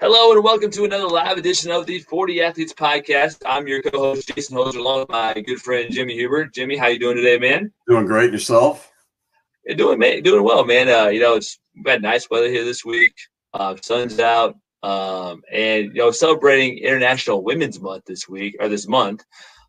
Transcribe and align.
Hello 0.00 0.30
and 0.30 0.44
welcome 0.44 0.70
to 0.70 0.84
another 0.84 1.08
live 1.08 1.38
edition 1.38 1.72
of 1.72 1.84
the 1.84 1.98
40 1.98 2.40
Athletes 2.40 2.72
Podcast. 2.72 3.42
I'm 3.44 3.66
your 3.66 3.82
co-host 3.82 4.32
Jason 4.32 4.56
Hoser, 4.56 4.76
along 4.76 5.00
with 5.00 5.08
my 5.08 5.34
good 5.44 5.60
friend 5.60 5.92
Jimmy 5.92 6.14
Huber. 6.14 6.44
Jimmy, 6.44 6.76
how 6.76 6.86
you 6.86 7.00
doing 7.00 7.16
today, 7.16 7.36
man? 7.36 7.72
Doing 7.88 8.06
great. 8.06 8.30
Yourself? 8.30 8.92
Yeah, 9.66 9.74
doing 9.74 9.98
man, 9.98 10.22
doing 10.22 10.44
well, 10.44 10.64
man. 10.64 10.88
Uh, 10.88 11.08
you 11.08 11.18
know, 11.18 11.34
it's 11.34 11.58
we've 11.74 11.84
had 11.84 12.00
nice 12.00 12.30
weather 12.30 12.48
here 12.48 12.64
this 12.64 12.84
week. 12.84 13.12
Uh, 13.54 13.74
sun's 13.82 14.20
out, 14.20 14.54
um, 14.84 15.42
and 15.52 15.86
you 15.86 15.94
know, 15.94 16.12
celebrating 16.12 16.78
International 16.78 17.42
Women's 17.42 17.80
Month 17.80 18.04
this 18.06 18.28
week 18.28 18.54
or 18.60 18.68
this 18.68 18.86
month. 18.86 19.24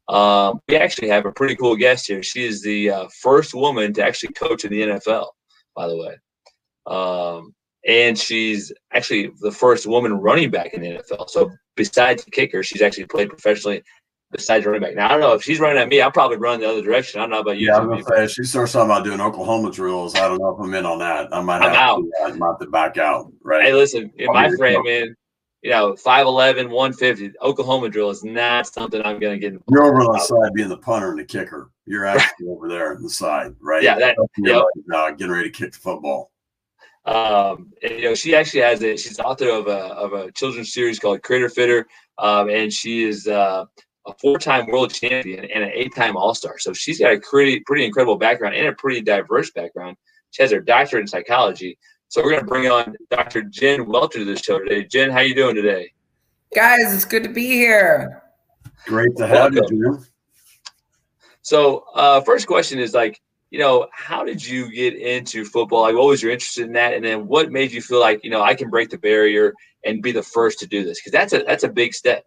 Um, 0.09 0.59
we 0.67 0.75
actually 0.75 1.07
have 1.07 1.25
a 1.25 1.31
pretty 1.31 1.55
cool 1.55 1.75
guest 1.75 2.05
here. 2.05 2.21
She 2.21 2.45
is 2.45 2.61
the 2.61 2.91
uh, 2.91 3.07
first 3.19 3.55
woman 3.55 3.95
to 3.95 4.05
actually 4.05 4.33
coach 4.33 4.63
in 4.63 4.69
the 4.69 4.81
NFL, 4.81 5.29
by 5.75 5.87
the 5.87 5.97
way. 5.97 6.17
Um, 6.85 7.55
and 7.87 8.17
she's 8.17 8.71
actually 8.91 9.31
the 9.41 9.51
first 9.51 9.87
woman 9.87 10.13
running 10.13 10.49
back 10.49 10.73
in 10.73 10.81
the 10.81 10.99
NFL. 10.99 11.29
So 11.29 11.51
besides 11.75 12.25
the 12.25 12.31
kicker, 12.31 12.63
she's 12.63 12.81
actually 12.81 13.05
played 13.05 13.29
professionally 13.29 13.83
besides 14.31 14.65
running 14.65 14.81
back. 14.81 14.95
Now 14.95 15.07
I 15.07 15.09
don't 15.09 15.21
know 15.21 15.33
if 15.33 15.43
she's 15.43 15.59
running 15.59 15.81
at 15.81 15.87
me, 15.87 16.01
I'll 16.01 16.11
probably 16.11 16.37
run 16.37 16.59
the 16.59 16.69
other 16.69 16.81
direction. 16.81 17.19
I 17.19 17.23
don't 17.23 17.31
know 17.31 17.39
about 17.39 17.57
you. 17.57 17.67
Yeah, 17.67 17.77
I'm 17.77 17.89
gonna 17.89 18.03
say 18.03 18.25
if 18.25 18.31
she 18.31 18.43
starts 18.43 18.73
talking 18.73 18.91
about 18.91 19.03
doing 19.03 19.21
Oklahoma 19.21 19.71
drills. 19.71 20.15
I 20.15 20.27
don't 20.27 20.39
know 20.39 20.49
if 20.49 20.59
I'm 20.59 20.73
in 20.73 20.85
on 20.85 20.99
that. 20.99 21.33
I 21.33 21.41
might 21.41 21.61
have, 21.61 21.73
I'm 21.73 22.03
to, 22.03 22.11
I 22.23 22.31
might 22.33 22.47
have 22.47 22.59
to 22.59 22.67
back 22.67 22.97
out. 22.97 23.31
Right. 23.43 23.63
Hey, 23.63 23.73
listen, 23.73 24.11
in 24.17 24.27
my 24.27 24.49
frame, 24.51 24.83
man, 24.83 25.15
you 25.61 25.71
know, 25.71 25.93
5'11, 25.93 26.69
150, 26.69 27.33
Oklahoma 27.41 27.89
drill 27.89 28.09
is 28.09 28.23
not 28.23 28.67
something 28.67 29.01
I'm 29.03 29.19
going 29.19 29.39
to 29.39 29.49
get 29.49 29.59
You're 29.69 29.83
over 29.83 30.01
on 30.01 30.13
the 30.13 30.19
side 30.19 30.53
being 30.53 30.69
the 30.69 30.77
punter 30.77 31.09
and 31.09 31.19
the 31.19 31.25
kicker. 31.25 31.69
You're 31.85 32.05
actually 32.05 32.47
over 32.47 32.69
there 32.69 32.95
on 32.95 33.03
the 33.03 33.09
side, 33.09 33.55
right? 33.59 33.83
Yeah, 33.83 33.99
that, 33.99 34.15
You're 34.37 34.57
like, 34.57 34.65
uh, 34.93 35.11
getting 35.11 35.33
ready 35.33 35.51
to 35.51 35.57
kick 35.57 35.73
the 35.73 35.79
football. 35.79 36.31
Um, 37.09 37.73
and, 37.81 37.93
you 37.93 38.03
know, 38.03 38.13
she 38.13 38.35
actually 38.35 38.61
has 38.61 38.83
a, 38.83 38.95
she's 38.95 39.19
author 39.19 39.49
of 39.49 39.65
a, 39.65 39.79
of 39.95 40.13
a 40.13 40.31
children's 40.33 40.71
series 40.71 40.99
called 40.99 41.23
Critter 41.23 41.49
Fitter. 41.49 41.87
Um, 42.19 42.49
and 42.49 42.71
she 42.71 43.03
is 43.03 43.27
uh, 43.27 43.65
a 44.05 44.13
four-time 44.21 44.67
world 44.67 44.93
champion 44.93 45.39
and 45.45 45.63
an 45.63 45.71
eight-time 45.73 46.15
all-star. 46.15 46.59
So 46.59 46.71
she's 46.71 46.99
got 46.99 47.13
a 47.13 47.19
pretty, 47.19 47.61
pretty 47.61 47.83
incredible 47.83 48.15
background 48.15 48.53
and 48.55 48.67
a 48.67 48.73
pretty 48.73 49.01
diverse 49.01 49.49
background. 49.49 49.97
She 50.29 50.43
has 50.43 50.51
her 50.51 50.59
doctorate 50.59 51.01
in 51.01 51.07
psychology. 51.07 51.79
So 52.09 52.21
we're 52.21 52.29
going 52.29 52.41
to 52.41 52.47
bring 52.47 52.67
on 52.69 52.95
Dr. 53.09 53.41
Jen 53.41 53.87
Welter 53.87 54.19
to 54.19 54.25
the 54.25 54.37
show 54.37 54.59
today. 54.59 54.83
Jen, 54.85 55.09
how 55.09 55.21
you 55.21 55.33
doing 55.33 55.55
today? 55.55 55.91
Guys, 56.53 56.93
it's 56.93 57.05
good 57.05 57.23
to 57.23 57.29
be 57.29 57.47
here. 57.47 58.21
Great 58.85 59.15
to 59.17 59.25
have 59.25 59.53
Welcome. 59.55 59.75
you, 59.75 59.93
Jen. 59.93 60.05
So 61.41 61.85
uh, 61.95 62.21
first 62.21 62.45
question 62.45 62.77
is 62.77 62.93
like, 62.93 63.19
you 63.51 63.59
know, 63.59 63.87
how 63.91 64.23
did 64.23 64.45
you 64.45 64.71
get 64.71 64.95
into 64.95 65.43
football? 65.43 65.81
Like, 65.81 65.95
what 65.95 66.07
was 66.07 66.21
your 66.21 66.31
interest 66.31 66.59
in 66.59 66.73
that? 66.73 66.93
And 66.93 67.03
then 67.03 67.27
what 67.27 67.51
made 67.51 67.71
you 67.71 67.81
feel 67.81 67.99
like, 67.99 68.23
you 68.23 68.29
know, 68.29 68.41
I 68.41 68.53
can 68.53 68.69
break 68.69 68.89
the 68.89 68.97
barrier 68.97 69.53
and 69.83 70.03
be 70.03 70.11
the 70.11 70.23
first 70.23 70.59
to 70.59 70.67
do 70.67 70.83
this? 70.83 70.99
Because 70.99 71.11
that's 71.11 71.33
a 71.33 71.43
that's 71.43 71.63
a 71.63 71.69
big 71.69 71.93
step. 71.93 72.25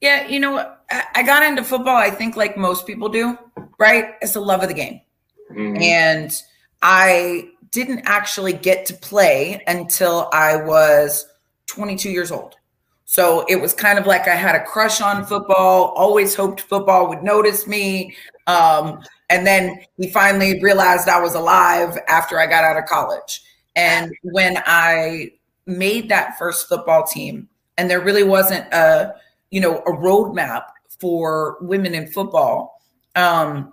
Yeah, 0.00 0.28
you 0.28 0.40
know, 0.40 0.74
I 1.14 1.22
got 1.22 1.42
into 1.42 1.64
football. 1.64 1.96
I 1.96 2.10
think 2.10 2.36
like 2.36 2.56
most 2.58 2.86
people 2.86 3.08
do, 3.08 3.38
right? 3.78 4.14
It's 4.20 4.34
the 4.34 4.40
love 4.40 4.62
of 4.62 4.68
the 4.68 4.74
game, 4.74 5.00
mm-hmm. 5.50 5.80
and 5.80 6.30
I 6.82 7.48
didn't 7.70 8.02
actually 8.04 8.52
get 8.52 8.84
to 8.86 8.94
play 8.94 9.62
until 9.66 10.28
I 10.32 10.56
was 10.56 11.26
22 11.66 12.10
years 12.10 12.30
old. 12.30 12.56
So 13.06 13.46
it 13.48 13.56
was 13.56 13.72
kind 13.72 13.98
of 13.98 14.06
like 14.06 14.28
I 14.28 14.34
had 14.34 14.54
a 14.54 14.64
crush 14.64 15.00
on 15.00 15.24
football, 15.24 15.94
always 15.96 16.34
hoped 16.34 16.62
football 16.62 17.08
would 17.08 17.22
notice 17.22 17.66
me. 17.66 18.16
Um, 18.46 19.00
and 19.28 19.46
then 19.46 19.80
he 19.96 20.08
finally 20.10 20.60
realized 20.62 21.08
I 21.08 21.20
was 21.20 21.34
alive 21.34 21.98
after 22.08 22.38
I 22.38 22.46
got 22.46 22.64
out 22.64 22.76
of 22.76 22.84
college. 22.86 23.42
And 23.74 24.12
when 24.22 24.62
I 24.66 25.32
made 25.66 26.08
that 26.08 26.38
first 26.38 26.68
football 26.68 27.04
team, 27.04 27.48
and 27.76 27.90
there 27.90 28.00
really 28.00 28.22
wasn't 28.22 28.72
a, 28.72 29.14
you 29.50 29.60
know, 29.60 29.78
a 29.80 29.92
roadmap 29.92 30.64
for 31.00 31.58
women 31.60 31.94
in 31.94 32.06
football, 32.06 32.80
um, 33.16 33.72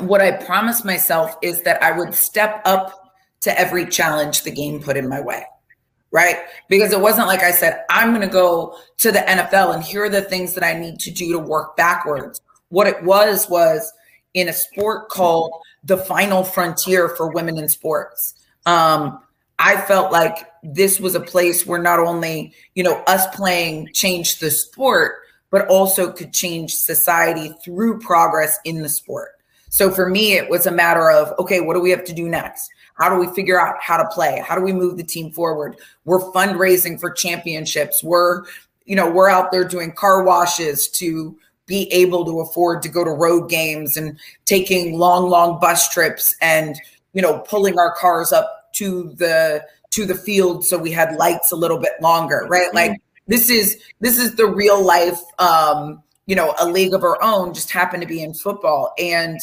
what 0.00 0.20
I 0.20 0.32
promised 0.32 0.84
myself 0.84 1.36
is 1.42 1.62
that 1.62 1.82
I 1.82 1.90
would 1.92 2.14
step 2.14 2.60
up 2.64 3.14
to 3.40 3.58
every 3.58 3.86
challenge 3.86 4.42
the 4.42 4.50
game 4.50 4.82
put 4.82 4.96
in 4.96 5.08
my 5.08 5.20
way. 5.20 5.44
Right. 6.12 6.36
Because 6.68 6.92
it 6.92 7.00
wasn't 7.00 7.26
like 7.26 7.42
I 7.42 7.50
said, 7.50 7.84
I'm 7.90 8.10
going 8.10 8.26
to 8.26 8.32
go 8.32 8.78
to 8.98 9.10
the 9.10 9.18
NFL 9.18 9.74
and 9.74 9.82
here 9.82 10.04
are 10.04 10.08
the 10.08 10.22
things 10.22 10.54
that 10.54 10.64
I 10.64 10.78
need 10.78 10.98
to 11.00 11.10
do 11.10 11.32
to 11.32 11.38
work 11.38 11.76
backwards. 11.76 12.40
What 12.68 12.86
it 12.86 13.02
was 13.02 13.48
was 13.48 13.92
in 14.34 14.48
a 14.48 14.52
sport 14.52 15.08
called 15.08 15.52
the 15.84 15.96
final 15.96 16.44
frontier 16.44 17.08
for 17.10 17.30
women 17.30 17.58
in 17.58 17.68
sports. 17.68 18.34
Um, 18.66 19.20
I 19.58 19.80
felt 19.80 20.12
like 20.12 20.46
this 20.62 21.00
was 21.00 21.14
a 21.14 21.20
place 21.20 21.64
where 21.64 21.80
not 21.80 21.98
only, 21.98 22.52
you 22.74 22.82
know, 22.82 23.02
us 23.06 23.26
playing 23.34 23.90
changed 23.94 24.40
the 24.40 24.50
sport, 24.50 25.14
but 25.50 25.66
also 25.68 26.12
could 26.12 26.32
change 26.32 26.74
society 26.74 27.54
through 27.64 28.00
progress 28.00 28.58
in 28.64 28.82
the 28.82 28.88
sport. 28.88 29.30
So 29.70 29.90
for 29.90 30.08
me, 30.08 30.34
it 30.34 30.50
was 30.50 30.66
a 30.66 30.70
matter 30.70 31.10
of, 31.10 31.32
okay, 31.38 31.60
what 31.60 31.74
do 31.74 31.80
we 31.80 31.90
have 31.90 32.04
to 32.04 32.12
do 32.12 32.28
next? 32.28 32.70
How 32.94 33.08
do 33.08 33.16
we 33.16 33.32
figure 33.34 33.60
out 33.60 33.76
how 33.80 33.96
to 33.96 34.08
play? 34.08 34.42
How 34.46 34.56
do 34.56 34.62
we 34.62 34.72
move 34.72 34.96
the 34.96 35.04
team 35.04 35.30
forward? 35.30 35.76
We're 36.04 36.32
fundraising 36.32 36.98
for 36.98 37.10
championships. 37.10 38.02
We're, 38.02 38.44
you 38.84 38.96
know, 38.96 39.10
we're 39.10 39.30
out 39.30 39.52
there 39.52 39.64
doing 39.64 39.92
car 39.92 40.22
washes 40.22 40.88
to 40.88 41.36
be 41.66 41.92
able 41.92 42.24
to 42.24 42.40
afford 42.40 42.82
to 42.82 42.88
go 42.88 43.04
to 43.04 43.10
road 43.10 43.50
games 43.50 43.96
and 43.96 44.18
taking 44.44 44.98
long, 44.98 45.28
long 45.28 45.58
bus 45.60 45.88
trips 45.88 46.34
and, 46.40 46.76
you 47.12 47.20
know, 47.20 47.40
pulling 47.40 47.78
our 47.78 47.94
cars 47.94 48.32
up 48.32 48.72
to 48.74 49.12
the 49.14 49.64
to 49.90 50.04
the 50.04 50.14
field 50.14 50.64
so 50.64 50.76
we 50.76 50.92
had 50.92 51.16
lights 51.16 51.52
a 51.52 51.56
little 51.56 51.78
bit 51.78 51.92
longer, 52.00 52.46
right? 52.48 52.68
Mm-hmm. 52.68 52.76
Like 52.76 53.02
this 53.26 53.50
is 53.50 53.82
this 54.00 54.18
is 54.18 54.34
the 54.34 54.46
real 54.46 54.84
life 54.84 55.20
um, 55.38 56.02
you 56.26 56.34
know, 56.34 56.54
a 56.58 56.68
league 56.68 56.92
of 56.92 57.04
our 57.04 57.22
own 57.22 57.54
just 57.54 57.70
happened 57.70 58.02
to 58.02 58.08
be 58.08 58.22
in 58.22 58.34
football 58.34 58.92
and 58.98 59.40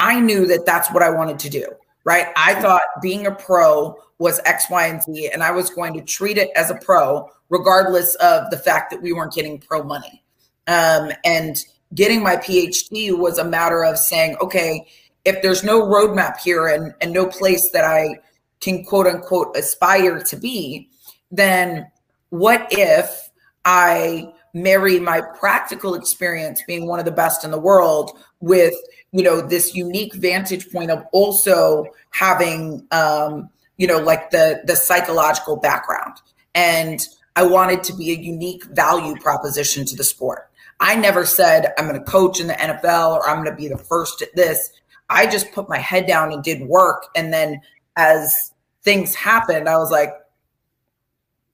I 0.00 0.18
knew 0.18 0.46
that 0.46 0.64
that's 0.64 0.90
what 0.90 1.02
I 1.02 1.10
wanted 1.10 1.38
to 1.40 1.50
do, 1.50 1.66
right? 2.04 2.28
I 2.34 2.54
thought 2.54 2.82
being 3.02 3.26
a 3.26 3.34
pro 3.34 3.96
was 4.18 4.40
X, 4.46 4.70
Y, 4.70 4.86
and 4.86 5.02
Z, 5.02 5.30
and 5.32 5.42
I 5.42 5.50
was 5.50 5.68
going 5.68 5.92
to 5.94 6.00
treat 6.00 6.38
it 6.38 6.50
as 6.56 6.70
a 6.70 6.74
pro, 6.76 7.28
regardless 7.50 8.14
of 8.16 8.50
the 8.50 8.56
fact 8.56 8.90
that 8.90 9.02
we 9.02 9.12
weren't 9.12 9.34
getting 9.34 9.58
pro 9.58 9.82
money. 9.82 10.22
Um, 10.66 11.12
and 11.24 11.56
getting 11.94 12.22
my 12.22 12.36
PhD 12.36 13.16
was 13.16 13.38
a 13.38 13.44
matter 13.44 13.84
of 13.84 13.98
saying, 13.98 14.36
okay, 14.40 14.86
if 15.24 15.42
there's 15.42 15.64
no 15.64 15.82
roadmap 15.82 16.38
here 16.38 16.66
and, 16.66 16.94
and 17.00 17.12
no 17.12 17.26
place 17.26 17.70
that 17.72 17.84
I 17.84 18.20
can 18.60 18.84
quote 18.84 19.06
unquote 19.06 19.56
aspire 19.56 20.20
to 20.20 20.36
be, 20.36 20.88
then 21.30 21.90
what 22.30 22.68
if 22.70 23.30
I 23.64 24.32
marry 24.54 24.98
my 24.98 25.20
practical 25.38 25.94
experience 25.94 26.62
being 26.66 26.86
one 26.86 26.98
of 26.98 27.04
the 27.04 27.10
best 27.10 27.44
in 27.44 27.50
the 27.50 27.58
world 27.58 28.18
with 28.40 28.74
you 29.12 29.22
know 29.22 29.40
this 29.40 29.74
unique 29.74 30.14
vantage 30.14 30.70
point 30.72 30.90
of 30.90 31.04
also 31.12 31.86
having 32.10 32.84
um 32.90 33.48
you 33.76 33.86
know 33.86 33.98
like 33.98 34.30
the 34.30 34.60
the 34.64 34.76
psychological 34.76 35.56
background? 35.56 36.16
And 36.54 37.06
i 37.36 37.44
wanted 37.44 37.84
to 37.84 37.94
be 37.94 38.10
a 38.10 38.14
unique 38.16 38.64
value 38.64 39.14
proposition 39.20 39.84
to 39.86 39.94
the 39.94 40.02
sport 40.02 40.49
I 40.80 40.96
never 40.96 41.26
said 41.26 41.72
I'm 41.78 41.86
going 41.86 42.02
to 42.02 42.10
coach 42.10 42.40
in 42.40 42.46
the 42.46 42.54
NFL 42.54 43.16
or 43.16 43.28
I'm 43.28 43.44
going 43.44 43.54
to 43.54 43.56
be 43.56 43.68
the 43.68 43.78
first 43.78 44.22
at 44.22 44.34
this. 44.34 44.72
I 45.08 45.26
just 45.26 45.52
put 45.52 45.68
my 45.68 45.78
head 45.78 46.06
down 46.06 46.32
and 46.32 46.42
did 46.42 46.62
work. 46.62 47.06
And 47.14 47.32
then 47.32 47.60
as 47.96 48.52
things 48.82 49.14
happened, 49.14 49.68
I 49.68 49.76
was 49.76 49.90
like, 49.90 50.12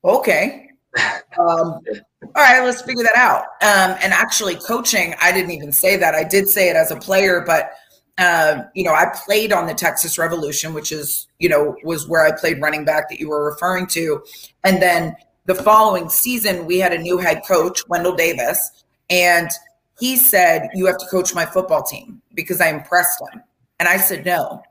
okay. 0.04 0.70
Um, 1.38 1.82
all 2.22 2.42
right, 2.42 2.64
let's 2.64 2.81
figure 2.81 3.03
that 3.03 3.14
out. 3.14 3.42
Um, 3.60 3.98
and 4.03 4.14
actually, 4.14 4.54
coaching, 4.54 5.14
I 5.20 5.32
didn't 5.32 5.50
even 5.50 5.70
say 5.70 5.97
that. 5.98 6.14
I 6.14 6.25
did 6.25 6.48
say 6.48 6.70
it 6.70 6.76
as 6.76 6.91
a 6.91 6.97
player, 6.97 7.43
but 7.47 7.72
uh, 8.19 8.62
you 8.75 8.82
know, 8.84 8.94
I 8.94 9.12
played 9.26 9.53
on 9.53 9.66
the 9.66 9.75
Texas 9.75 10.16
Revolution, 10.16 10.72
which 10.72 10.93
is, 10.93 11.28
you 11.38 11.50
know, 11.50 11.76
was 11.84 12.08
where 12.08 12.25
I 12.25 12.32
played 12.32 12.62
running 12.62 12.84
back 12.84 13.11
that 13.11 13.20
you 13.20 13.29
were 13.29 13.44
referring 13.44 13.87
to. 13.88 14.25
And 14.64 14.81
then 14.81 15.14
the 15.44 15.55
following 15.55 16.08
season, 16.08 16.64
we 16.64 16.79
had 16.79 16.94
a 16.94 16.99
new 16.99 17.19
head 17.19 17.43
coach, 17.46 17.87
Wendell 17.88 18.17
Davis, 18.17 18.84
and 19.11 19.50
he 19.99 20.17
said, 20.17 20.69
You 20.75 20.87
have 20.87 20.99
to 20.99 21.06
coach 21.06 21.35
my 21.35 21.47
football 21.47 21.82
team 21.82 22.20
because 22.35 22.61
I 22.61 22.69
impressed 22.69 23.20
him. 23.20 23.43
And 23.79 23.88
I 23.88 23.97
said, 23.97 24.25
No. 24.25 24.62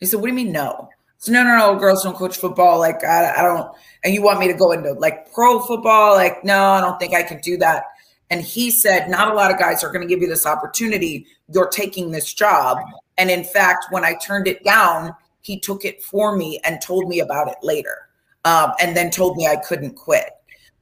He 0.00 0.06
said, 0.06 0.20
What 0.20 0.26
do 0.26 0.32
you 0.32 0.44
mean, 0.44 0.52
no? 0.52 0.88
So, 1.18 1.32
no, 1.32 1.42
no, 1.42 1.56
no, 1.56 1.78
girls 1.78 2.02
don't 2.02 2.16
coach 2.16 2.36
football. 2.36 2.78
Like, 2.78 3.02
I, 3.02 3.34
I 3.38 3.42
don't, 3.42 3.74
and 4.02 4.12
you 4.12 4.22
want 4.22 4.40
me 4.40 4.48
to 4.48 4.54
go 4.54 4.72
into 4.72 4.92
like 4.92 5.32
pro 5.32 5.58
football? 5.60 6.14
Like, 6.14 6.44
no, 6.44 6.62
I 6.62 6.80
don't 6.80 6.98
think 6.98 7.14
I 7.14 7.22
can 7.22 7.40
do 7.40 7.56
that. 7.58 7.84
And 8.30 8.42
he 8.42 8.70
said, 8.70 9.08
Not 9.08 9.28
a 9.28 9.34
lot 9.34 9.50
of 9.50 9.58
guys 9.58 9.82
are 9.84 9.90
going 9.90 10.06
to 10.06 10.12
give 10.12 10.20
you 10.20 10.28
this 10.28 10.46
opportunity. 10.46 11.26
You're 11.52 11.68
taking 11.68 12.10
this 12.10 12.32
job. 12.32 12.78
And 13.16 13.30
in 13.30 13.44
fact, 13.44 13.86
when 13.90 14.04
I 14.04 14.14
turned 14.14 14.48
it 14.48 14.64
down, 14.64 15.14
he 15.40 15.60
took 15.60 15.84
it 15.84 16.02
for 16.02 16.36
me 16.36 16.60
and 16.64 16.80
told 16.80 17.08
me 17.08 17.20
about 17.20 17.48
it 17.48 17.56
later. 17.62 18.08
Um, 18.44 18.72
and 18.80 18.96
then 18.96 19.10
told 19.10 19.36
me 19.36 19.46
I 19.46 19.56
couldn't 19.56 19.94
quit. 19.94 20.30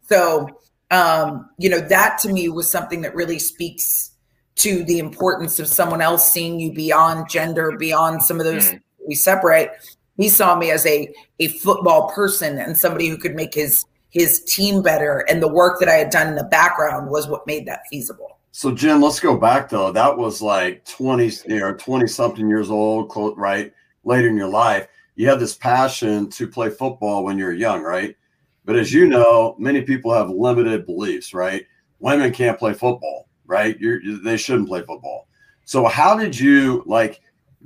So 0.09 0.49
um, 0.93 1.49
you 1.59 1.71
know, 1.71 1.81
that 1.81 2.19
to 2.19 2.33
me 2.33 2.49
was 2.51 2.71
something 2.71 3.01
that 3.01 3.15
really 3.15 3.39
speaks 3.39 4.13
to 4.57 4.85
the 4.85 4.99
importance 4.99 5.59
of 5.59 5.67
someone 5.67 6.03
else 6.03 6.31
seeing 6.31 6.61
you 6.61 6.73
beyond 6.73 7.29
gender, 7.31 7.77
beyond 7.79 8.23
some 8.23 8.39
of 8.39 8.45
those 8.45 8.71
mm. 8.71 8.81
we 9.09 9.15
separate. 9.15 9.71
He 10.19 10.29
saw 10.29 10.55
me 10.57 10.71
as 10.71 10.85
a 10.87 11.13
a 11.41 11.49
football 11.49 12.11
person 12.11 12.59
and 12.59 12.79
somebody 12.79 13.09
who 13.09 13.17
could 13.17 13.35
make 13.35 13.55
his 13.55 13.85
his 14.11 14.45
team 14.45 14.83
better. 14.83 15.25
And 15.29 15.43
the 15.43 15.49
work 15.49 15.81
that 15.81 15.89
I 15.89 15.95
had 15.95 16.11
done 16.11 16.29
in 16.29 16.35
the 16.35 16.45
background 16.45 17.11
was 17.11 17.27
what 17.27 17.47
made 17.47 17.67
that 17.67 17.81
feasible. 17.91 18.39
So 18.51 18.71
Jim, 18.71 19.01
let's 19.01 19.19
go 19.19 19.39
back 19.39 19.71
though. 19.71 19.91
That 19.91 20.19
was 20.19 20.43
like 20.43 20.85
20, 20.85 21.31
you 21.49 21.61
know, 21.61 21.73
20 21.73 22.07
something 22.07 22.47
years 22.47 22.71
old, 22.71 23.11
right? 23.39 23.73
Later 24.05 24.29
in 24.29 24.37
your 24.37 24.51
life, 24.51 24.87
you 25.17 25.27
had 25.27 25.41
this 25.41 25.55
passion 25.55 26.29
to 26.31 26.47
play 26.47 26.69
football 26.69 27.25
when 27.25 27.39
you're 27.39 27.55
young, 27.55 27.83
right? 27.83 28.15
But 28.65 28.77
as 28.77 28.93
you 28.93 29.07
know, 29.07 29.57
many 29.59 29.83
people 29.83 30.13
have 30.15 30.31
limited 30.31 30.87
beliefs, 30.87 31.35
right? 31.35 31.67
Women 31.99 32.33
can't 32.33 32.59
play 32.59 32.73
football, 32.73 33.29
right? 33.47 33.79
You're, 33.79 34.01
they 34.23 34.37
shouldn't 34.37 34.69
play 34.69 34.83
football. 34.83 35.29
So 35.65 35.87
how 35.87 36.17
did 36.17 36.39
you 36.39 36.83
like 36.87 37.21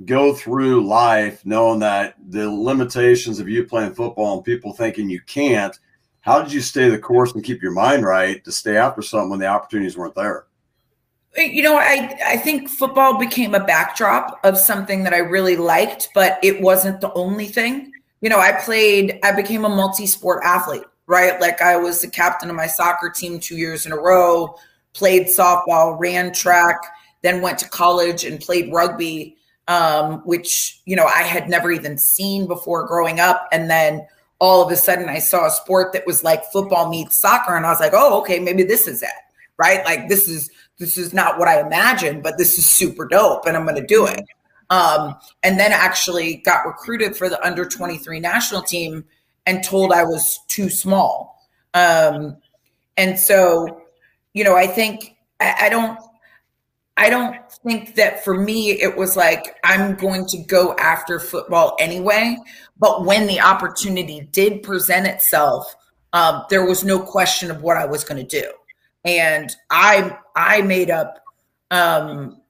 go 0.05 0.33
through 0.33 0.87
life 0.87 1.45
knowing 1.45 1.79
that 1.79 2.15
the 2.29 2.49
limitations 2.49 3.39
of 3.39 3.49
you 3.49 3.65
playing 3.65 3.93
football 3.93 4.35
and 4.35 4.45
people 4.45 4.73
thinking 4.73 5.09
you 5.09 5.21
can't? 5.21 5.77
How 6.21 6.41
did 6.41 6.51
you 6.51 6.61
stay 6.61 6.89
the 6.89 6.99
course 6.99 7.33
and 7.33 7.43
keep 7.43 7.61
your 7.61 7.71
mind 7.71 8.03
right 8.03 8.43
to 8.43 8.51
stay 8.51 8.77
after 8.77 9.01
something 9.01 9.29
when 9.29 9.39
the 9.39 9.47
opportunities 9.47 9.97
weren't 9.97 10.15
there? 10.15 10.47
you 11.37 11.61
know 11.61 11.77
i 11.77 12.17
i 12.25 12.37
think 12.37 12.69
football 12.69 13.17
became 13.17 13.53
a 13.53 13.63
backdrop 13.63 14.39
of 14.43 14.57
something 14.57 15.03
that 15.03 15.13
i 15.13 15.17
really 15.17 15.55
liked 15.55 16.09
but 16.13 16.39
it 16.41 16.59
wasn't 16.61 16.99
the 16.99 17.13
only 17.13 17.45
thing 17.45 17.91
you 18.21 18.29
know 18.29 18.39
i 18.39 18.51
played 18.51 19.19
i 19.23 19.31
became 19.31 19.65
a 19.65 19.69
multi-sport 19.69 20.43
athlete 20.43 20.83
right? 21.09 21.39
Like 21.39 21.61
i 21.61 21.77
was 21.77 22.01
the 22.01 22.09
captain 22.09 22.49
of 22.49 22.55
my 22.55 22.67
soccer 22.67 23.09
team 23.09 23.39
two 23.39 23.55
years 23.55 23.85
in 23.85 23.91
a 23.91 23.97
row 23.97 24.55
played 24.93 25.27
softball 25.27 25.97
ran 25.99 26.33
track 26.33 26.77
then 27.21 27.41
went 27.41 27.57
to 27.59 27.69
college 27.69 28.25
and 28.25 28.39
played 28.39 28.71
rugby 28.73 29.37
um, 29.67 30.19
which 30.25 30.81
you 30.85 30.95
know 30.95 31.05
i 31.05 31.23
had 31.23 31.49
never 31.49 31.71
even 31.71 31.97
seen 31.97 32.47
before 32.47 32.85
growing 32.87 33.19
up. 33.19 33.47
And 33.51 33.69
then 33.69 34.07
all 34.39 34.61
of 34.65 34.71
a 34.71 34.75
sudden 34.75 35.09
i 35.09 35.19
saw 35.19 35.47
a 35.47 35.51
sport 35.51 35.93
that 35.93 36.05
was 36.05 36.23
like 36.23 36.43
football 36.51 36.89
meets 36.89 37.17
soccer 37.17 37.55
and 37.55 37.65
i 37.65 37.69
was 37.69 37.79
like 37.79 37.93
oh 37.93 38.19
okay 38.19 38.39
maybe 38.39 38.63
this 38.63 38.87
is 38.87 39.01
it 39.01 39.09
right? 39.57 39.83
Like 39.85 40.07
this 40.07 40.27
is 40.27 40.49
this 40.77 40.97
is 40.97 41.13
not 41.13 41.39
what 41.39 41.47
I 41.47 41.59
imagined, 41.59 42.23
but 42.23 42.37
this 42.37 42.57
is 42.57 42.65
super 42.65 43.07
dope 43.07 43.45
and 43.47 43.57
I'm 43.57 43.63
going 43.63 43.81
to 43.81 43.85
do 43.85 44.05
it. 44.05 44.23
Um, 44.69 45.15
and 45.43 45.59
then 45.59 45.71
actually 45.71 46.37
got 46.37 46.65
recruited 46.65 47.15
for 47.15 47.29
the 47.29 47.43
under 47.45 47.65
23 47.65 48.19
national 48.19 48.61
team 48.61 49.05
and 49.45 49.63
told 49.63 49.93
I 49.93 50.03
was 50.03 50.39
too 50.47 50.69
small. 50.69 51.47
Um, 51.73 52.37
and 52.97 53.17
so, 53.17 53.83
you 54.33 54.43
know, 54.43 54.55
I 54.55 54.67
think 54.67 55.15
I, 55.39 55.55
I 55.61 55.69
don't, 55.69 55.97
I 56.97 57.09
don't 57.09 57.49
think 57.63 57.95
that 57.95 58.23
for 58.23 58.33
me 58.33 58.71
it 58.71 58.97
was 58.97 59.15
like 59.15 59.55
I'm 59.63 59.95
going 59.95 60.25
to 60.27 60.37
go 60.37 60.75
after 60.77 61.19
football 61.19 61.77
anyway. 61.79 62.37
But 62.77 63.05
when 63.05 63.27
the 63.27 63.39
opportunity 63.39 64.27
did 64.31 64.63
present 64.63 65.07
itself, 65.07 65.75
um, 66.13 66.43
there 66.49 66.65
was 66.65 66.83
no 66.83 66.99
question 66.99 67.51
of 67.51 67.61
what 67.61 67.77
I 67.77 67.85
was 67.85 68.03
going 68.03 68.25
to 68.25 68.41
do 68.41 68.51
and 69.07 69.55
I 69.69 70.15
I 70.35 70.61
made 70.61 70.91
up 70.91 71.23
um 71.71 72.41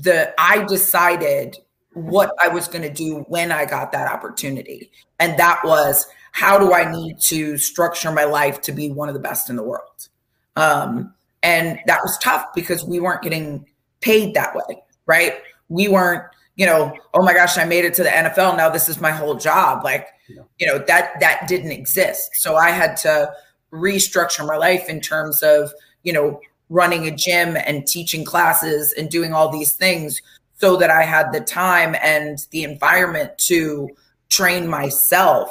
the 0.00 0.34
I 0.38 0.64
decided 0.64 1.56
what 1.92 2.32
I 2.42 2.48
was 2.48 2.66
going 2.68 2.82
to 2.82 2.92
do 2.92 3.24
when 3.28 3.52
I 3.52 3.64
got 3.64 3.92
that 3.92 4.10
opportunity. 4.10 4.90
And 5.20 5.38
that 5.38 5.60
was 5.64 6.06
how 6.32 6.58
do 6.58 6.72
I 6.72 6.90
need 6.90 7.20
to 7.20 7.56
structure 7.56 8.10
my 8.10 8.24
life 8.24 8.60
to 8.62 8.72
be 8.72 8.90
one 8.90 9.08
of 9.08 9.14
the 9.14 9.20
best 9.20 9.48
in 9.48 9.56
the 9.56 9.62
world? 9.62 10.08
Um, 10.56 11.14
and 11.42 11.78
that 11.86 12.00
was 12.02 12.18
tough 12.18 12.46
because 12.54 12.84
we 12.84 12.98
weren't 12.98 13.22
getting 13.22 13.66
paid 14.00 14.34
that 14.34 14.54
way, 14.54 14.82
right? 15.06 15.34
We 15.68 15.86
weren't, 15.86 16.24
you 16.56 16.66
know, 16.66 16.96
oh 17.14 17.22
my 17.22 17.34
gosh, 17.34 17.56
I 17.56 17.64
made 17.64 17.84
it 17.84 17.94
to 17.94 18.02
the 18.02 18.08
NFL. 18.08 18.56
Now 18.56 18.68
this 18.68 18.88
is 18.88 19.00
my 19.00 19.12
whole 19.12 19.36
job. 19.36 19.84
Like, 19.84 20.08
yeah. 20.28 20.42
you 20.58 20.66
know, 20.66 20.78
that 20.78 21.20
that 21.20 21.46
didn't 21.46 21.70
exist. 21.70 22.30
So 22.34 22.56
I 22.56 22.70
had 22.70 22.96
to 22.98 23.32
restructure 23.72 24.46
my 24.46 24.56
life 24.56 24.88
in 24.88 25.00
terms 25.00 25.42
of, 25.42 25.72
you 26.02 26.12
know, 26.12 26.40
running 26.70 27.06
a 27.06 27.10
gym 27.10 27.56
and 27.56 27.86
teaching 27.86 28.24
classes 28.24 28.92
and 28.94 29.10
doing 29.10 29.32
all 29.32 29.50
these 29.50 29.72
things 29.74 30.22
so 30.58 30.76
that 30.76 30.90
I 30.90 31.02
had 31.02 31.32
the 31.32 31.40
time 31.40 31.94
and 32.00 32.38
the 32.50 32.64
environment 32.64 33.36
to 33.38 33.90
train 34.28 34.66
myself 34.66 35.50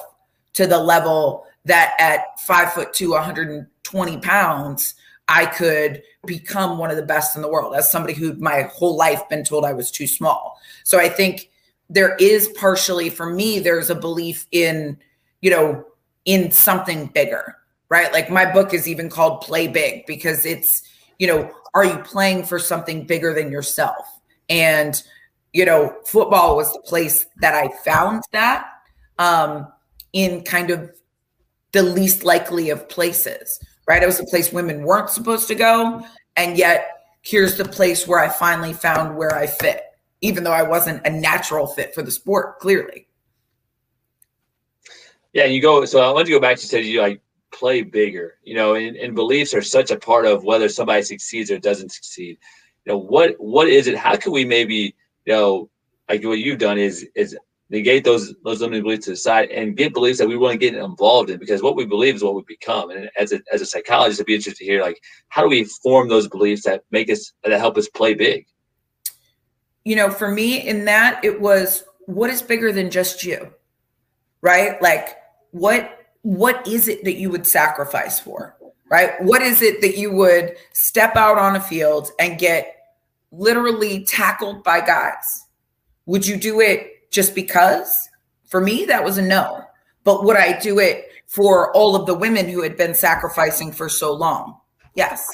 to 0.53 0.65
the 0.65 0.79
level 0.79 1.45
that 1.65 1.93
at 1.99 2.39
five 2.39 2.73
foot 2.73 2.93
two, 2.93 3.11
120 3.11 4.17
pounds, 4.19 4.95
I 5.27 5.45
could 5.45 6.01
become 6.25 6.77
one 6.77 6.89
of 6.89 6.97
the 6.97 7.03
best 7.03 7.35
in 7.35 7.41
the 7.41 7.47
world 7.47 7.75
as 7.75 7.91
somebody 7.91 8.13
who 8.13 8.33
my 8.35 8.63
whole 8.73 8.95
life 8.95 9.27
been 9.29 9.43
told 9.43 9.65
I 9.65 9.73
was 9.73 9.91
too 9.91 10.07
small. 10.07 10.59
So 10.83 10.99
I 10.99 11.09
think 11.09 11.49
there 11.89 12.15
is 12.15 12.49
partially 12.59 13.09
for 13.09 13.29
me, 13.29 13.59
there's 13.59 13.89
a 13.89 13.95
belief 13.95 14.47
in, 14.51 14.97
you 15.41 15.51
know, 15.51 15.85
in 16.25 16.51
something 16.51 17.07
bigger 17.07 17.57
right? 17.93 18.11
Like 18.11 18.31
my 18.31 18.51
book 18.51 18.73
is 18.73 18.87
even 18.87 19.07
called 19.07 19.41
Play 19.41 19.67
Big 19.67 20.07
because 20.07 20.47
it's, 20.47 20.81
you 21.23 21.27
know, 21.27 21.49
are 21.73 21.85
you 21.85 21.97
playing 21.99 22.43
for 22.43 22.59
something 22.59 23.07
bigger 23.07 23.33
than 23.33 23.49
yourself? 23.49 24.05
And, 24.49 25.01
you 25.53 25.63
know, 25.63 25.95
football 26.05 26.57
was 26.57 26.73
the 26.73 26.81
place 26.81 27.25
that 27.37 27.55
I 27.55 27.69
found 27.85 28.23
that 28.33 28.67
um, 29.17 29.71
in 30.11 30.43
kind 30.43 30.69
of 30.69 30.91
the 31.71 31.81
least 31.81 32.25
likely 32.25 32.71
of 32.71 32.89
places, 32.89 33.57
right? 33.87 34.03
It 34.03 34.05
was 34.05 34.19
a 34.19 34.25
place 34.25 34.51
women 34.51 34.83
weren't 34.83 35.09
supposed 35.09 35.47
to 35.47 35.55
go. 35.55 36.05
And 36.35 36.57
yet, 36.57 36.89
here's 37.21 37.55
the 37.55 37.63
place 37.63 38.05
where 38.05 38.19
I 38.19 38.27
finally 38.27 38.73
found 38.73 39.15
where 39.15 39.33
I 39.33 39.47
fit, 39.47 39.81
even 40.19 40.43
though 40.43 40.51
I 40.51 40.63
wasn't 40.63 41.07
a 41.07 41.09
natural 41.09 41.67
fit 41.67 41.95
for 41.95 42.01
the 42.01 42.11
sport, 42.11 42.59
clearly. 42.59 43.07
Yeah, 45.31 45.45
you 45.45 45.61
go. 45.61 45.85
So 45.85 46.01
I 46.01 46.11
want 46.11 46.25
to 46.25 46.33
go 46.33 46.41
back 46.41 46.57
to 46.57 46.67
say 46.67 46.81
you 46.81 46.99
like 46.99 47.21
play 47.53 47.81
bigger, 47.81 48.35
you 48.43 48.55
know, 48.55 48.75
and, 48.75 48.95
and 48.97 49.15
beliefs 49.15 49.53
are 49.53 49.61
such 49.61 49.91
a 49.91 49.97
part 49.97 50.25
of 50.25 50.43
whether 50.43 50.67
somebody 50.67 51.03
succeeds 51.03 51.51
or 51.51 51.59
doesn't 51.59 51.91
succeed. 51.91 52.37
You 52.85 52.93
know, 52.93 52.97
what 52.97 53.35
what 53.37 53.67
is 53.69 53.87
it? 53.87 53.97
How 53.97 54.15
can 54.17 54.31
we 54.31 54.43
maybe, 54.43 54.95
you 55.25 55.33
know, 55.33 55.69
like 56.09 56.23
what 56.23 56.39
you've 56.39 56.59
done 56.59 56.77
is 56.77 57.07
is 57.15 57.37
negate 57.69 58.03
those 58.03 58.33
those 58.43 58.61
limiting 58.61 58.83
beliefs 58.83 59.05
to 59.05 59.11
the 59.11 59.17
side 59.17 59.49
and 59.49 59.77
get 59.77 59.93
beliefs 59.93 60.19
that 60.19 60.27
we 60.27 60.37
want 60.37 60.53
to 60.53 60.57
get 60.57 60.75
involved 60.75 61.29
in 61.29 61.39
because 61.39 61.61
what 61.61 61.75
we 61.75 61.85
believe 61.85 62.15
is 62.15 62.23
what 62.23 62.35
we 62.35 62.43
become. 62.47 62.89
And 62.89 63.09
as 63.17 63.31
a 63.31 63.41
as 63.51 63.61
a 63.61 63.65
psychologist, 63.65 64.19
it'd 64.19 64.27
be 64.27 64.35
interesting 64.35 64.65
to 64.65 64.71
hear 64.71 64.81
like 64.81 65.01
how 65.29 65.41
do 65.41 65.49
we 65.49 65.63
form 65.63 66.09
those 66.09 66.27
beliefs 66.27 66.63
that 66.63 66.83
make 66.91 67.09
us 67.09 67.33
that 67.43 67.57
help 67.59 67.77
us 67.77 67.87
play 67.89 68.13
big. 68.13 68.45
You 69.85 69.95
know, 69.95 70.09
for 70.09 70.29
me 70.29 70.67
in 70.67 70.85
that 70.85 71.23
it 71.23 71.39
was 71.39 71.83
what 72.05 72.29
is 72.29 72.41
bigger 72.41 72.71
than 72.71 72.91
just 72.91 73.23
you, 73.23 73.53
right? 74.41 74.81
Like 74.81 75.17
what 75.51 76.02
what 76.23 76.65
is 76.67 76.87
it 76.87 77.03
that 77.03 77.17
you 77.17 77.29
would 77.29 77.45
sacrifice 77.45 78.19
for? 78.19 78.57
Right? 78.89 79.21
What 79.21 79.41
is 79.41 79.61
it 79.61 79.81
that 79.81 79.97
you 79.97 80.11
would 80.11 80.55
step 80.73 81.15
out 81.15 81.37
on 81.37 81.55
a 81.55 81.61
field 81.61 82.11
and 82.19 82.39
get 82.39 82.75
literally 83.31 84.05
tackled 84.05 84.63
by 84.63 84.81
guys? 84.81 85.47
Would 86.05 86.25
you 86.25 86.37
do 86.37 86.59
it 86.59 87.09
just 87.11 87.35
because? 87.35 88.09
For 88.47 88.61
me, 88.61 88.85
that 88.85 89.03
was 89.03 89.17
a 89.17 89.21
no. 89.21 89.63
But 90.03 90.23
would 90.25 90.37
I 90.37 90.59
do 90.59 90.79
it 90.79 91.07
for 91.27 91.75
all 91.75 91.95
of 91.95 92.05
the 92.05 92.13
women 92.13 92.47
who 92.47 92.61
had 92.61 92.77
been 92.77 92.93
sacrificing 92.93 93.71
for 93.71 93.89
so 93.89 94.13
long? 94.13 94.59
Yes. 94.95 95.27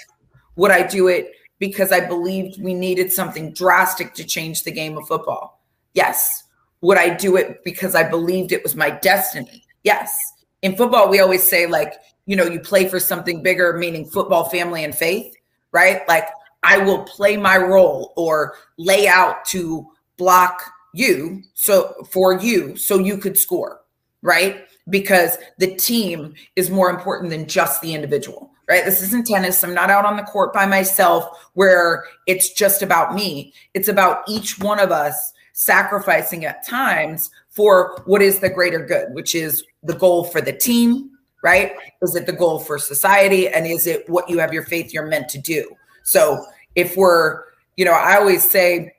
Would 0.56 0.72
I 0.72 0.84
do 0.84 1.08
it 1.08 1.32
because 1.60 1.92
I 1.92 2.06
believed 2.06 2.64
we 2.64 2.74
needed 2.74 3.12
something 3.12 3.52
drastic 3.52 4.14
to 4.16 4.24
change 4.24 4.64
the 4.64 4.72
game 4.72 4.98
of 4.98 5.08
football? 5.08 5.62
Yes. 5.94 6.44
Would 6.82 6.98
I 6.98 7.10
do 7.10 7.36
it 7.36 7.64
because 7.64 7.94
I 7.94 8.10
believed 8.10 8.52
it 8.52 8.64
was 8.64 8.76
my 8.76 8.90
destiny? 8.90 9.64
Yes 9.84 10.34
in 10.62 10.76
football, 10.76 11.10
we 11.10 11.20
always 11.20 11.44
say, 11.44 11.68
like, 11.68 11.96
you 12.26 12.36
know, 12.36 12.46
you 12.46 12.60
play 12.60 12.88
for 12.88 13.00
something 13.00 13.42
bigger, 13.42 13.74
meaning 13.74 14.06
football, 14.06 14.50
family, 14.50 14.84
and 14.84 14.94
faith, 14.94 15.34
right? 15.72 16.08
Like, 16.08 16.28
I 16.64 16.78
will 16.78 17.04
play 17.04 17.38
my 17.38 17.58
role 17.58 18.14
or 18.16 18.56
lay 18.78 19.08
out 19.08 19.46
to 19.46 19.88
block 20.18 20.62
you 20.94 21.42
so 21.54 21.94
for 22.12 22.40
you 22.40 22.76
so 22.76 23.00
you 23.00 23.18
could 23.18 23.38
score, 23.38 23.82
right? 24.22 24.66
Because 24.90 25.38
the 25.58 25.76
team 25.76 26.34
is 26.56 26.70
more 26.70 26.90
important 26.90 27.30
than 27.30 27.48
just 27.48 27.82
the 27.82 27.94
individual, 27.94 28.52
right? 28.68 28.84
This 28.84 29.02
isn't 29.02 29.28
tennis. 29.28 29.64
I'm 29.64 29.74
not 29.74 29.90
out 29.90 30.06
on 30.06 30.18
the 30.18 30.24
court 30.24 30.54
by 30.54 30.66
myself 30.66 31.50
where 31.54 32.06
it's 32.28 32.52
just 32.52 32.82
about 32.82 33.16
me. 33.16 33.54
It's 33.74 33.88
about 33.88 34.24
each 34.28 34.60
one 34.60 34.80
of 34.80 34.92
us 34.92 35.34
sacrificing 35.54 36.46
at 36.46 36.66
times 36.66 37.32
for 37.50 38.02
what 38.06 38.22
is 38.22 38.40
the 38.40 38.50
greater 38.50 38.86
good, 38.86 39.14
which 39.14 39.36
is 39.36 39.64
the 39.84 39.94
goal 39.94 40.24
for 40.24 40.42
the 40.42 40.54
team, 40.54 41.12
right? 41.44 41.74
Is 42.02 42.16
it 42.16 42.26
the 42.26 42.34
goal 42.34 42.60
for 42.60 42.78
society? 42.78 43.48
And 43.48 43.66
is 43.66 43.88
it 43.88 44.10
what 44.10 44.30
you 44.30 44.40
have 44.40 44.54
your 44.54 44.64
faith 44.64 44.94
you're 44.94 45.08
meant 45.08 45.30
to 45.30 45.38
do? 45.38 45.76
So 46.04 46.46
if 46.76 46.96
we're, 46.98 47.44
you 47.78 47.86
know, 47.86 47.94
I 47.94 48.18
always 48.18 48.50
say 48.50 48.94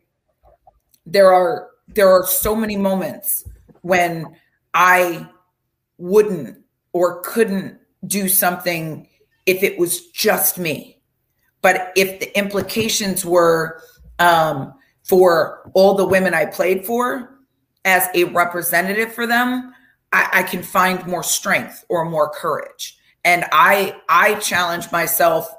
there 1.06 1.32
are 1.32 1.68
there 1.94 2.08
are 2.08 2.24
so 2.24 2.54
many 2.54 2.76
moments 2.76 3.44
when 3.82 4.36
I 4.74 5.28
wouldn't 5.98 6.58
or 6.92 7.20
couldn't 7.22 7.78
do 8.06 8.28
something 8.28 9.08
if 9.46 9.62
it 9.62 9.78
was 9.78 10.06
just 10.08 10.58
me. 10.58 11.00
But 11.62 11.92
if 11.96 12.20
the 12.20 12.38
implications 12.38 13.24
were 13.24 13.82
um, 14.18 14.72
for 15.02 15.70
all 15.74 15.94
the 15.94 16.06
women 16.06 16.32
I 16.32 16.46
played 16.46 16.86
for 16.86 17.38
as 17.84 18.06
a 18.14 18.24
representative 18.24 19.12
for 19.12 19.26
them, 19.26 19.74
I, 20.12 20.28
I 20.32 20.42
can 20.42 20.62
find 20.62 21.06
more 21.06 21.22
strength 21.22 21.84
or 21.88 22.04
more 22.04 22.30
courage. 22.30 22.98
And 23.24 23.44
I 23.52 23.96
I 24.08 24.34
challenge 24.36 24.90
myself 24.90 25.54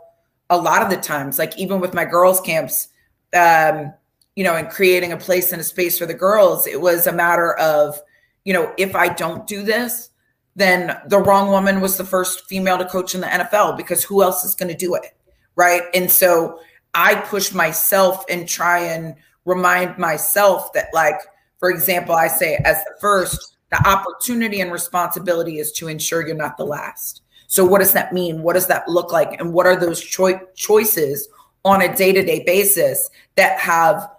a 0.50 0.58
lot 0.58 0.81
of 0.81 0.89
the 0.89 0.98
times, 0.98 1.39
like 1.39 1.58
even 1.58 1.79
with 1.79 1.93
my 1.93 2.05
girls' 2.05 2.41
camps, 2.41 2.89
um, 3.34 3.93
you 4.36 4.43
know, 4.43 4.55
and 4.55 4.70
creating 4.70 5.12
a 5.12 5.17
place 5.17 5.51
and 5.51 5.62
a 5.62 5.63
space 5.63 5.98
for 5.98 6.05
the 6.05 6.13
girls, 6.13 6.67
it 6.67 6.81
was 6.81 7.08
a 7.08 7.13
matter 7.13 7.53
of, 7.58 8.00
you 8.43 8.53
know, 8.53 8.74
if 8.77 8.96
I 8.96 9.10
don't 9.10 9.48
do 9.48 9.63
this, 9.63 10.10
then 10.55 10.98
the 11.08 11.20
wrong 11.20 11.50
woman 11.50 11.79
was 11.79 11.98
the 11.98 12.03
first 12.03 12.48
female 12.48 12.77
to 12.77 12.86
coach 12.86 13.15
in 13.15 13.22
the 13.22 13.27
NFL 13.27 13.77
because 13.77 14.03
who 14.03 14.22
else 14.22 14.43
is 14.43 14.55
going 14.55 14.72
to 14.72 14.77
do 14.77 14.96
it? 14.96 15.15
Right. 15.55 15.84
And 15.93 16.12
so 16.12 16.60
I 16.93 17.15
push 17.15 17.53
myself 17.53 18.25
and 18.29 18.48
try 18.48 18.79
and 18.79 19.15
remind 19.46 19.98
myself 19.98 20.74
that, 20.74 20.88
like, 20.93 21.20
for 21.60 21.70
example, 21.70 22.15
I 22.15 22.27
say, 22.27 22.55
as 22.65 22.77
the 22.84 22.96
first, 23.00 23.58
the 23.71 23.87
opportunity 23.87 24.61
and 24.61 24.71
responsibility 24.71 25.59
is 25.59 25.71
to 25.73 25.87
ensure 25.87 26.25
you're 26.25 26.35
not 26.35 26.57
the 26.57 26.65
last. 26.65 27.21
So, 27.47 27.65
what 27.65 27.79
does 27.79 27.93
that 27.93 28.13
mean? 28.13 28.43
What 28.43 28.53
does 28.53 28.67
that 28.67 28.87
look 28.87 29.11
like? 29.11 29.39
And 29.39 29.53
what 29.53 29.65
are 29.65 29.75
those 29.75 30.01
cho- 30.01 30.47
choices 30.55 31.27
on 31.65 31.81
a 31.81 31.95
day 31.95 32.11
to 32.11 32.23
day 32.23 32.43
basis 32.45 33.09
that 33.35 33.59
have 33.59 34.09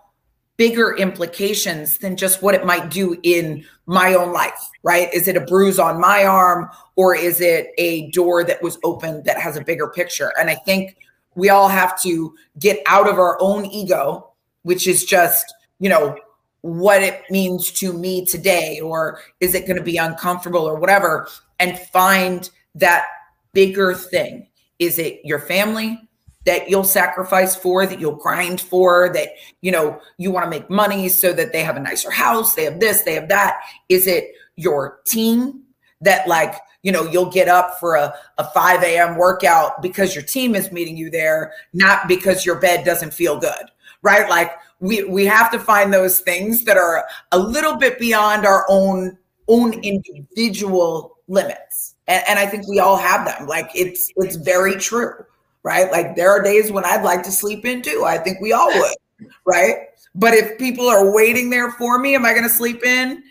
bigger 0.57 0.97
implications 0.97 1.99
than 1.99 2.17
just 2.17 2.43
what 2.43 2.55
it 2.55 2.65
might 2.65 2.91
do 2.91 3.19
in 3.23 3.65
my 3.87 4.15
own 4.15 4.33
life, 4.33 4.71
right? 4.83 5.13
Is 5.13 5.27
it 5.29 5.37
a 5.37 5.41
bruise 5.41 5.79
on 5.79 6.01
my 6.01 6.25
arm 6.25 6.69
or 6.97 7.17
is 7.17 7.41
it 7.41 7.69
a 7.79 8.11
door 8.11 8.45
that 8.45 8.63
was 8.63 8.79
opened 8.85 9.25
that 9.25 9.39
has 9.39 9.57
a 9.57 9.65
bigger 9.65 9.89
picture? 9.89 10.33
And 10.39 10.51
I 10.51 10.55
think 10.55 10.97
we 11.35 11.49
all 11.49 11.69
have 11.69 12.01
to 12.03 12.35
get 12.59 12.81
out 12.87 13.09
of 13.09 13.19
our 13.19 13.39
own 13.41 13.67
ego, 13.67 14.33
which 14.63 14.87
is 14.87 15.05
just, 15.05 15.53
you 15.81 15.89
know, 15.89 16.17
what 16.63 17.03
it 17.03 17.23
means 17.31 17.71
to 17.73 17.93
me 17.93 18.25
today, 18.25 18.81
or 18.81 19.21
is 19.41 19.55
it 19.55 19.67
going 19.67 19.77
to 19.77 19.83
be 19.83 19.97
uncomfortable 19.99 20.63
or 20.63 20.79
whatever, 20.79 21.29
and 21.61 21.79
find 21.79 22.51
that 22.75 23.07
bigger 23.53 23.95
thing. 23.95 24.49
Is 24.79 24.99
it 24.99 25.21
your 25.25 25.41
family? 25.41 26.01
that 26.45 26.69
you'll 26.69 26.83
sacrifice 26.83 27.55
for, 27.55 27.87
that 27.87 28.01
you'll 28.01 28.17
grind 28.17 28.61
for, 28.61 29.13
that 29.15 29.29
you 29.61 29.71
know 29.71 30.01
you 30.19 30.31
want 30.33 30.45
to 30.45 30.51
make 30.51 30.69
money 30.69 31.09
so 31.09 31.33
that 31.33 31.53
they 31.53 31.63
have 31.63 31.77
a 31.77 31.81
nicer 31.81 32.11
house, 32.11 32.55
they 32.55 32.65
have 32.65 32.81
this, 32.81 33.03
they 33.03 33.15
have 33.15 33.29
that? 33.29 33.61
Is 33.89 34.09
it 34.09 34.33
your 34.57 35.01
team 35.05 35.63
that 36.01 36.27
like 36.29 36.55
you 36.83 36.93
know 36.93 37.05
you'll 37.05 37.31
get 37.31 37.49
up 37.49 37.79
for 37.79 37.95
a, 37.95 38.15
a 38.39 38.45
5 38.51 38.83
a.m 38.83 39.17
workout 39.17 39.81
because 39.81 40.15
your 40.15 40.25
team 40.25 40.55
is 40.55 40.73
meeting 40.73 40.97
you 40.97 41.11
there 41.11 41.53
not 41.73 42.09
because 42.09 42.45
your 42.45 42.61
bed 42.61 42.85
doesn't 42.85 43.15
feel 43.15 43.39
good 43.39 43.71
right 44.03 44.29
like 44.29 44.53
we 44.83 45.05
we 45.05 45.25
have 45.25 45.51
to 45.51 45.59
find 45.59 45.93
those 45.93 46.21
things 46.21 46.65
that 46.65 46.77
are 46.77 47.05
a 47.33 47.39
little 47.39 47.77
bit 47.77 47.99
beyond 47.99 48.45
our 48.45 48.67
own 48.69 49.17
own 49.49 49.73
individual 49.83 51.19
limits 51.29 51.95
and, 52.07 52.23
and 52.29 52.39
i 52.39 52.47
think 52.47 52.69
we 52.69 52.79
all 52.79 52.97
have 52.97 53.25
them 53.25 53.47
like 53.47 53.71
it's 53.75 54.13
it's 54.17 54.37
very 54.37 54.77
true 54.77 55.25
right? 55.63 55.91
Like 55.91 56.17
there 56.17 56.31
are 56.31 56.43
days 56.43 56.71
when 56.73 56.85
I'd 56.85 57.05
like 57.05 57.23
to 57.25 57.33
sleep 57.33 57.65
in 57.65 57.83
too. 57.83 58.05
I 58.07 58.19
think 58.19 58.41
we 58.41 58.53
all 58.53 58.69
would, 58.69 58.97
right? 59.47 59.89
But 60.15 60.35
if 60.35 60.59
people 60.59 60.89
are 60.89 61.15
waiting 61.15 61.51
there 61.51 61.71
for 61.73 61.99
me, 61.99 62.15
am 62.15 62.25
I 62.25 62.33
going 62.33 62.43
to 62.43 62.49
sleep 62.49 62.85
in? 62.85 63.23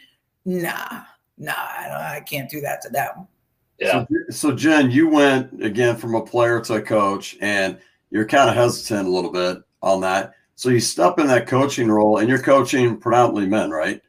Nah, 0.46 1.04
nah, 1.38 1.54
I, 1.56 2.16
I, 2.18 2.20
can't 2.22 2.50
do 2.50 2.60
that 2.62 2.82
to 2.82 2.90
them. 2.90 3.28
Yeah. 3.78 4.06
So, 4.10 4.16
so, 4.32 4.52
Jen, 4.56 4.90
you 4.90 5.08
went 5.08 5.64
again 5.64 5.96
from 5.96 6.16
a 6.16 6.22
player 6.22 6.60
to 6.62 6.76
a 6.76 6.82
coach, 6.82 7.38
and 7.42 7.78
you're 8.10 8.26
kind 8.26 8.50
of 8.50 8.56
hesitant 8.56 9.08
a 9.08 9.12
little 9.12 9.32
bit 9.32 9.60
on 9.84 10.02
that. 10.02 10.34
So 10.62 10.70
you 10.70 10.80
step 10.80 11.18
in 11.18 11.26
that 11.26 11.48
coaching 11.48 11.90
role, 11.90 12.20
and 12.20 12.30
you're 12.30 12.38
coaching 12.38 12.96
predominantly 12.96 13.48
men, 13.48 13.72
right? 13.72 14.00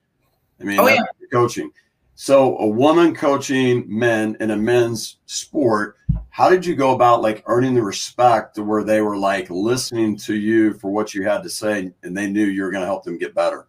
I 0.61 0.65
mean, 0.65 0.79
oh, 0.79 0.87
yeah. 0.87 1.01
coaching. 1.33 1.71
So 2.15 2.59
a 2.59 2.67
woman 2.67 3.15
coaching 3.15 3.87
men 3.89 4.37
in 4.39 4.51
a 4.51 4.57
men's 4.59 5.17
sport, 5.25 5.97
how 6.29 6.51
did 6.51 6.67
you 6.67 6.75
go 6.75 6.95
about 6.95 7.23
like 7.23 7.43
earning 7.47 7.73
the 7.73 7.81
respect 7.81 8.55
to 8.57 8.65
where 8.65 8.85
they 8.85 9.01
were 9.01 9.17
like 9.17 9.49
listening 9.49 10.19
to 10.19 10.35
you 10.35 10.75
for 10.75 10.91
what 10.91 11.15
you 11.15 11.23
had 11.23 11.43
to 11.43 11.49
say 11.49 11.91
and 12.03 12.15
they 12.15 12.31
knew 12.31 12.45
you 12.45 12.65
were 12.65 12.71
going 12.71 12.83
to 12.83 12.87
help 12.87 13.05
them 13.05 13.17
get 13.17 13.35
better? 13.35 13.67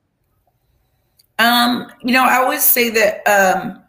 Um, 1.40 1.90
you 2.02 2.12
know, 2.12 2.26
I 2.26 2.36
always 2.36 2.64
say 2.64 2.90
that 2.90 3.26
um 3.26 3.82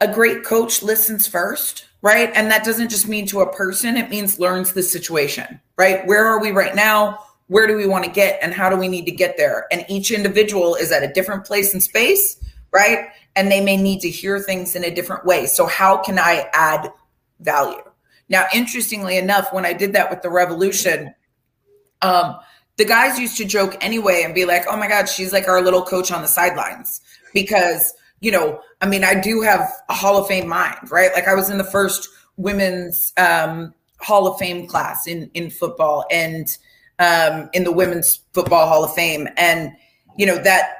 a 0.00 0.12
great 0.12 0.42
coach 0.42 0.82
listens 0.82 1.28
first, 1.28 1.86
right? 2.02 2.32
And 2.34 2.50
that 2.50 2.64
doesn't 2.64 2.88
just 2.88 3.06
mean 3.06 3.26
to 3.26 3.42
a 3.42 3.52
person, 3.54 3.96
it 3.96 4.10
means 4.10 4.40
learns 4.40 4.72
the 4.72 4.82
situation, 4.82 5.60
right? 5.78 6.04
Where 6.04 6.26
are 6.26 6.40
we 6.40 6.50
right 6.50 6.74
now? 6.74 7.20
Where 7.52 7.66
do 7.66 7.76
we 7.76 7.86
want 7.86 8.04
to 8.04 8.10
get 8.10 8.38
and 8.42 8.54
how 8.54 8.70
do 8.70 8.76
we 8.76 8.88
need 8.88 9.04
to 9.04 9.12
get 9.12 9.36
there? 9.36 9.66
And 9.70 9.84
each 9.88 10.10
individual 10.10 10.74
is 10.74 10.90
at 10.90 11.02
a 11.02 11.12
different 11.12 11.44
place 11.44 11.74
in 11.74 11.80
space, 11.80 12.38
right? 12.72 13.08
and 13.36 13.50
they 13.50 13.60
may 13.60 13.76
need 13.76 14.00
to 14.00 14.10
hear 14.10 14.38
things 14.38 14.76
in 14.76 14.84
a 14.84 14.94
different 14.94 15.24
way. 15.24 15.46
So, 15.46 15.66
how 15.66 15.96
can 15.98 16.18
I 16.18 16.48
add 16.52 16.92
value? 17.40 17.82
Now, 18.28 18.46
interestingly 18.54 19.16
enough, 19.16 19.52
when 19.52 19.66
I 19.66 19.72
did 19.72 19.92
that 19.94 20.10
with 20.10 20.22
the 20.22 20.30
revolution, 20.30 21.14
um, 22.02 22.36
the 22.76 22.84
guys 22.84 23.18
used 23.18 23.36
to 23.38 23.44
joke 23.44 23.76
anyway 23.80 24.22
and 24.24 24.34
be 24.34 24.44
like, 24.44 24.64
oh 24.68 24.76
my 24.76 24.88
God, 24.88 25.08
she's 25.08 25.32
like 25.32 25.48
our 25.48 25.62
little 25.62 25.82
coach 25.82 26.10
on 26.10 26.22
the 26.22 26.28
sidelines. 26.28 27.00
Because, 27.34 27.92
you 28.20 28.30
know, 28.30 28.60
I 28.80 28.86
mean, 28.86 29.04
I 29.04 29.18
do 29.20 29.42
have 29.42 29.70
a 29.88 29.94
Hall 29.94 30.18
of 30.18 30.26
Fame 30.26 30.48
mind, 30.48 30.90
right? 30.90 31.10
Like 31.14 31.28
I 31.28 31.34
was 31.34 31.50
in 31.50 31.58
the 31.58 31.64
first 31.64 32.08
women's 32.36 33.12
um, 33.16 33.74
Hall 34.00 34.26
of 34.26 34.38
Fame 34.38 34.66
class 34.66 35.06
in, 35.06 35.30
in 35.34 35.50
football 35.50 36.04
and 36.10 36.56
um, 37.02 37.50
in 37.52 37.64
the 37.64 37.72
Women's 37.72 38.20
Football 38.32 38.68
Hall 38.68 38.84
of 38.84 38.94
Fame. 38.94 39.28
And, 39.36 39.72
you 40.16 40.24
know, 40.24 40.38
that 40.38 40.74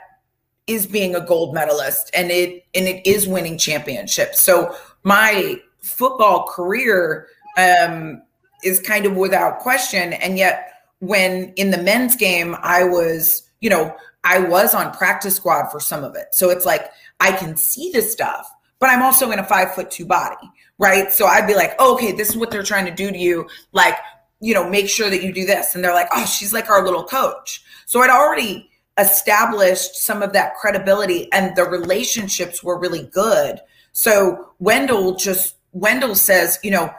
is 0.69 0.87
being 0.87 1.17
a 1.17 1.21
gold 1.21 1.52
medalist 1.52 2.11
and 2.14 2.31
it 2.31 2.64
and 2.75 2.87
it 2.87 3.05
is 3.05 3.26
winning 3.26 3.59
championships. 3.59 4.41
So 4.41 4.75
my 5.02 5.61
football 5.79 6.47
career 6.47 7.26
um, 7.59 8.23
is 8.62 8.81
kind 8.81 9.05
of 9.05 9.17
without 9.17 9.59
question. 9.59 10.12
And 10.12 10.38
yet, 10.38 10.69
when 11.00 11.52
in 11.57 11.73
the 11.73 11.83
men's 11.83 12.14
game, 12.14 12.55
I 12.62 12.85
was, 12.85 13.43
you 13.61 13.69
know, 13.69 13.95
I 14.23 14.38
was 14.38 14.73
on 14.73 14.93
practice 14.93 15.35
squad 15.35 15.71
for 15.71 15.81
some 15.81 16.05
of 16.05 16.14
it. 16.14 16.29
So 16.31 16.50
it's 16.50 16.64
like 16.64 16.93
I 17.19 17.33
can 17.33 17.57
see 17.57 17.91
the 17.91 18.00
stuff, 18.00 18.49
but 18.79 18.88
I'm 18.88 19.02
also 19.02 19.33
in 19.33 19.41
a 19.41 19.45
five 19.45 19.75
foot 19.75 19.91
two 19.91 20.07
body, 20.07 20.49
right? 20.79 21.12
So 21.12 21.26
I'd 21.26 21.49
be 21.49 21.57
like, 21.57 21.75
oh, 21.81 21.95
okay, 21.95 22.12
this 22.12 22.31
is 22.31 22.37
what 22.37 22.52
they're 22.52 22.62
trying 22.62 22.87
to 22.87 22.95
do 22.95 23.11
to 23.11 23.19
you. 23.19 23.49
Like, 23.73 23.97
you 24.42 24.52
know, 24.52 24.68
make 24.68 24.88
sure 24.88 25.08
that 25.08 25.22
you 25.22 25.32
do 25.32 25.46
this. 25.46 25.75
And 25.75 25.82
they're 25.82 25.94
like, 25.94 26.08
oh, 26.12 26.26
she's 26.26 26.52
like 26.52 26.68
our 26.68 26.84
little 26.84 27.04
coach. 27.04 27.62
So 27.87 28.02
I'd 28.02 28.11
already 28.11 28.68
established 28.99 29.94
some 29.96 30.20
of 30.20 30.32
that 30.32 30.56
credibility 30.56 31.32
and 31.32 31.56
the 31.56 31.64
relationships 31.64 32.62
were 32.62 32.78
really 32.78 33.04
good. 33.04 33.61
So 33.92 34.49
Wendell 34.58 35.14
just 35.14 35.54
Wendell 35.72 36.16
says, 36.16 36.58
you 36.62 36.72
know, 36.72 36.92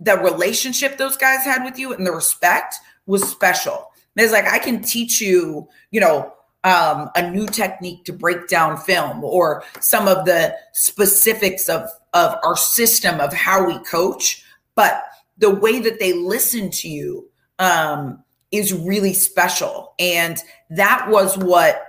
the 0.00 0.16
relationship 0.16 0.96
those 0.96 1.16
guys 1.16 1.44
had 1.44 1.64
with 1.64 1.78
you 1.78 1.92
and 1.92 2.06
the 2.06 2.12
respect 2.12 2.74
was 3.06 3.22
special. 3.28 3.90
It's 4.16 4.32
like 4.32 4.46
I 4.46 4.58
can 4.58 4.82
teach 4.82 5.20
you, 5.20 5.68
you 5.90 6.00
know, 6.00 6.32
um, 6.64 7.10
a 7.14 7.30
new 7.30 7.46
technique 7.46 8.04
to 8.06 8.12
break 8.12 8.48
down 8.48 8.78
film 8.78 9.22
or 9.22 9.62
some 9.80 10.08
of 10.08 10.24
the 10.24 10.56
specifics 10.72 11.68
of 11.68 11.88
of 12.14 12.36
our 12.42 12.56
system 12.56 13.20
of 13.20 13.32
how 13.32 13.66
we 13.66 13.78
coach, 13.80 14.42
but 14.74 15.04
the 15.38 15.54
way 15.54 15.80
that 15.80 16.00
they 16.00 16.12
listen 16.12 16.70
to 16.70 16.88
you 16.88 17.28
um, 17.58 18.22
is 18.50 18.72
really 18.72 19.12
special. 19.12 19.94
And 19.98 20.38
that 20.70 21.08
was 21.08 21.36
what 21.36 21.82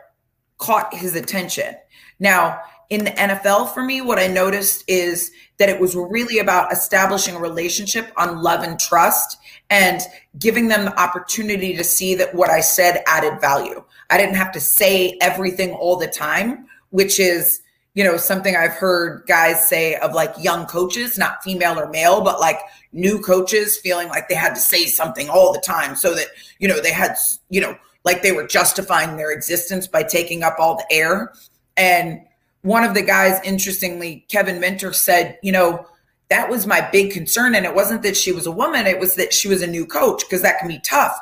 caught 0.57 0.93
his 0.93 1.15
attention. 1.15 1.75
Now, 2.19 2.59
in 2.89 3.03
the 3.03 3.11
NFL 3.11 3.73
for 3.73 3.83
me, 3.83 4.01
what 4.01 4.17
I 4.17 4.27
noticed 4.27 4.83
is 4.87 5.31
that 5.57 5.69
it 5.69 5.79
was 5.79 5.95
really 5.95 6.39
about 6.39 6.71
establishing 6.71 7.35
a 7.35 7.39
relationship 7.39 8.11
on 8.15 8.41
love 8.41 8.63
and 8.63 8.79
trust 8.79 9.37
and 9.69 10.01
giving 10.39 10.69
them 10.69 10.85
the 10.85 10.99
opportunity 10.99 11.75
to 11.75 11.83
see 11.83 12.15
that 12.15 12.33
what 12.33 12.49
I 12.49 12.61
said 12.61 13.03
added 13.05 13.41
value. 13.41 13.83
I 14.09 14.17
didn't 14.17 14.35
have 14.35 14.53
to 14.53 14.61
say 14.61 15.17
everything 15.19 15.73
all 15.73 15.97
the 15.97 16.07
time, 16.07 16.65
which 16.91 17.19
is 17.19 17.61
you 17.97 18.03
know, 18.03 18.15
something 18.15 18.55
I've 18.55 18.73
heard 18.73 19.23
guys 19.25 19.67
say 19.67 19.95
of 19.95 20.13
like 20.13 20.31
young 20.39 20.67
coaches, 20.67 21.17
not 21.17 21.41
female 21.41 21.79
or 21.79 21.89
male, 21.89 22.21
but 22.21 22.39
like 22.39 22.59
new 22.93 23.19
coaches 23.19 23.75
feeling 23.75 24.07
like 24.07 24.29
they 24.29 24.35
had 24.35 24.53
to 24.53 24.61
say 24.61 24.85
something 24.85 25.29
all 25.29 25.51
the 25.51 25.59
time 25.59 25.95
so 25.95 26.13
that, 26.13 26.27
you 26.59 26.67
know, 26.67 26.79
they 26.79 26.91
had, 26.91 27.15
you 27.49 27.59
know, 27.59 27.75
like 28.05 28.21
they 28.21 28.31
were 28.31 28.45
justifying 28.45 29.17
their 29.17 29.31
existence 29.31 29.87
by 29.87 30.03
taking 30.03 30.43
up 30.43 30.57
all 30.59 30.77
the 30.77 30.85
air. 30.91 31.33
And 31.75 32.21
one 32.61 32.83
of 32.83 32.93
the 32.93 33.01
guys, 33.01 33.41
interestingly, 33.43 34.27
Kevin 34.29 34.59
Minter 34.59 34.93
said, 34.93 35.39
you 35.41 35.51
know, 35.51 35.83
that 36.29 36.51
was 36.51 36.67
my 36.67 36.87
big 36.91 37.11
concern. 37.11 37.55
And 37.55 37.65
it 37.65 37.73
wasn't 37.73 38.03
that 38.03 38.15
she 38.15 38.31
was 38.31 38.45
a 38.45 38.51
woman, 38.51 38.85
it 38.85 38.99
was 38.99 39.15
that 39.15 39.33
she 39.33 39.47
was 39.47 39.63
a 39.63 39.67
new 39.67 39.87
coach 39.87 40.21
because 40.23 40.43
that 40.43 40.59
can 40.59 40.67
be 40.67 40.79
tough. 40.81 41.17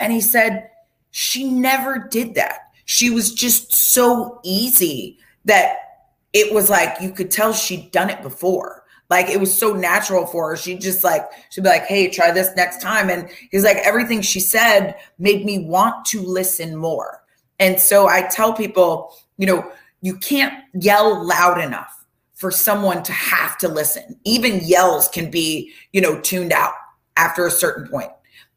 And 0.00 0.10
he 0.10 0.22
said, 0.22 0.70
she 1.10 1.50
never 1.50 2.08
did 2.10 2.34
that. 2.36 2.60
She 2.86 3.10
was 3.10 3.30
just 3.30 3.74
so 3.74 4.40
easy 4.42 5.18
that 5.44 5.83
it 6.34 6.52
was 6.52 6.68
like 6.68 7.00
you 7.00 7.10
could 7.10 7.30
tell 7.30 7.52
she'd 7.54 7.90
done 7.92 8.10
it 8.10 8.20
before. 8.20 8.84
Like 9.08 9.28
it 9.28 9.38
was 9.38 9.56
so 9.56 9.72
natural 9.72 10.26
for 10.26 10.50
her. 10.50 10.56
She 10.56 10.76
just 10.76 11.04
like 11.04 11.24
she'd 11.50 11.62
be 11.62 11.70
like, 11.70 11.84
"Hey, 11.84 12.08
try 12.08 12.30
this 12.30 12.50
next 12.56 12.82
time." 12.82 13.08
And 13.08 13.28
he's 13.50 13.64
like, 13.64 13.76
everything 13.78 14.20
she 14.20 14.40
said 14.40 14.96
made 15.18 15.44
me 15.44 15.66
want 15.66 16.04
to 16.06 16.20
listen 16.20 16.76
more. 16.76 17.22
And 17.60 17.78
so 17.78 18.08
I 18.08 18.22
tell 18.22 18.52
people, 18.52 19.14
you 19.36 19.46
know, 19.46 19.70
you 20.00 20.16
can't 20.16 20.54
yell 20.74 21.24
loud 21.24 21.60
enough 21.60 22.04
for 22.32 22.50
someone 22.50 23.02
to 23.04 23.12
have 23.12 23.56
to 23.58 23.68
listen. 23.68 24.18
Even 24.24 24.60
yells 24.64 25.08
can 25.08 25.30
be, 25.30 25.72
you 25.92 26.00
know, 26.00 26.20
tuned 26.20 26.52
out 26.52 26.74
after 27.16 27.46
a 27.46 27.50
certain 27.50 27.86
point. 27.88 28.10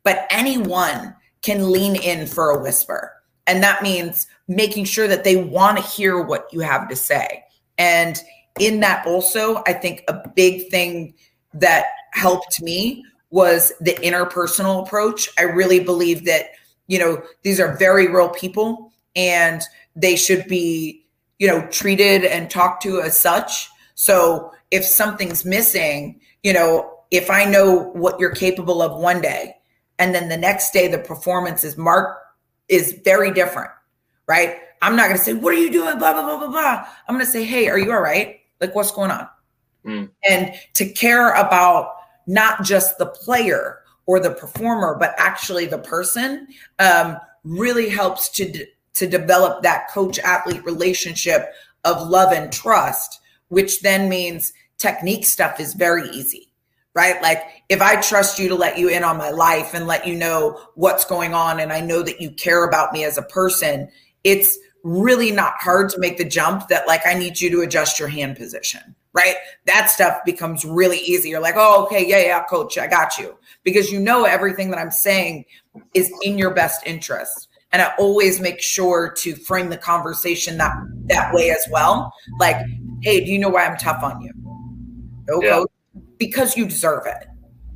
But 0.03 0.25
anyone 0.29 1.15
can 1.43 1.71
lean 1.71 1.95
in 1.95 2.25
for 2.25 2.49
a 2.49 2.61
whisper. 2.61 3.13
And 3.45 3.61
that 3.63 3.83
means 3.83 4.27
making 4.47 4.85
sure 4.85 5.07
that 5.07 5.23
they 5.23 5.43
want 5.43 5.77
to 5.77 5.83
hear 5.83 6.21
what 6.21 6.51
you 6.51 6.61
have 6.61 6.89
to 6.89 6.95
say. 6.95 7.43
And 7.77 8.21
in 8.59 8.79
that 8.81 9.05
also, 9.05 9.63
I 9.67 9.73
think 9.73 10.03
a 10.07 10.27
big 10.35 10.69
thing 10.69 11.13
that 11.53 11.85
helped 12.13 12.61
me 12.61 13.05
was 13.29 13.73
the 13.81 13.93
interpersonal 13.95 14.85
approach. 14.85 15.29
I 15.37 15.43
really 15.43 15.79
believe 15.79 16.25
that, 16.25 16.51
you 16.87 16.97
know, 16.99 17.21
these 17.43 17.59
are 17.59 17.77
very 17.77 18.07
real 18.07 18.29
people 18.29 18.91
and 19.15 19.61
they 19.95 20.15
should 20.15 20.47
be, 20.47 21.05
you 21.39 21.47
know, 21.47 21.67
treated 21.67 22.23
and 22.23 22.49
talked 22.49 22.81
to 22.83 23.01
as 23.01 23.17
such. 23.17 23.69
So 23.95 24.51
if 24.71 24.85
something's 24.85 25.45
missing, 25.45 26.19
you 26.43 26.53
know, 26.53 26.93
if 27.11 27.29
I 27.29 27.45
know 27.45 27.91
what 27.93 28.19
you're 28.19 28.33
capable 28.33 28.81
of 28.81 28.99
one 28.99 29.21
day, 29.21 29.55
and 29.99 30.13
then 30.13 30.29
the 30.29 30.37
next 30.37 30.71
day 30.71 30.87
the 30.87 30.99
performance 30.99 31.63
is 31.63 31.77
marked 31.77 32.21
is 32.69 32.99
very 33.03 33.31
different, 33.31 33.71
right? 34.27 34.57
I'm 34.81 34.95
not 34.95 35.07
going 35.07 35.17
to 35.17 35.23
say, 35.23 35.33
"What 35.33 35.53
are 35.53 35.57
you 35.57 35.71
doing?" 35.71 35.97
Blah 35.97 36.13
blah 36.13 36.23
blah 36.23 36.37
blah 36.37 36.47
blah. 36.47 36.87
I'm 37.07 37.15
going 37.15 37.25
to 37.25 37.31
say, 37.31 37.43
"Hey, 37.43 37.67
are 37.67 37.79
you 37.79 37.91
all 37.91 38.01
right? 38.01 38.39
Like, 38.61 38.75
what's 38.75 38.91
going 38.91 39.11
on?" 39.11 39.27
Mm. 39.85 40.09
And 40.29 40.53
to 40.73 40.89
care 40.91 41.33
about 41.33 41.93
not 42.27 42.63
just 42.63 42.97
the 42.97 43.05
player 43.05 43.79
or 44.05 44.19
the 44.19 44.31
performer, 44.31 44.95
but 44.99 45.13
actually 45.17 45.65
the 45.65 45.77
person, 45.77 46.47
um, 46.79 47.17
really 47.43 47.89
helps 47.89 48.29
to 48.29 48.51
de- 48.51 48.67
to 48.93 49.07
develop 49.07 49.63
that 49.63 49.89
coach 49.89 50.19
athlete 50.19 50.63
relationship 50.65 51.53
of 51.83 52.07
love 52.09 52.33
and 52.33 52.51
trust, 52.51 53.19
which 53.49 53.81
then 53.81 54.09
means 54.09 54.53
technique 54.77 55.25
stuff 55.25 55.59
is 55.59 55.73
very 55.73 56.09
easy 56.09 56.47
right? 56.97 57.21
Like 57.21 57.43
if 57.69 57.79
I 57.79 58.01
trust 58.01 58.39
you 58.39 58.49
to 58.49 58.55
let 58.55 58.79
you 58.79 58.89
in 58.89 59.03
on 59.03 59.19
my 59.19 59.29
life 59.29 59.75
and 59.75 59.85
let 59.85 60.07
you 60.07 60.15
know 60.15 60.59
what's 60.73 61.05
going 61.05 61.35
on 61.35 61.59
and 61.59 61.71
I 61.71 61.79
know 61.79 62.01
that 62.01 62.19
you 62.19 62.31
care 62.31 62.67
about 62.67 62.91
me 62.91 63.03
as 63.03 63.19
a 63.19 63.21
person, 63.21 63.87
it's 64.23 64.57
really 64.87 65.31
not 65.31 65.55
hard 65.57 65.89
to 65.89 65.99
make 65.99 66.17
the 66.17 66.23
jump 66.23 66.69
that 66.69 66.87
like 66.87 67.05
I 67.05 67.13
need 67.13 67.41
you 67.41 67.49
to 67.51 67.61
adjust 67.61 67.99
your 67.99 68.07
hand 68.07 68.37
position, 68.37 68.95
right? 69.13 69.35
That 69.65 69.89
stuff 69.89 70.19
becomes 70.25 70.63
really 70.63 70.99
easy. 70.99 71.29
You're 71.29 71.41
like, 71.41 71.55
"Oh, 71.57 71.83
okay, 71.85 72.07
yeah, 72.07 72.19
yeah, 72.19 72.43
coach, 72.43 72.77
I 72.77 72.87
got 72.87 73.17
you." 73.17 73.37
Because 73.63 73.91
you 73.91 73.99
know 73.99 74.23
everything 74.23 74.69
that 74.71 74.79
I'm 74.79 74.91
saying 74.91 75.45
is 75.93 76.11
in 76.21 76.37
your 76.37 76.53
best 76.53 76.85
interest. 76.85 77.49
And 77.73 77.81
I 77.81 77.91
always 77.99 78.39
make 78.39 78.61
sure 78.61 79.11
to 79.17 79.35
frame 79.35 79.69
the 79.69 79.77
conversation 79.77 80.57
that 80.57 80.73
that 81.07 81.33
way 81.33 81.49
as 81.49 81.65
well. 81.69 82.13
Like, 82.39 82.57
"Hey, 83.01 83.25
do 83.25 83.31
you 83.31 83.39
know 83.39 83.49
why 83.49 83.65
I'm 83.65 83.77
tough 83.77 84.01
on 84.03 84.21
you?" 84.21 84.31
No, 85.27 85.41
yeah. 85.41 85.49
coach 85.49 85.71
because 86.17 86.57
you 86.57 86.65
deserve 86.65 87.05
it 87.05 87.27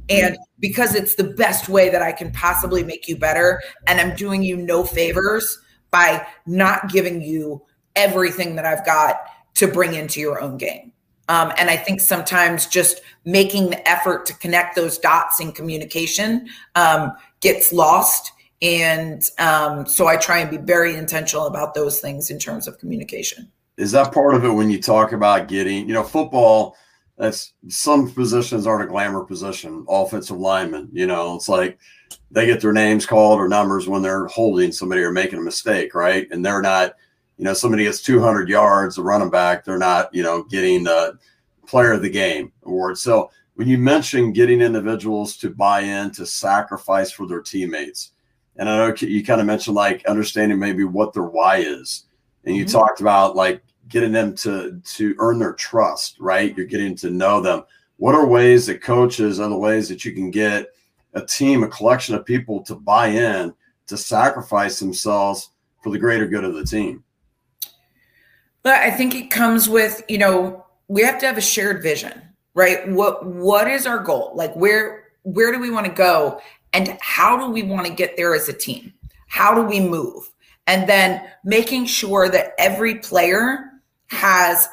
and 0.09 0.37
because 0.59 0.95
it's 0.95 1.15
the 1.15 1.23
best 1.23 1.69
way 1.69 1.89
that 1.89 2.01
I 2.01 2.11
can 2.11 2.31
possibly 2.31 2.83
make 2.83 3.07
you 3.07 3.15
better. 3.15 3.61
And 3.87 3.99
I'm 3.99 4.15
doing 4.15 4.43
you 4.43 4.57
no 4.57 4.83
favors 4.83 5.59
by 5.91 6.25
not 6.45 6.89
giving 6.89 7.21
you 7.21 7.61
everything 7.95 8.55
that 8.55 8.65
I've 8.65 8.85
got 8.85 9.21
to 9.55 9.67
bring 9.67 9.93
into 9.93 10.19
your 10.19 10.41
own 10.41 10.57
game. 10.57 10.91
Um, 11.29 11.53
and 11.57 11.69
I 11.69 11.77
think 11.77 12.01
sometimes 12.01 12.65
just 12.65 13.01
making 13.23 13.69
the 13.69 13.87
effort 13.87 14.25
to 14.25 14.33
connect 14.35 14.75
those 14.75 14.97
dots 14.97 15.39
in 15.39 15.51
communication 15.51 16.47
um, 16.75 17.13
gets 17.39 17.71
lost. 17.71 18.31
And 18.61 19.23
um, 19.39 19.85
so 19.85 20.07
I 20.07 20.17
try 20.17 20.39
and 20.39 20.49
be 20.49 20.57
very 20.57 20.95
intentional 20.95 21.45
about 21.45 21.73
those 21.73 21.99
things 21.99 22.29
in 22.29 22.39
terms 22.39 22.67
of 22.67 22.77
communication. 22.79 23.51
Is 23.77 23.91
that 23.91 24.13
part 24.13 24.35
of 24.35 24.43
it 24.43 24.49
when 24.49 24.69
you 24.69 24.81
talk 24.81 25.11
about 25.13 25.47
getting, 25.47 25.87
you 25.87 25.93
know, 25.93 26.03
football? 26.03 26.75
That's 27.17 27.53
some 27.67 28.11
positions 28.11 28.65
aren't 28.65 28.83
a 28.83 28.87
glamour 28.87 29.23
position. 29.23 29.85
Offensive 29.87 30.37
lineman, 30.37 30.89
you 30.91 31.07
know, 31.07 31.35
it's 31.35 31.49
like 31.49 31.77
they 32.31 32.45
get 32.45 32.61
their 32.61 32.73
names 32.73 33.05
called 33.05 33.39
or 33.39 33.47
numbers 33.47 33.87
when 33.87 34.01
they're 34.01 34.25
holding 34.27 34.71
somebody 34.71 35.01
or 35.01 35.11
making 35.11 35.39
a 35.39 35.43
mistake, 35.43 35.93
right? 35.93 36.27
And 36.31 36.43
they're 36.45 36.61
not, 36.61 36.95
you 37.37 37.45
know, 37.45 37.53
somebody 37.53 37.83
gets 37.83 38.01
200 38.01 38.49
yards, 38.49 38.95
the 38.95 39.03
running 39.03 39.29
back, 39.29 39.63
they're 39.63 39.77
not, 39.77 40.13
you 40.13 40.23
know, 40.23 40.43
getting 40.43 40.83
the 40.83 41.17
player 41.67 41.93
of 41.93 42.01
the 42.01 42.09
game 42.09 42.51
award. 42.63 42.97
So 42.97 43.31
when 43.55 43.67
you 43.67 43.77
mention 43.77 44.33
getting 44.33 44.61
individuals 44.61 45.37
to 45.37 45.49
buy 45.49 45.81
in, 45.81 46.11
to 46.11 46.25
sacrifice 46.25 47.11
for 47.11 47.27
their 47.27 47.41
teammates, 47.41 48.11
and 48.57 48.69
I 48.69 48.77
know 48.77 48.95
you 48.95 49.23
kind 49.23 49.41
of 49.41 49.47
mentioned 49.47 49.75
like 49.75 50.05
understanding 50.05 50.59
maybe 50.59 50.83
what 50.83 51.13
their 51.13 51.23
why 51.23 51.57
is, 51.57 52.05
and 52.45 52.55
you 52.55 52.65
mm-hmm. 52.65 52.77
talked 52.77 53.01
about 53.01 53.35
like 53.35 53.61
getting 53.91 54.11
them 54.11 54.33
to 54.35 54.81
to 54.83 55.15
earn 55.19 55.37
their 55.39 55.53
trust, 55.53 56.17
right? 56.19 56.55
You're 56.55 56.65
getting 56.65 56.95
to 56.97 57.09
know 57.09 57.41
them. 57.41 57.63
What 57.97 58.15
are 58.15 58.25
ways 58.25 58.65
that 58.65 58.81
coaches, 58.81 59.39
other 59.39 59.57
ways 59.57 59.87
that 59.89 60.03
you 60.03 60.13
can 60.13 60.31
get 60.31 60.67
a 61.13 61.23
team, 61.23 61.63
a 61.63 61.67
collection 61.67 62.15
of 62.15 62.25
people 62.25 62.63
to 62.63 62.73
buy 62.73 63.07
in, 63.07 63.53
to 63.87 63.97
sacrifice 63.97 64.79
themselves 64.79 65.51
for 65.83 65.91
the 65.91 65.99
greater 65.99 66.27
good 66.27 66.43
of 66.43 66.55
the 66.55 66.65
team? 66.65 67.03
But 68.63 68.75
I 68.75 68.91
think 68.91 69.13
it 69.13 69.29
comes 69.29 69.67
with, 69.67 70.03
you 70.07 70.17
know, 70.17 70.65
we 70.87 71.01
have 71.03 71.19
to 71.19 71.25
have 71.25 71.37
a 71.37 71.41
shared 71.41 71.83
vision, 71.83 72.21
right? 72.53 72.87
What 72.89 73.25
what 73.25 73.67
is 73.67 73.85
our 73.85 73.99
goal? 73.99 74.31
Like 74.35 74.53
where 74.55 75.05
where 75.23 75.51
do 75.51 75.59
we 75.59 75.69
want 75.69 75.85
to 75.85 75.91
go 75.91 76.41
and 76.73 76.97
how 77.01 77.37
do 77.37 77.51
we 77.51 77.63
want 77.63 77.85
to 77.85 77.93
get 77.93 78.17
there 78.17 78.33
as 78.33 78.49
a 78.49 78.53
team? 78.53 78.93
How 79.27 79.53
do 79.53 79.61
we 79.61 79.79
move? 79.79 80.31
And 80.67 80.87
then 80.87 81.27
making 81.43 81.85
sure 81.85 82.29
that 82.29 82.53
every 82.57 82.95
player 82.95 83.70
has 84.11 84.67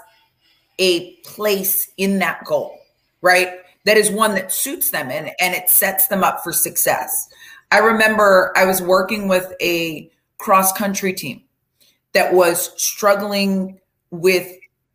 a 0.79 1.15
place 1.25 1.91
in 1.97 2.19
that 2.19 2.45
goal, 2.45 2.79
right? 3.23 3.61
That 3.85 3.97
is 3.97 4.11
one 4.11 4.35
that 4.35 4.53
suits 4.53 4.91
them 4.91 5.11
and, 5.11 5.31
and 5.41 5.55
it 5.55 5.71
sets 5.71 6.09
them 6.09 6.23
up 6.23 6.43
for 6.43 6.53
success. 6.53 7.29
I 7.71 7.79
remember 7.79 8.53
I 8.57 8.65
was 8.65 8.83
working 8.83 9.29
with 9.29 9.53
a 9.63 10.11
cross 10.39 10.73
country 10.73 11.13
team 11.13 11.43
that 12.13 12.35
was 12.35 12.73
struggling 12.83 13.79
with 14.11 14.53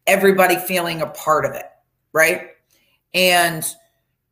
everybody 0.08 0.58
feeling 0.58 1.02
a 1.02 1.08
part 1.08 1.46
of 1.46 1.54
it, 1.54 1.66
right? 2.12 2.50
And 3.14 3.66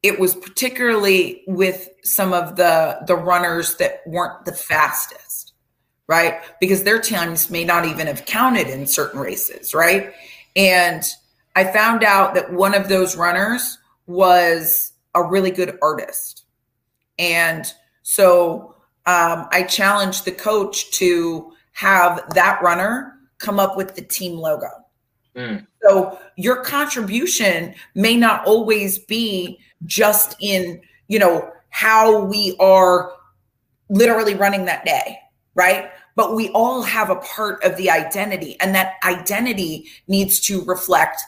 it 0.04 0.20
was 0.20 0.36
particularly 0.36 1.44
with 1.48 1.88
some 2.04 2.34
of 2.34 2.56
the 2.56 3.00
the 3.06 3.16
runners 3.16 3.76
that 3.76 4.02
weren't 4.08 4.46
the 4.46 4.54
fastest 4.54 5.31
right? 6.12 6.42
Because 6.60 6.84
their 6.84 7.00
times 7.00 7.50
may 7.50 7.64
not 7.64 7.86
even 7.86 8.06
have 8.08 8.26
counted 8.26 8.68
in 8.68 8.86
certain 8.86 9.18
races, 9.18 9.74
right? 9.74 10.12
And 10.58 11.06
I 11.56 11.64
found 11.64 12.04
out 12.04 12.34
that 12.34 12.52
one 12.52 12.74
of 12.74 12.90
those 12.90 13.16
runners 13.16 13.78
was 14.08 14.92
a 15.16 15.24
really 15.24 15.52
good 15.52 15.80
artist. 15.82 16.44
And 17.18 17.66
so 18.04 18.76
um, 19.06 19.48
I 19.52 19.64
challenged 19.64 20.26
the 20.26 20.34
coach 20.34 20.92
to 21.00 21.54
have 21.72 22.30
that 22.34 22.62
runner 22.62 23.14
come 23.38 23.58
up 23.58 23.78
with 23.78 23.96
the 23.96 24.02
team 24.02 24.38
logo. 24.38 24.68
Mm. 25.38 25.66
So 25.82 26.20
your 26.36 26.58
contribution 26.58 27.74
may 27.96 28.18
not 28.18 28.46
always 28.46 29.00
be 29.00 29.60
just 29.86 30.36
in, 30.42 30.82
you 31.08 31.20
know, 31.20 31.54
how 31.70 32.26
we 32.26 32.58
are 32.60 33.14
literally 33.88 34.36
running 34.36 34.66
that 34.66 34.84
day, 34.84 35.18
right? 35.56 35.90
But 36.16 36.36
we 36.36 36.50
all 36.50 36.82
have 36.82 37.10
a 37.10 37.16
part 37.18 37.64
of 37.64 37.76
the 37.78 37.90
identity 37.90 38.58
and 38.60 38.74
that 38.76 38.96
identity 39.04 39.88
needs 40.08 40.40
to 40.40 40.64
reflect 40.64 41.22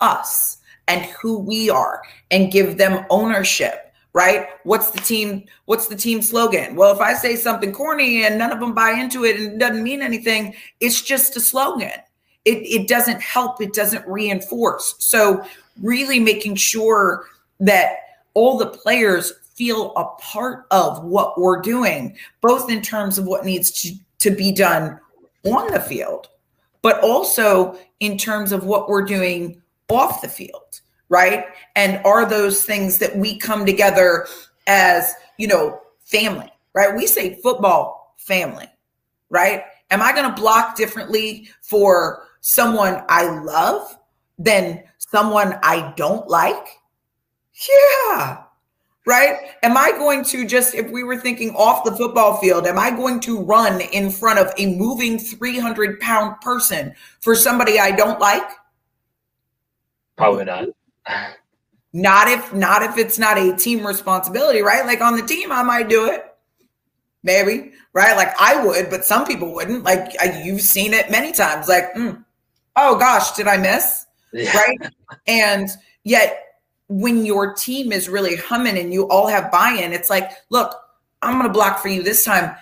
us 0.00 0.58
and 0.88 1.04
who 1.06 1.38
we 1.38 1.70
are 1.70 2.02
and 2.30 2.52
give 2.52 2.78
them 2.78 3.04
ownership 3.10 3.82
right? 4.16 4.48
What's 4.64 4.92
the 4.92 5.00
team 5.00 5.44
what's 5.66 5.88
the 5.88 5.94
team 5.94 6.22
slogan? 6.22 6.74
Well 6.74 6.94
if 6.94 7.00
i 7.00 7.12
say 7.12 7.36
something 7.36 7.70
corny 7.70 8.24
and 8.24 8.38
none 8.38 8.50
of 8.50 8.60
them 8.60 8.72
buy 8.72 8.92
into 8.92 9.24
it 9.26 9.36
and 9.36 9.52
it 9.52 9.58
doesn't 9.58 9.82
mean 9.82 10.00
anything 10.00 10.54
it's 10.80 11.02
just 11.02 11.36
a 11.36 11.40
slogan. 11.40 12.00
It, 12.46 12.58
it 12.62 12.88
doesn't 12.88 13.20
help. 13.20 13.60
It 13.60 13.74
doesn't 13.74 14.06
reinforce. 14.06 14.94
So 14.98 15.44
really 15.82 16.18
making 16.18 16.54
sure 16.54 17.26
that 17.60 17.96
all 18.34 18.56
the 18.56 18.66
players 18.66 19.32
feel 19.54 19.92
a 19.96 20.04
part 20.20 20.66
of 20.70 21.02
what 21.04 21.38
we're 21.38 21.60
doing 21.60 22.16
both 22.40 22.70
in 22.70 22.82
terms 22.82 23.18
of 23.18 23.26
what 23.26 23.44
needs 23.44 23.70
to 23.82 23.94
to 24.26 24.32
be 24.32 24.50
done 24.50 24.98
on 25.44 25.70
the 25.72 25.78
field, 25.78 26.28
but 26.82 27.00
also 27.00 27.78
in 28.00 28.18
terms 28.18 28.50
of 28.50 28.64
what 28.64 28.88
we're 28.88 29.04
doing 29.04 29.62
off 29.88 30.20
the 30.20 30.28
field, 30.28 30.80
right? 31.08 31.44
And 31.76 32.04
are 32.04 32.26
those 32.26 32.64
things 32.64 32.98
that 32.98 33.16
we 33.16 33.38
come 33.38 33.64
together 33.64 34.26
as, 34.66 35.14
you 35.38 35.46
know, 35.46 35.80
family, 36.00 36.50
right? 36.74 36.96
We 36.96 37.06
say 37.06 37.40
football 37.40 38.16
family, 38.16 38.66
right? 39.30 39.62
Am 39.92 40.02
I 40.02 40.12
going 40.12 40.28
to 40.28 40.40
block 40.40 40.76
differently 40.76 41.48
for 41.62 42.24
someone 42.40 43.04
I 43.08 43.28
love 43.42 43.96
than 44.40 44.82
someone 44.98 45.56
I 45.62 45.94
don't 45.96 46.26
like? 46.26 46.66
Yeah, 47.68 48.42
right? 49.06 49.38
Am 49.62 49.76
I 49.76 49.92
going 49.92 50.24
to 50.24 50.44
just, 50.44 50.74
if 50.74 50.90
we 50.90 51.04
were 51.04 51.16
thinking 51.16 51.54
off 51.54 51.84
the 51.84 51.92
football 51.92 52.36
field, 52.38 52.66
am 52.66 52.78
I 52.78 52.90
going 52.90 53.20
to 53.20 53.40
run 53.40 53.80
in 53.80 54.10
front 54.10 54.38
of 54.38 54.52
a 54.58 54.74
moving 54.76 55.18
300 55.18 56.00
pound 56.00 56.40
person 56.40 56.92
for 57.20 57.34
somebody 57.34 57.78
I 57.78 57.92
don't 57.92 58.20
like? 58.20 58.48
Probably 60.16 60.44
not. 60.44 60.68
Not 61.92 62.28
if 62.28 62.52
not 62.52 62.82
if 62.82 62.98
it's 62.98 63.18
not 63.18 63.38
a 63.38 63.56
team 63.56 63.86
responsibility, 63.86 64.60
right? 64.60 64.84
Like 64.84 65.00
on 65.00 65.16
the 65.16 65.22
team, 65.22 65.50
I 65.50 65.62
might 65.62 65.88
do 65.88 66.10
it, 66.10 66.26
maybe, 67.22 67.72
right? 67.94 68.14
Like 68.16 68.34
I 68.38 68.62
would, 68.62 68.90
but 68.90 69.04
some 69.04 69.24
people 69.24 69.54
wouldn't. 69.54 69.82
Like 69.82 70.14
I, 70.20 70.42
you've 70.42 70.60
seen 70.60 70.92
it 70.92 71.10
many 71.10 71.32
times. 71.32 71.68
Like, 71.68 71.94
mm, 71.94 72.22
oh 72.74 72.98
gosh, 72.98 73.32
did 73.32 73.46
I 73.46 73.56
miss? 73.56 74.06
Yeah. 74.32 74.54
Right? 74.54 74.78
And 75.26 75.70
yet, 76.04 76.55
when 76.88 77.24
your 77.26 77.54
team 77.54 77.92
is 77.92 78.08
really 78.08 78.36
humming 78.36 78.78
and 78.78 78.92
you 78.92 79.08
all 79.08 79.26
have 79.26 79.50
buy-in, 79.50 79.92
it's 79.92 80.10
like, 80.10 80.30
look, 80.50 80.74
I'm 81.22 81.34
going 81.34 81.46
to 81.46 81.52
block 81.52 81.80
for 81.80 81.88
you 81.88 82.02
this 82.02 82.24
time 82.24 82.54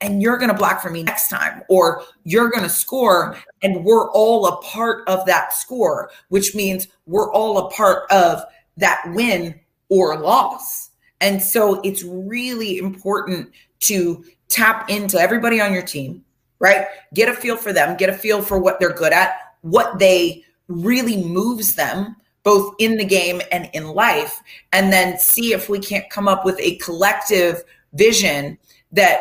and 0.00 0.22
you're 0.22 0.38
going 0.38 0.50
to 0.50 0.56
block 0.56 0.80
for 0.80 0.90
me 0.90 1.02
next 1.02 1.28
time 1.28 1.62
or 1.68 2.02
you're 2.24 2.50
going 2.50 2.62
to 2.62 2.68
score 2.68 3.36
and 3.62 3.84
we're 3.84 4.10
all 4.12 4.46
a 4.46 4.60
part 4.62 5.08
of 5.08 5.26
that 5.26 5.52
score 5.52 6.10
which 6.28 6.54
means 6.54 6.88
we're 7.06 7.32
all 7.32 7.58
a 7.58 7.70
part 7.70 8.10
of 8.10 8.42
that 8.76 9.02
win 9.08 9.58
or 9.88 10.18
loss. 10.18 10.90
And 11.20 11.42
so 11.42 11.80
it's 11.82 12.04
really 12.04 12.78
important 12.78 13.50
to 13.80 14.24
tap 14.48 14.88
into 14.88 15.18
everybody 15.18 15.60
on 15.60 15.72
your 15.72 15.82
team 15.82 16.24
right? 16.60 16.86
Get 17.14 17.28
a 17.28 17.34
feel 17.34 17.56
for 17.56 17.72
them 17.72 17.96
get 17.96 18.08
a 18.08 18.14
feel 18.14 18.42
for 18.42 18.58
what 18.58 18.80
they're 18.80 18.92
good 18.92 19.12
at 19.12 19.34
what 19.62 19.98
they 19.98 20.44
really 20.68 21.22
moves 21.24 21.74
them 21.74 22.16
both 22.48 22.74
in 22.78 22.96
the 22.96 23.04
game 23.04 23.42
and 23.52 23.68
in 23.74 23.88
life 23.88 24.40
and 24.72 24.90
then 24.90 25.18
see 25.18 25.52
if 25.52 25.68
we 25.68 25.78
can't 25.78 26.08
come 26.08 26.26
up 26.26 26.46
with 26.46 26.58
a 26.60 26.76
collective 26.76 27.62
vision 27.92 28.56
that 28.90 29.20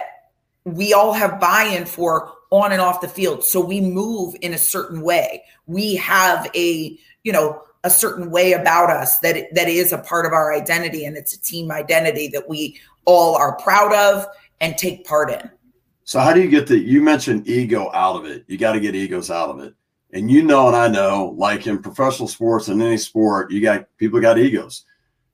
we 0.63 0.93
all 0.93 1.11
have 1.11 1.37
buy-in 1.37 1.85
for 1.85 2.31
on 2.51 2.71
and 2.71 2.79
off 2.79 3.01
the 3.01 3.07
field. 3.09 3.43
So 3.43 3.59
we 3.59 3.81
move 3.81 4.33
in 4.39 4.53
a 4.53 4.57
certain 4.57 5.01
way. 5.01 5.43
We 5.65 5.97
have 5.97 6.49
a 6.55 6.97
you 7.25 7.33
know 7.33 7.63
a 7.83 7.89
certain 7.89 8.31
way 8.31 8.53
about 8.53 8.89
us 8.89 9.19
that 9.19 9.53
that 9.53 9.67
is 9.67 9.91
a 9.91 9.97
part 9.97 10.25
of 10.25 10.31
our 10.31 10.53
identity 10.53 11.03
and 11.03 11.17
it's 11.17 11.33
a 11.33 11.41
team 11.41 11.69
identity 11.69 12.29
that 12.29 12.47
we 12.47 12.79
all 13.03 13.35
are 13.35 13.57
proud 13.57 13.93
of 13.93 14.25
and 14.61 14.77
take 14.77 15.05
part 15.05 15.29
in. 15.31 15.51
So 16.05 16.21
how 16.21 16.31
do 16.31 16.41
you 16.41 16.49
get 16.49 16.65
the 16.65 16.79
you 16.79 17.01
mentioned 17.01 17.45
ego 17.45 17.91
out 17.93 18.15
of 18.15 18.23
it. 18.23 18.45
You 18.47 18.57
got 18.57 18.71
to 18.71 18.79
get 18.79 18.95
egos 18.95 19.29
out 19.29 19.49
of 19.49 19.59
it 19.59 19.73
and 20.13 20.32
you 20.32 20.41
know 20.41 20.67
and 20.67 20.76
i 20.76 20.88
know 20.88 21.36
like 21.38 21.67
in 21.67 21.82
professional 21.82 22.28
sports 22.28 22.67
and 22.70 22.82
any 22.82 22.98
sport 22.98 23.52
you 23.52 23.62
got 23.62 23.88
people 23.98 24.20
got 24.20 24.38
egos. 24.38 24.86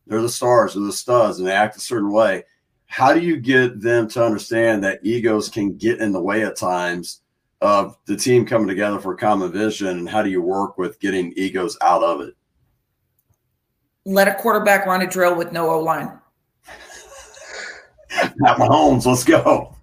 They're 0.08 0.22
the 0.22 0.30
stars 0.30 0.74
they're 0.74 0.84
the 0.84 0.92
studs 0.92 1.40
and 1.40 1.48
they 1.48 1.54
act 1.54 1.78
a 1.78 1.82
certain 1.82 2.12
way. 2.12 2.44
How 2.86 3.14
do 3.14 3.22
you 3.22 3.38
get 3.38 3.82
them 3.82 4.08
to 4.10 4.24
understand 4.24 4.84
that 4.84 5.00
egos 5.04 5.50
can 5.50 5.78
get 5.78 6.00
in 6.00 6.12
the 6.12 6.22
way 6.22 6.44
at 6.44 6.56
times 6.56 7.22
of 7.62 7.98
the 8.06 8.16
team 8.16 8.46
coming 8.46 8.68
together 8.68 9.00
for 9.00 9.14
a 9.14 9.18
common 9.18 9.52
vision? 9.52 9.88
And 9.88 10.10
how 10.10 10.22
do 10.22 10.30
you 10.30 10.42
work 10.42 10.78
with 10.78 11.00
getting 11.00 11.34
egos 11.36 11.76
out 11.82 12.04
of 12.04 12.22
it? 12.22 12.36
Let 14.06 14.28
a 14.28 14.36
quarterback 14.36 14.86
run 14.86 15.02
a 15.02 15.08
drill 15.08 15.36
with 15.36 15.52
no 15.52 15.72
o-line. 15.72 16.20
Not 18.36 18.58
Mahomes, 18.58 19.06
let's 19.06 19.24
go. 19.24 19.76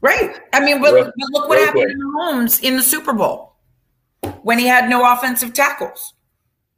Right. 0.00 0.38
I 0.52 0.64
mean, 0.64 0.80
but, 0.80 0.94
but 0.94 1.12
look 1.30 1.48
what 1.48 1.58
happened 1.58 1.90
to 1.90 1.96
Mahomes 2.16 2.62
in 2.62 2.76
the 2.76 2.82
Super 2.82 3.12
Bowl 3.12 3.47
when 4.42 4.58
he 4.58 4.66
had 4.66 4.88
no 4.88 5.12
offensive 5.12 5.52
tackles. 5.52 6.14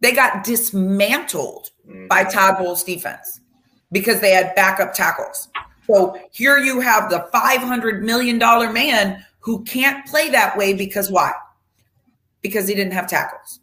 They 0.00 0.12
got 0.12 0.44
dismantled 0.44 1.70
mm-hmm. 1.86 2.08
by 2.08 2.24
Todd 2.24 2.58
Bowles' 2.58 2.82
defense 2.82 3.40
because 3.92 4.20
they 4.20 4.30
had 4.30 4.54
backup 4.54 4.94
tackles. 4.94 5.48
So 5.86 6.18
here 6.30 6.58
you 6.58 6.80
have 6.80 7.10
the 7.10 7.28
$500 7.34 8.02
million 8.02 8.38
man 8.38 9.24
who 9.40 9.64
can't 9.64 10.06
play 10.06 10.30
that 10.30 10.56
way 10.56 10.72
because 10.72 11.10
why? 11.10 11.32
Because 12.42 12.68
he 12.68 12.74
didn't 12.74 12.92
have 12.92 13.08
tackles. 13.08 13.60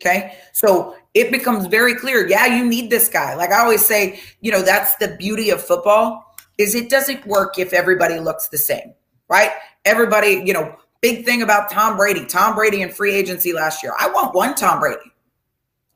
Okay. 0.00 0.36
So 0.52 0.96
it 1.14 1.30
becomes 1.30 1.66
very 1.66 1.94
clear. 1.94 2.28
Yeah, 2.28 2.46
you 2.46 2.64
need 2.64 2.90
this 2.90 3.08
guy. 3.08 3.34
Like 3.34 3.50
I 3.50 3.60
always 3.60 3.84
say, 3.84 4.20
you 4.40 4.52
know, 4.52 4.62
that's 4.62 4.94
the 4.96 5.16
beauty 5.18 5.50
of 5.50 5.62
football 5.62 6.24
is 6.58 6.74
it 6.74 6.90
doesn't 6.90 7.24
work 7.26 7.58
if 7.58 7.72
everybody 7.72 8.18
looks 8.18 8.48
the 8.48 8.58
same, 8.58 8.92
right? 9.28 9.50
Everybody, 9.84 10.42
you 10.44 10.52
know, 10.52 10.76
big 11.00 11.24
thing 11.24 11.42
about 11.42 11.70
Tom 11.70 11.96
Brady, 11.96 12.24
Tom 12.24 12.54
Brady 12.54 12.82
in 12.82 12.90
free 12.90 13.14
agency 13.14 13.52
last 13.52 13.82
year. 13.82 13.94
I 13.98 14.10
want 14.10 14.34
one 14.34 14.54
Tom 14.54 14.80
Brady. 14.80 15.12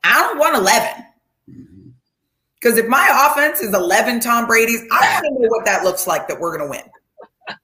I 0.04 0.20
don't 0.20 0.38
want 0.38 0.56
11. 0.56 1.04
Because 2.54 2.78
if 2.78 2.86
my 2.86 3.30
offense 3.32 3.60
is 3.60 3.74
11 3.74 4.20
Tom 4.20 4.46
Brady's, 4.46 4.82
I 4.92 5.14
want 5.14 5.24
to 5.24 5.42
know 5.42 5.48
what 5.48 5.64
that 5.64 5.84
looks 5.84 6.06
like 6.06 6.28
that 6.28 6.38
we're 6.38 6.56
going 6.56 6.70
to 6.70 6.78
win. 6.78 7.56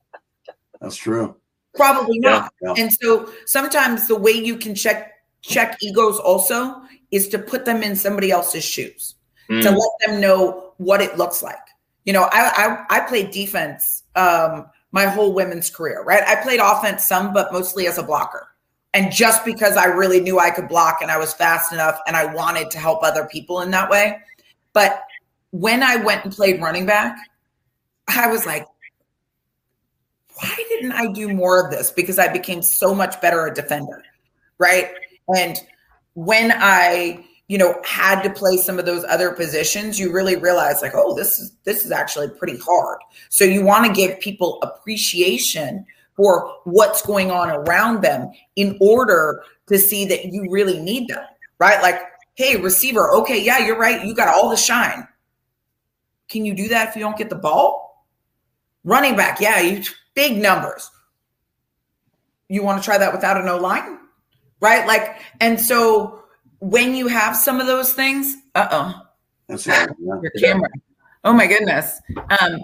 That's 0.81 0.97
true. 0.97 1.37
Probably 1.75 2.19
not. 2.19 2.53
Yeah. 2.63 2.75
And 2.77 2.93
so 2.93 3.33
sometimes 3.47 4.09
the 4.09 4.17
way 4.17 4.33
you 4.33 4.57
can 4.57 4.75
check 4.75 5.15
check 5.41 5.77
egos 5.81 6.19
also 6.19 6.83
is 7.13 7.29
to 7.29 7.39
put 7.39 7.65
them 7.65 7.83
in 7.83 7.95
somebody 7.95 8.31
else's 8.33 8.65
shoes 8.65 9.15
mm. 9.49 9.63
to 9.63 9.71
let 9.71 9.91
them 10.05 10.21
know 10.21 10.73
what 10.79 11.01
it 11.01 11.17
looks 11.17 11.43
like. 11.43 11.57
You 12.05 12.13
know, 12.13 12.29
I 12.33 12.85
I, 12.91 12.97
I 12.97 13.01
played 13.01 13.31
defense 13.31 14.03
um, 14.17 14.67
my 14.93 15.07
whole 15.07 15.33
women's 15.33 15.71
career, 15.71 16.03
right? 16.03 16.23
I 16.27 16.37
played 16.43 16.61
offense 16.61 17.05
some, 17.05 17.33
but 17.33 17.53
mostly 17.53 17.87
as 17.87 17.99
a 17.99 18.03
blocker. 18.03 18.49
And 18.95 19.13
just 19.13 19.45
because 19.45 19.77
I 19.77 19.85
really 19.85 20.21
knew 20.21 20.39
I 20.39 20.51
could 20.51 20.69
block 20.69 20.99
and 21.03 21.11
I 21.11 21.19
was 21.19 21.35
fast 21.35 21.73
enough 21.73 22.01
and 22.07 22.17
I 22.17 22.33
wanted 22.33 22.71
to 22.71 22.79
help 22.79 23.03
other 23.03 23.27
people 23.27 23.61
in 23.61 23.71
that 23.73 23.91
way, 23.91 24.19
but 24.73 25.05
when 25.51 25.83
I 25.83 25.97
went 25.97 26.25
and 26.25 26.33
played 26.33 26.61
running 26.61 26.87
back, 26.87 27.17
I 28.09 28.29
was 28.29 28.47
like, 28.47 28.67
why 30.41 30.55
didn't 30.69 30.93
I 30.93 31.13
do 31.13 31.29
more 31.29 31.65
of 31.65 31.71
this? 31.71 31.91
Because 31.91 32.19
I 32.19 32.29
became 32.33 32.63
so 32.63 32.95
much 32.95 33.21
better 33.21 33.47
a 33.47 33.55
defender, 33.55 34.03
right? 34.59 34.91
And 35.35 35.59
when 36.15 36.53
I, 36.55 37.25
you 37.49 37.59
know, 37.59 37.81
had 37.85 38.23
to 38.23 38.31
play 38.31 38.57
some 38.57 38.79
of 38.79 38.87
those 38.87 39.05
other 39.05 39.33
positions, 39.33 39.99
you 39.99 40.13
really 40.13 40.37
realize 40.37 40.83
like, 40.83 40.93
oh, 40.95 41.17
this 41.17 41.39
is 41.39 41.53
this 41.65 41.85
is 41.85 41.91
actually 41.91 42.29
pretty 42.29 42.59
hard. 42.59 42.99
So 43.31 43.45
you 43.45 43.65
want 43.65 43.87
to 43.87 43.93
give 43.93 44.21
people 44.21 44.59
appreciation 44.63 45.85
for 46.15 46.55
what's 46.65 47.05
going 47.05 47.31
on 47.31 47.51
around 47.51 48.03
them 48.03 48.31
in 48.57 48.77
order 48.81 49.43
to 49.69 49.79
see 49.79 50.05
that 50.07 50.27
you 50.27 50.47
really 50.51 50.79
need 50.79 51.09
them, 51.09 51.25
right? 51.59 51.83
Like 51.83 52.01
hey, 52.39 52.55
receiver, 52.55 53.13
okay, 53.13 53.43
yeah, 53.43 53.59
you're 53.59 53.77
right. 53.77 54.07
You 54.07 54.15
got 54.15 54.29
all 54.29 54.49
the 54.49 54.57
shine. 54.57 55.09
Can 56.29 56.45
you 56.45 56.55
do 56.55 56.69
that 56.69 56.89
if 56.89 56.95
you 56.95 57.03
don't 57.03 57.17
get 57.17 57.31
the 57.31 57.35
ball? 57.35 58.07
Running 58.85 59.17
back, 59.17 59.41
yeah, 59.41 59.59
you 59.61 59.83
big 60.15 60.41
numbers. 60.41 60.89
You 62.49 62.63
want 62.63 62.81
to 62.81 62.85
try 62.85 62.97
that 62.97 63.13
without 63.13 63.41
a 63.41 63.45
no 63.45 63.57
line? 63.59 63.99
Right? 64.61 64.87
Like, 64.87 65.17
and 65.41 65.61
so 65.61 66.23
when 66.61 66.95
you 66.95 67.09
have 67.09 67.37
some 67.37 67.61
of 67.61 67.67
those 67.67 67.93
things, 67.93 68.37
uh-oh. 68.55 69.03
Your 69.49 70.31
camera. 70.39 70.69
Oh 71.25 71.33
my 71.33 71.47
goodness. 71.47 72.01
Um, 72.41 72.61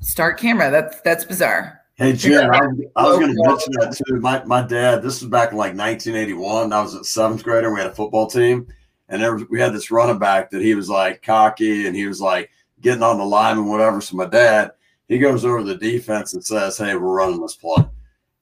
start 0.00 0.38
camera. 0.38 0.70
That's 0.70 1.00
that's 1.02 1.24
bizarre. 1.24 1.80
Hey 1.94 2.12
Jim, 2.12 2.50
I, 2.50 2.60
I 2.96 3.08
was 3.08 3.18
going 3.18 3.34
to 3.34 3.48
mention 3.48 3.72
that 3.78 3.96
too. 3.96 4.20
My 4.20 4.44
my 4.44 4.62
dad. 4.62 5.02
This 5.02 5.22
was 5.22 5.30
back 5.30 5.52
in 5.52 5.56
like 5.56 5.76
1981. 5.76 6.72
I 6.72 6.80
was 6.80 6.94
at 6.94 7.06
seventh 7.06 7.42
grader. 7.42 7.72
We 7.72 7.80
had 7.80 7.90
a 7.90 7.94
football 7.94 8.26
team, 8.26 8.66
and 9.08 9.22
there, 9.22 9.36
we 9.36 9.60
had 9.60 9.72
this 9.72 9.90
running 9.90 10.18
back 10.18 10.50
that 10.50 10.62
he 10.62 10.74
was 10.74 10.88
like 10.88 11.22
cocky 11.22 11.86
and 11.86 11.94
he 11.94 12.06
was 12.06 12.20
like 12.20 12.50
getting 12.80 13.02
on 13.02 13.18
the 13.18 13.24
line 13.24 13.58
and 13.58 13.68
whatever. 13.68 14.00
So 14.00 14.16
my 14.16 14.26
dad, 14.26 14.72
he 15.08 15.18
goes 15.18 15.44
over 15.44 15.62
the 15.62 15.76
defense 15.76 16.34
and 16.34 16.44
says, 16.44 16.76
Hey, 16.78 16.94
we're 16.94 17.14
running 17.14 17.40
this 17.40 17.56
play. 17.56 17.84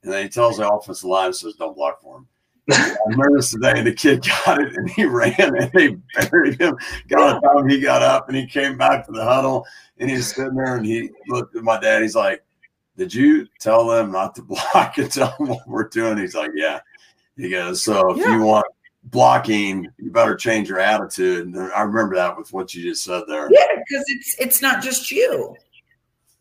And 0.02 0.12
then 0.12 0.24
he 0.24 0.28
tells 0.28 0.56
the 0.56 0.68
offensive 0.68 1.04
line, 1.04 1.32
says, 1.32 1.54
Don't 1.54 1.76
block 1.76 2.00
for 2.00 2.18
him. 2.18 2.28
I 2.70 2.96
remember 3.06 3.36
this 3.36 3.50
today, 3.50 3.82
the 3.82 3.92
kid 3.92 4.24
got 4.44 4.60
it 4.60 4.74
and 4.74 4.88
he 4.88 5.04
ran 5.04 5.34
and 5.38 5.70
they 5.72 5.96
buried 6.14 6.60
him. 6.60 6.76
Got 7.08 7.40
time 7.40 7.68
he 7.68 7.80
got 7.80 8.02
up 8.02 8.28
and 8.28 8.36
he 8.36 8.46
came 8.46 8.78
back 8.78 9.04
to 9.06 9.12
the 9.12 9.24
huddle 9.24 9.66
and 9.98 10.10
he's 10.10 10.34
sitting 10.34 10.54
there 10.54 10.76
and 10.76 10.86
he 10.86 11.10
looked 11.28 11.56
at 11.56 11.62
my 11.62 11.78
dad. 11.78 12.02
He's 12.02 12.14
like, 12.14 12.42
Did 12.96 13.12
you 13.12 13.46
tell 13.60 13.86
them 13.86 14.10
not 14.10 14.34
to 14.36 14.42
block 14.72 14.96
and 14.98 15.10
tell 15.10 15.34
them 15.38 15.48
what 15.48 15.68
we're 15.68 15.88
doing? 15.88 16.18
He's 16.18 16.34
like, 16.34 16.52
Yeah. 16.54 16.80
He 17.36 17.50
goes, 17.50 17.82
So 17.82 18.12
if 18.12 18.18
yeah. 18.18 18.36
you 18.36 18.42
want 18.42 18.66
blocking, 19.04 19.88
you 19.98 20.10
better 20.10 20.36
change 20.36 20.68
your 20.68 20.80
attitude. 20.80 21.46
And 21.46 21.58
I 21.72 21.82
remember 21.82 22.14
that 22.16 22.36
with 22.36 22.52
what 22.52 22.74
you 22.74 22.82
just 22.82 23.04
said 23.04 23.24
there. 23.28 23.48
Yeah, 23.50 23.66
because 23.76 24.04
it's 24.08 24.36
it's 24.38 24.62
not 24.62 24.82
just 24.82 25.10
you. 25.10 25.54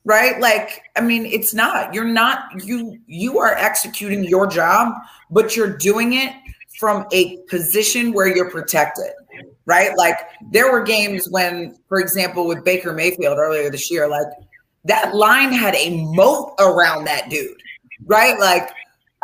Right? 0.05 0.39
Like, 0.39 0.83
I 0.97 1.01
mean, 1.01 1.25
it's 1.25 1.53
not. 1.53 1.93
You're 1.93 2.03
not 2.03 2.63
you 2.65 2.99
you 3.07 3.39
are 3.39 3.55
executing 3.55 4.23
your 4.23 4.47
job, 4.47 4.93
but 5.31 5.55
you're 5.55 5.77
doing 5.77 6.13
it 6.13 6.33
from 6.77 7.05
a 7.13 7.37
position 7.49 8.11
where 8.11 8.27
you're 8.27 8.51
protected. 8.51 9.11
Right? 9.65 9.91
Like 9.97 10.17
there 10.51 10.71
were 10.71 10.83
games 10.83 11.29
when, 11.29 11.77
for 11.87 11.99
example, 11.99 12.47
with 12.47 12.65
Baker 12.65 12.91
Mayfield 12.91 13.37
earlier 13.37 13.69
this 13.69 13.89
year, 13.89 14.09
like 14.09 14.27
that 14.83 15.15
line 15.15 15.53
had 15.53 15.75
a 15.75 16.03
moat 16.13 16.53
around 16.59 17.05
that 17.05 17.29
dude. 17.29 17.57
Right? 18.05 18.37
Like 18.37 18.69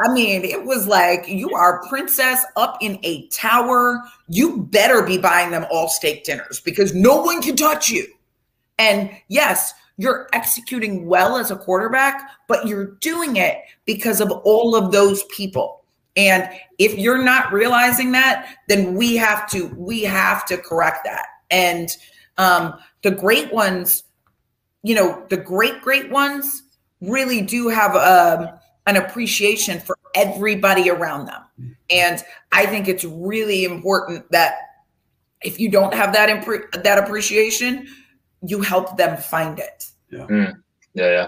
I 0.02 0.14
mean, 0.14 0.46
it 0.46 0.64
was 0.64 0.88
like 0.88 1.28
you 1.28 1.54
are 1.54 1.86
princess 1.90 2.46
up 2.56 2.78
in 2.80 3.00
a 3.04 3.28
tower. 3.28 4.02
You 4.30 4.62
better 4.64 5.04
be 5.04 5.18
buying 5.18 5.52
them 5.52 5.66
all 5.70 5.90
steak 5.90 6.24
dinners 6.24 6.62
because 6.62 6.96
no 6.96 7.22
one 7.22 7.42
can 7.42 7.58
touch 7.58 7.90
you. 7.90 8.08
And 8.78 9.12
yes, 9.28 9.74
you're 10.00 10.30
executing 10.32 11.08
well 11.08 11.36
as 11.36 11.52
a 11.52 11.58
quarterback, 11.58 12.32
but 12.48 12.66
you're 12.66 12.96
doing 13.02 13.36
it 13.36 13.58
because 13.84 14.22
of 14.22 14.32
all 14.32 14.74
of 14.74 14.94
those 14.94 15.24
people 15.24 15.80
And 16.16 16.50
if 16.78 16.98
you're 16.98 17.24
not 17.24 17.54
realizing 17.54 18.12
that, 18.12 18.56
then 18.68 18.96
we 18.96 19.16
have 19.16 19.50
to 19.52 19.68
we 19.78 20.04
have 20.04 20.46
to 20.48 20.58
correct 20.58 21.06
that. 21.06 21.26
And 21.50 21.96
um, 22.38 22.74
the 23.04 23.12
great 23.12 23.54
ones, 23.54 24.04
you 24.84 24.96
know, 24.96 25.26
the 25.30 25.38
great 25.38 25.82
great 25.82 26.10
ones 26.10 26.64
really 27.02 27.42
do 27.42 27.70
have 27.70 27.96
um, 27.96 28.50
an 28.86 28.98
appreciation 28.98 29.80
for 29.80 29.98
everybody 30.16 30.90
around 30.90 31.28
them. 31.28 31.42
And 31.90 32.22
I 32.52 32.66
think 32.66 32.88
it's 32.88 33.06
really 33.06 33.64
important 33.64 34.30
that 34.32 34.56
if 35.42 35.58
you 35.58 35.70
don't 35.72 35.94
have 35.94 36.12
that 36.14 36.28
impre- 36.28 36.84
that 36.84 36.98
appreciation, 36.98 37.88
you 38.42 38.62
help 38.62 38.98
them 38.98 39.18
find 39.18 39.60
it. 39.60 39.86
Yeah. 40.12 40.28
Mm. 40.28 40.54
Yeah, 40.94 41.10
yeah. 41.12 41.28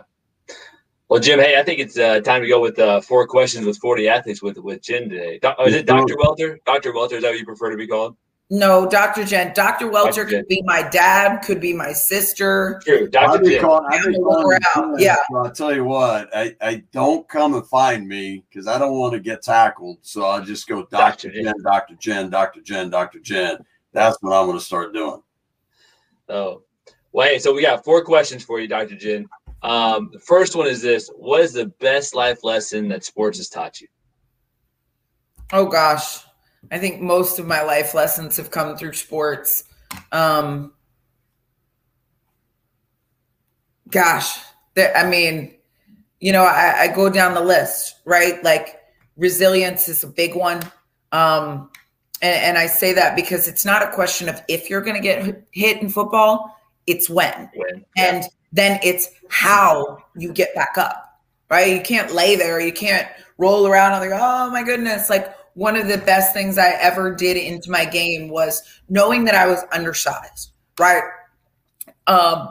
Well, 1.10 1.20
Jim, 1.20 1.40
hey, 1.40 1.60
I 1.60 1.64
think 1.64 1.80
it's 1.80 1.98
uh, 1.98 2.22
time 2.22 2.42
to 2.42 2.48
go 2.48 2.62
with 2.62 2.80
uh, 2.80 3.02
four 3.02 3.28
questions 3.28 3.66
with 3.66 3.78
40 3.80 4.08
athletes 4.08 4.42
with 4.42 4.58
with 4.58 4.82
Jen 4.82 5.10
today. 5.10 5.40
Do- 5.42 5.52
oh, 5.58 5.66
is 5.66 5.76
it 5.76 5.86
Dr. 5.86 6.16
Welter? 6.18 6.58
Dr. 6.66 6.94
Welter, 6.94 7.18
is 7.18 7.24
that 7.24 7.30
what 7.32 7.40
you 7.40 7.46
prefer 7.46 7.70
to 7.70 7.76
be 7.78 7.86
called? 7.88 8.16
No, 8.50 8.86
Dr. 8.90 9.24
Jen. 9.26 9.54
Dr. 9.54 9.90
Welter 9.90 10.24
Dr. 10.24 10.30
Jen. 10.30 10.40
could 10.42 10.48
be 10.48 10.62
my 10.66 10.82
dad, 10.90 11.40
could 11.42 11.60
be 11.62 11.74
my 11.74 11.92
sister. 11.94 12.82
True, 12.86 13.04
I've 13.06 13.12
Dr. 13.12 13.40
been 13.40 13.52
Jen. 13.52 13.62
calling, 13.62 13.86
I've 13.92 14.04
been 14.04 14.14
Yeah, 14.14 14.20
calling 14.20 14.44
we're 14.46 14.54
you 14.54 14.60
out. 14.76 14.98
Jen, 14.98 15.00
Yeah. 15.00 15.16
so 15.30 15.38
I'll 15.38 15.52
tell 15.52 15.76
you 15.76 15.84
what, 15.84 16.30
I, 16.36 16.56
I 16.62 16.84
don't 16.94 17.28
come 17.30 17.54
and 17.56 17.68
find 17.68 18.08
me 18.08 18.44
because 18.50 18.68
I 18.68 18.78
don't 18.78 18.98
want 18.98 19.14
to 19.14 19.20
get 19.20 19.42
tackled. 19.42 20.00
So 20.02 20.24
I'll 20.24 20.44
just 20.44 20.68
go 20.68 20.84
Dr. 20.86 21.28
Dr. 21.30 21.32
Jen. 21.32 21.44
Jen, 21.44 21.54
Dr. 21.64 21.96
Jen, 21.96 22.30
Dr. 22.30 22.62
Jen, 22.62 22.90
Dr. 22.90 23.20
Jen. 23.20 23.58
That's 23.94 24.18
what 24.22 24.34
I'm 24.34 24.46
going 24.48 24.58
to 24.58 24.64
start 24.64 24.94
doing. 24.94 25.22
Oh, 26.30 26.64
hey, 27.14 27.40
so 27.40 27.54
we 27.54 27.62
got 27.62 27.84
four 27.84 28.04
questions 28.04 28.44
for 28.44 28.60
you, 28.60 28.68
Dr. 28.68 28.96
Jen. 28.96 29.28
Um, 29.64 30.10
the 30.12 30.20
first 30.20 30.56
one 30.56 30.68
is 30.68 30.82
this: 30.82 31.10
What 31.16 31.42
is 31.42 31.54
the 31.54 31.68
best 31.80 32.16
life 32.16 32.44
lesson 32.44 32.88
that 32.90 33.04
sports 33.04 33.38
has 33.38 33.50
taught 33.50 33.82
you? 33.82 33.88
Oh 35.54 35.66
gosh. 35.66 36.20
I 36.72 36.78
think 36.78 37.02
most 37.02 37.40
of 37.40 37.48
my 37.48 37.62
life 37.64 37.94
lessons 37.94 38.38
have 38.38 38.52
come 38.52 38.78
through 38.78 38.94
sports. 38.94 39.66
Um 40.12 40.74
gosh, 43.90 44.40
I 44.78 45.06
mean, 45.06 45.56
you 46.22 46.32
know, 46.32 46.44
I, 46.44 46.84
I 46.84 46.88
go 46.88 47.10
down 47.10 47.34
the 47.34 47.42
list, 47.42 47.96
right? 48.06 48.42
Like 48.44 48.80
resilience 49.18 49.90
is 49.90 50.04
a 50.04 50.08
big 50.08 50.36
one. 50.36 50.62
Um 51.12 51.70
and, 52.22 52.44
and 52.44 52.58
I 52.58 52.68
say 52.68 52.94
that 52.94 53.16
because 53.16 53.48
it's 53.48 53.66
not 53.66 53.82
a 53.82 53.92
question 53.92 54.30
of 54.30 54.42
if 54.48 54.70
you're 54.70 54.82
gonna 54.82 55.02
get 55.02 55.46
hit 55.52 55.82
in 55.82 55.90
football, 55.90 56.58
it's 56.88 57.10
when. 57.10 57.50
When? 57.56 57.86
And 57.98 58.24
then 58.52 58.80
it's 58.84 59.10
how 59.30 59.98
you 60.16 60.34
get 60.34 60.54
back 60.56 60.78
up, 60.78 61.20
right? 61.50 61.74
You 61.74 61.82
can't 61.82 62.14
lay 62.14 62.36
there. 62.36 62.60
You 62.60 62.74
can't 62.74 63.08
roll 63.38 63.68
around 63.68 63.94
and 63.94 64.12
like, 64.12 64.20
oh 64.20 64.50
my 64.52 64.64
goodness. 64.64 65.10
Like 65.10 65.34
one 65.54 65.76
of 65.76 65.88
the 65.88 65.98
best 65.98 66.34
things 66.34 66.58
I 66.58 66.72
ever 66.72 67.14
did 67.14 67.38
into 67.38 67.72
my 67.72 67.86
game 67.86 68.30
was 68.30 68.62
knowing 68.90 69.26
that 69.26 69.36
I 69.36 69.48
was 69.48 69.60
undersized, 69.72 70.52
right? 70.80 71.04
Um, 72.08 72.50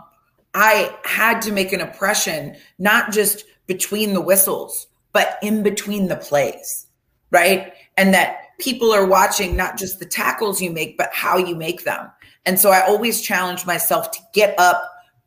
I 0.54 0.96
had 1.04 1.40
to 1.42 1.52
make 1.52 1.72
an 1.72 1.80
impression, 1.80 2.56
not 2.78 3.12
just 3.12 3.44
between 3.66 4.14
the 4.14 4.20
whistles, 4.20 4.88
but 5.12 5.38
in 5.42 5.62
between 5.62 6.08
the 6.08 6.16
plays, 6.16 6.86
right? 7.30 7.72
And 7.96 8.12
that 8.14 8.38
people 8.58 8.92
are 8.92 9.06
watching 9.06 9.56
not 9.56 9.76
just 9.78 9.98
the 9.98 10.06
tackles 10.06 10.60
you 10.60 10.70
make, 10.70 10.96
but 10.98 11.10
how 11.12 11.36
you 11.36 11.54
make 11.54 11.84
them. 11.84 12.10
And 12.46 12.58
so 12.58 12.70
I 12.70 12.80
always 12.86 13.20
challenge 13.20 13.66
myself 13.66 14.10
to 14.12 14.18
get 14.32 14.58
up 14.58 14.82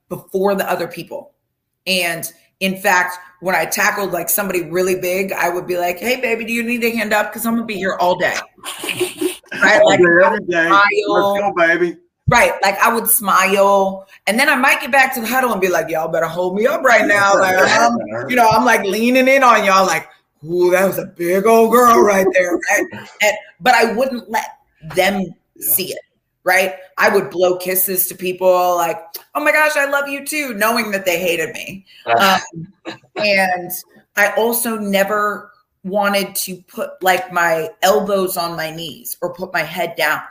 before 0.09 0.55
the 0.55 0.69
other 0.69 0.87
people. 0.87 1.33
And 1.87 2.25
in 2.59 2.77
fact, 2.77 3.17
when 3.41 3.55
I 3.55 3.65
tackled 3.65 4.11
like 4.11 4.29
somebody 4.29 4.63
really 4.63 4.95
big, 4.99 5.31
I 5.33 5.49
would 5.49 5.67
be 5.67 5.77
like, 5.77 5.97
"Hey, 5.99 6.19
baby, 6.21 6.45
do 6.45 6.53
you 6.53 6.63
need 6.63 6.83
a 6.83 6.89
hand 6.95 7.13
up? 7.13 7.31
Because 7.31 7.45
I'm 7.45 7.55
gonna 7.55 7.65
be 7.65 7.75
here 7.75 7.95
all 7.99 8.17
day." 8.17 8.35
right? 9.61 9.81
All 9.81 9.89
Like, 9.89 9.99
day, 9.99 10.05
every 10.25 10.39
day. 10.45 10.67
smile. 10.67 10.83
Let's 11.09 11.41
go, 11.41 11.53
baby. 11.57 11.97
right? 12.29 12.53
Like 12.63 12.79
I 12.79 12.93
would 12.93 13.07
smile, 13.07 14.07
and 14.27 14.39
then 14.39 14.47
I 14.49 14.55
might 14.55 14.79
get 14.81 14.91
back 14.91 15.13
to 15.15 15.21
the 15.21 15.27
huddle 15.27 15.51
and 15.51 15.59
be 15.61 15.67
like, 15.67 15.89
"Y'all 15.89 16.07
better 16.07 16.25
hold 16.25 16.55
me 16.55 16.65
up 16.65 16.83
right 16.83 17.05
now." 17.05 17.33
Like, 17.39 17.55
I'm, 17.59 17.97
you 18.29 18.35
know, 18.37 18.47
I'm 18.47 18.63
like 18.65 18.83
leaning 18.85 19.27
in 19.27 19.43
on 19.43 19.65
y'all, 19.65 19.85
like, 19.85 20.07
"Ooh, 20.45 20.71
that 20.71 20.85
was 20.85 20.97
a 20.99 21.05
big 21.07 21.45
old 21.45 21.71
girl 21.71 21.99
right 22.01 22.25
there." 22.33 22.53
Right? 22.55 22.85
And, 23.21 23.33
but 23.59 23.73
I 23.75 23.91
wouldn't 23.93 24.29
let 24.29 24.59
them 24.95 25.25
see 25.59 25.91
it. 25.91 25.99
Right? 26.43 26.75
I 26.97 27.09
would 27.09 27.29
blow 27.29 27.57
kisses 27.57 28.07
to 28.07 28.15
people, 28.15 28.75
like, 28.75 28.99
"Oh 29.33 29.43
my 29.43 29.51
gosh, 29.51 29.77
I 29.77 29.89
love 29.89 30.09
you 30.09 30.25
too," 30.25 30.53
knowing 30.53 30.91
that 30.91 31.05
they 31.05 31.19
hated 31.19 31.53
me. 31.53 31.85
Um, 32.05 32.39
and 33.15 33.71
I 34.17 34.33
also 34.33 34.77
never 34.77 35.51
wanted 35.83 36.35
to 36.35 36.61
put 36.63 37.01
like 37.01 37.31
my 37.31 37.69
elbows 37.81 38.37
on 38.37 38.55
my 38.57 38.71
knees 38.71 39.17
or 39.21 39.33
put 39.33 39.53
my 39.53 39.61
head 39.61 39.95
down. 39.95 40.21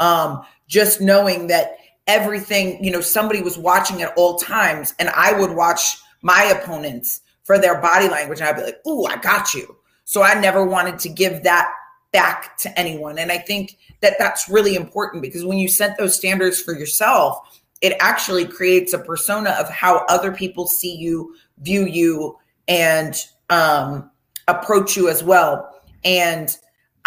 Um, 0.00 0.44
just 0.66 1.00
knowing 1.00 1.46
that 1.48 1.76
everything, 2.06 2.82
you 2.82 2.90
know, 2.90 3.00
somebody 3.00 3.42
was 3.42 3.58
watching 3.58 4.02
at 4.02 4.12
all 4.16 4.38
times, 4.38 4.94
and 4.98 5.08
I 5.10 5.38
would 5.38 5.52
watch 5.52 5.96
my 6.22 6.44
opponents 6.44 7.20
for 7.44 7.58
their 7.58 7.80
body 7.80 8.08
language, 8.08 8.40
and 8.40 8.48
I'd 8.48 8.56
be 8.56 8.62
like, 8.62 8.86
"Ooh, 8.86 9.04
I 9.04 9.16
got 9.16 9.54
you." 9.54 9.76
So 10.04 10.22
I 10.22 10.34
never 10.34 10.64
wanted 10.64 10.98
to 11.00 11.08
give 11.08 11.42
that 11.44 11.72
back 12.14 12.56
to 12.58 12.78
anyone, 12.78 13.18
and 13.18 13.30
I 13.30 13.38
think 13.38 13.76
that 14.00 14.14
that's 14.18 14.48
really 14.48 14.76
important 14.76 15.20
because 15.20 15.44
when 15.44 15.58
you 15.58 15.68
set 15.68 15.98
those 15.98 16.14
standards 16.14 16.60
for 16.60 16.72
yourself, 16.72 17.60
it 17.80 17.94
actually 18.00 18.46
creates 18.46 18.92
a 18.92 18.98
persona 18.98 19.50
of 19.50 19.68
how 19.68 20.06
other 20.08 20.32
people 20.32 20.66
see 20.66 20.94
you, 20.94 21.34
view 21.58 21.84
you, 21.84 22.38
and 22.68 23.16
um, 23.50 24.10
approach 24.48 24.96
you 24.96 25.08
as 25.08 25.22
well. 25.22 25.82
And 26.04 26.56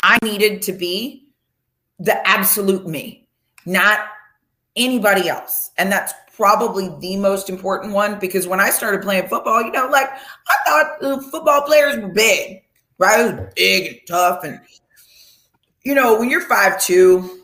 I 0.03 0.19
needed 0.21 0.61
to 0.63 0.73
be 0.73 1.29
the 1.99 2.27
absolute 2.27 2.85
me, 2.85 3.27
not 3.65 4.01
anybody 4.75 5.29
else. 5.29 5.71
And 5.77 5.91
that's 5.91 6.13
probably 6.35 6.89
the 6.99 7.17
most 7.17 7.49
important 7.49 7.93
one 7.93 8.19
because 8.19 8.45
when 8.45 8.59
I 8.59 8.69
started 8.69 9.01
playing 9.01 9.27
football, 9.27 9.63
you 9.63 9.71
know, 9.71 9.87
like 9.91 10.09
I 10.09 10.55
thought 10.99 11.23
football 11.31 11.61
players 11.63 11.97
were 11.97 12.09
big, 12.09 12.61
right? 12.99 13.33
Was 13.33 13.53
big 13.55 13.87
and 13.87 13.99
tough. 14.07 14.43
And, 14.43 14.59
you 15.87 15.95
know, 15.95 16.19
when 16.19 16.29
you're 16.29 16.41
five 16.41 16.81
two, 16.81 17.43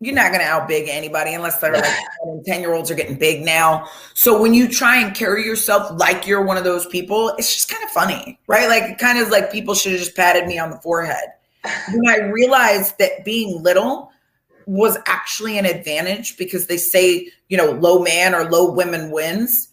you're 0.00 0.14
not 0.14 0.32
going 0.32 0.44
to 0.44 0.46
outbig 0.46 0.88
anybody 0.88 1.34
unless 1.34 1.60
they're 1.60 1.72
like 1.72 1.84
10 2.44 2.60
year 2.60 2.74
olds 2.74 2.90
are 2.90 2.96
getting 2.96 3.16
big 3.16 3.44
now. 3.44 3.88
So 4.12 4.42
when 4.42 4.52
you 4.52 4.68
try 4.68 4.96
and 4.96 5.14
carry 5.14 5.44
yourself 5.44 5.96
like 6.00 6.26
you're 6.26 6.42
one 6.42 6.56
of 6.56 6.64
those 6.64 6.84
people, 6.86 7.28
it's 7.38 7.54
just 7.54 7.68
kind 7.70 7.84
of 7.84 7.90
funny, 7.90 8.40
right? 8.48 8.68
Like 8.68 8.90
it 8.90 8.98
kind 8.98 9.20
of 9.20 9.28
like 9.28 9.52
people 9.52 9.72
should 9.76 9.92
have 9.92 10.00
just 10.00 10.16
patted 10.16 10.48
me 10.48 10.58
on 10.58 10.70
the 10.70 10.78
forehead. 10.78 11.28
When 11.92 12.08
I 12.08 12.26
realized 12.26 12.98
that 12.98 13.24
being 13.24 13.62
little 13.62 14.10
was 14.66 14.98
actually 15.06 15.58
an 15.58 15.64
advantage 15.64 16.36
because 16.36 16.66
they 16.66 16.76
say, 16.76 17.30
you 17.48 17.56
know, 17.56 17.70
low 17.70 18.02
man 18.02 18.34
or 18.34 18.50
low 18.50 18.72
women 18.72 19.12
wins. 19.12 19.68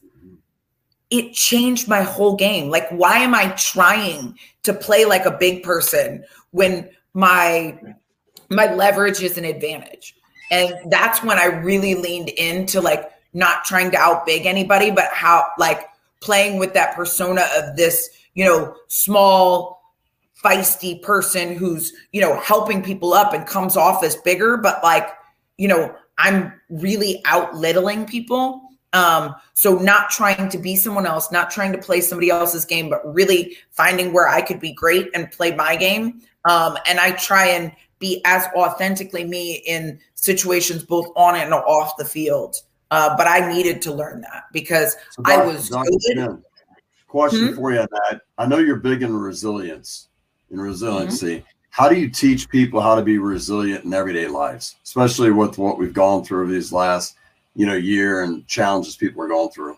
It 1.09 1.33
changed 1.33 1.87
my 1.87 2.03
whole 2.03 2.35
game. 2.35 2.69
Like, 2.69 2.89
why 2.89 3.17
am 3.17 3.33
I 3.33 3.49
trying 3.57 4.37
to 4.63 4.73
play 4.73 5.05
like 5.05 5.25
a 5.25 5.31
big 5.31 5.63
person 5.63 6.23
when 6.51 6.89
my 7.13 7.77
my 8.49 8.73
leverage 8.73 9.21
is 9.21 9.37
an 9.37 9.45
advantage. 9.45 10.15
And 10.51 10.91
that's 10.91 11.23
when 11.23 11.39
I 11.39 11.45
really 11.45 11.95
leaned 11.95 12.29
into 12.29 12.81
like 12.81 13.09
not 13.33 13.65
trying 13.65 13.91
to 13.91 13.97
outbig 13.97 14.45
anybody, 14.45 14.91
but 14.91 15.09
how 15.11 15.45
like 15.57 15.87
playing 16.21 16.59
with 16.59 16.73
that 16.73 16.95
persona 16.95 17.47
of 17.57 17.75
this, 17.75 18.09
you 18.35 18.45
know, 18.45 18.75
small, 18.87 19.81
feisty 20.43 21.01
person 21.01 21.55
who's, 21.55 21.93
you 22.11 22.21
know, 22.21 22.39
helping 22.39 22.83
people 22.83 23.13
up 23.13 23.33
and 23.33 23.47
comes 23.47 23.75
off 23.77 24.03
as 24.03 24.15
bigger, 24.17 24.57
but 24.57 24.83
like, 24.83 25.09
you 25.57 25.67
know, 25.67 25.95
I'm 26.17 26.53
really 26.69 27.21
out 27.25 27.55
littling 27.55 28.05
people. 28.05 28.61
Um, 28.91 29.33
so 29.55 29.77
not 29.77 30.11
trying 30.11 30.49
to 30.49 30.57
be 30.59 30.75
someone 30.75 31.07
else, 31.07 31.31
not 31.31 31.49
trying 31.49 31.71
to 31.71 31.79
play 31.79 31.99
somebody 31.99 32.29
else's 32.29 32.65
game, 32.65 32.89
but 32.89 33.01
really 33.11 33.57
finding 33.71 34.13
where 34.13 34.27
I 34.27 34.41
could 34.41 34.59
be 34.59 34.71
great 34.71 35.09
and 35.15 35.31
play 35.31 35.55
my 35.55 35.75
game. 35.75 36.21
Um, 36.45 36.77
and 36.87 36.99
I 36.99 37.11
try 37.11 37.47
and 37.47 37.71
be 37.99 38.21
as 38.25 38.45
authentically 38.55 39.23
me 39.23 39.63
in 39.65 39.99
situations 40.15 40.83
both 40.83 41.07
on 41.15 41.35
and 41.35 41.53
off 41.53 41.95
the 41.97 42.05
field. 42.05 42.57
Uh, 42.91 43.15
but 43.17 43.27
I 43.27 43.51
needed 43.51 43.81
to 43.83 43.93
learn 43.93 44.21
that 44.21 44.43
because 44.51 44.95
So, 45.11 45.23
I 45.25 45.45
was 45.45 45.69
good. 45.69 46.43
Question 47.07 47.49
Hmm? 47.49 47.55
for 47.55 47.71
you 47.71 47.79
on 47.79 47.87
that. 47.91 48.21
I 48.37 48.45
know 48.45 48.57
you're 48.57 48.75
big 48.77 49.03
in 49.03 49.15
resilience 49.15 50.09
and 50.49 50.61
resiliency. 50.61 51.37
Mm-hmm. 51.37 51.45
How 51.69 51.89
do 51.89 51.95
you 51.95 52.09
teach 52.09 52.49
people 52.49 52.81
how 52.81 52.95
to 52.95 53.01
be 53.01 53.17
resilient 53.17 53.83
in 53.85 53.93
everyday 53.93 54.27
lives, 54.27 54.75
especially 54.83 55.31
with 55.31 55.57
what 55.57 55.77
we've 55.77 55.93
gone 55.93 56.23
through 56.23 56.51
these 56.51 56.71
last, 56.71 57.15
you 57.55 57.65
know, 57.65 57.73
year 57.73 58.23
and 58.23 58.45
challenges 58.47 58.95
people 58.95 59.23
are 59.23 59.27
going 59.27 59.49
through? 59.49 59.77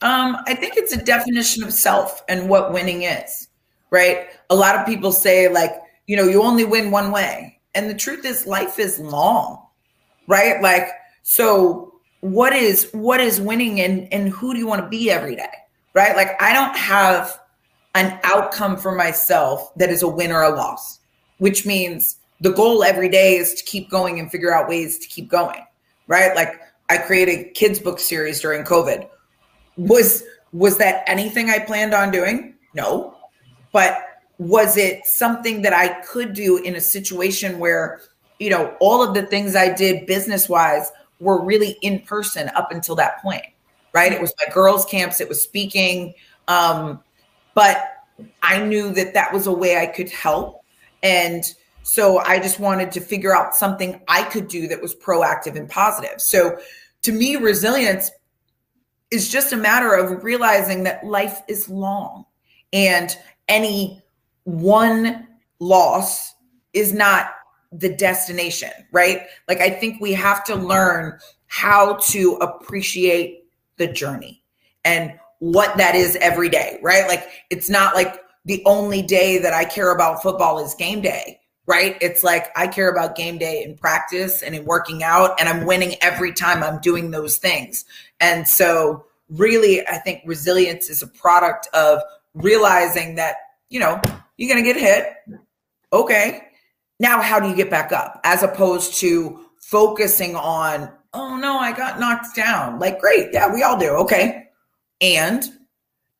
Um, 0.00 0.38
I 0.46 0.54
think 0.54 0.76
it's 0.76 0.92
a 0.92 1.02
definition 1.02 1.64
of 1.64 1.72
self 1.72 2.22
and 2.28 2.48
what 2.48 2.72
winning 2.72 3.02
is, 3.02 3.48
right? 3.90 4.28
A 4.50 4.54
lot 4.54 4.76
of 4.76 4.86
people 4.86 5.12
say, 5.12 5.48
like, 5.48 5.72
you 6.06 6.16
know, 6.16 6.24
you 6.24 6.42
only 6.42 6.64
win 6.64 6.90
one 6.90 7.10
way. 7.10 7.60
And 7.74 7.88
the 7.88 7.94
truth 7.94 8.24
is 8.24 8.46
life 8.46 8.78
is 8.78 8.98
long, 8.98 9.66
right? 10.26 10.60
Like, 10.62 10.88
so 11.22 11.88
what 12.20 12.52
is 12.52 12.88
what 12.92 13.20
is 13.20 13.40
winning 13.40 13.80
and 13.80 14.12
and 14.12 14.28
who 14.30 14.52
do 14.52 14.58
you 14.58 14.66
want 14.66 14.82
to 14.82 14.88
be 14.88 15.10
every 15.10 15.36
day? 15.36 15.50
Right? 15.94 16.16
Like 16.16 16.40
I 16.42 16.52
don't 16.52 16.76
have 16.76 17.40
an 17.94 18.18
outcome 18.24 18.76
for 18.76 18.92
myself 18.94 19.74
that 19.76 19.90
is 19.90 20.02
a 20.02 20.08
win 20.08 20.32
or 20.32 20.42
a 20.42 20.54
loss, 20.54 21.00
which 21.38 21.66
means 21.66 22.16
the 22.40 22.50
goal 22.50 22.84
every 22.84 23.08
day 23.08 23.36
is 23.36 23.54
to 23.54 23.64
keep 23.64 23.90
going 23.90 24.18
and 24.18 24.30
figure 24.30 24.54
out 24.54 24.68
ways 24.68 24.98
to 24.98 25.08
keep 25.08 25.28
going, 25.28 25.64
right? 26.06 26.34
Like 26.34 26.60
I 26.88 26.98
created 26.98 27.54
kids 27.54 27.78
book 27.78 27.98
series 27.98 28.40
during 28.40 28.64
COVID. 28.64 29.08
Was 29.76 30.24
was 30.52 30.78
that 30.78 31.04
anything 31.06 31.50
I 31.50 31.58
planned 31.58 31.94
on 31.94 32.10
doing? 32.10 32.54
No. 32.74 33.16
But 33.72 34.07
was 34.38 34.76
it 34.76 35.04
something 35.04 35.62
that 35.62 35.72
I 35.72 36.00
could 36.02 36.32
do 36.32 36.58
in 36.58 36.76
a 36.76 36.80
situation 36.80 37.58
where, 37.58 38.00
you 38.38 38.50
know, 38.50 38.76
all 38.80 39.02
of 39.02 39.14
the 39.14 39.22
things 39.22 39.56
I 39.56 39.72
did 39.72 40.06
business 40.06 40.48
wise 40.48 40.90
were 41.20 41.44
really 41.44 41.76
in 41.82 42.00
person 42.00 42.48
up 42.54 42.70
until 42.70 42.94
that 42.96 43.20
point, 43.20 43.44
right? 43.92 44.12
It 44.12 44.20
was 44.20 44.32
my 44.38 44.52
girls' 44.52 44.84
camps, 44.84 45.20
it 45.20 45.28
was 45.28 45.42
speaking. 45.42 46.14
Um, 46.46 47.02
but 47.54 47.82
I 48.42 48.62
knew 48.62 48.92
that 48.94 49.14
that 49.14 49.32
was 49.32 49.48
a 49.48 49.52
way 49.52 49.78
I 49.78 49.86
could 49.86 50.08
help. 50.08 50.64
And 51.02 51.44
so 51.82 52.18
I 52.18 52.38
just 52.38 52.60
wanted 52.60 52.92
to 52.92 53.00
figure 53.00 53.34
out 53.34 53.54
something 53.54 54.00
I 54.06 54.22
could 54.24 54.46
do 54.46 54.68
that 54.68 54.80
was 54.80 54.94
proactive 54.94 55.56
and 55.56 55.68
positive. 55.68 56.20
So 56.20 56.58
to 57.02 57.12
me, 57.12 57.36
resilience 57.36 58.10
is 59.10 59.28
just 59.28 59.52
a 59.52 59.56
matter 59.56 59.94
of 59.94 60.22
realizing 60.22 60.84
that 60.84 61.04
life 61.04 61.40
is 61.48 61.68
long 61.68 62.24
and 62.72 63.16
any 63.48 64.02
one 64.48 65.28
loss 65.60 66.34
is 66.72 66.94
not 66.94 67.32
the 67.70 67.94
destination, 67.94 68.70
right? 68.92 69.22
Like, 69.46 69.60
I 69.60 69.68
think 69.68 70.00
we 70.00 70.14
have 70.14 70.42
to 70.44 70.54
learn 70.54 71.18
how 71.48 71.96
to 72.08 72.38
appreciate 72.40 73.44
the 73.76 73.86
journey 73.86 74.42
and 74.86 75.18
what 75.40 75.76
that 75.76 75.94
is 75.94 76.16
every 76.16 76.48
day, 76.48 76.78
right? 76.82 77.06
Like, 77.06 77.28
it's 77.50 77.68
not 77.68 77.94
like 77.94 78.22
the 78.46 78.62
only 78.64 79.02
day 79.02 79.36
that 79.38 79.52
I 79.52 79.66
care 79.66 79.92
about 79.92 80.22
football 80.22 80.64
is 80.64 80.74
game 80.74 81.02
day, 81.02 81.40
right? 81.66 81.98
It's 82.00 82.24
like 82.24 82.50
I 82.56 82.68
care 82.68 82.90
about 82.90 83.16
game 83.16 83.36
day 83.36 83.62
in 83.62 83.76
practice 83.76 84.42
and 84.42 84.54
in 84.54 84.64
working 84.64 85.02
out, 85.02 85.38
and 85.38 85.46
I'm 85.46 85.66
winning 85.66 85.96
every 86.00 86.32
time 86.32 86.62
I'm 86.62 86.80
doing 86.80 87.10
those 87.10 87.36
things. 87.36 87.84
And 88.18 88.48
so, 88.48 89.04
really, 89.28 89.86
I 89.86 89.98
think 89.98 90.22
resilience 90.24 90.88
is 90.88 91.02
a 91.02 91.06
product 91.06 91.68
of 91.74 92.00
realizing 92.32 93.16
that, 93.16 93.36
you 93.68 93.78
know, 93.78 94.00
you're 94.38 94.48
going 94.48 94.64
to 94.64 94.72
get 94.72 94.80
hit. 94.80 95.12
Okay. 95.92 96.44
Now, 96.98 97.20
how 97.20 97.38
do 97.38 97.48
you 97.48 97.54
get 97.54 97.70
back 97.70 97.92
up? 97.92 98.20
As 98.24 98.42
opposed 98.42 98.94
to 99.00 99.44
focusing 99.60 100.34
on, 100.34 100.90
oh 101.12 101.36
no, 101.36 101.58
I 101.58 101.72
got 101.72 102.00
knocked 102.00 102.34
down. 102.34 102.78
Like, 102.78 102.98
great. 102.98 103.28
Yeah, 103.32 103.52
we 103.52 103.62
all 103.62 103.78
do. 103.78 103.90
Okay. 103.90 104.44
And, 105.00 105.44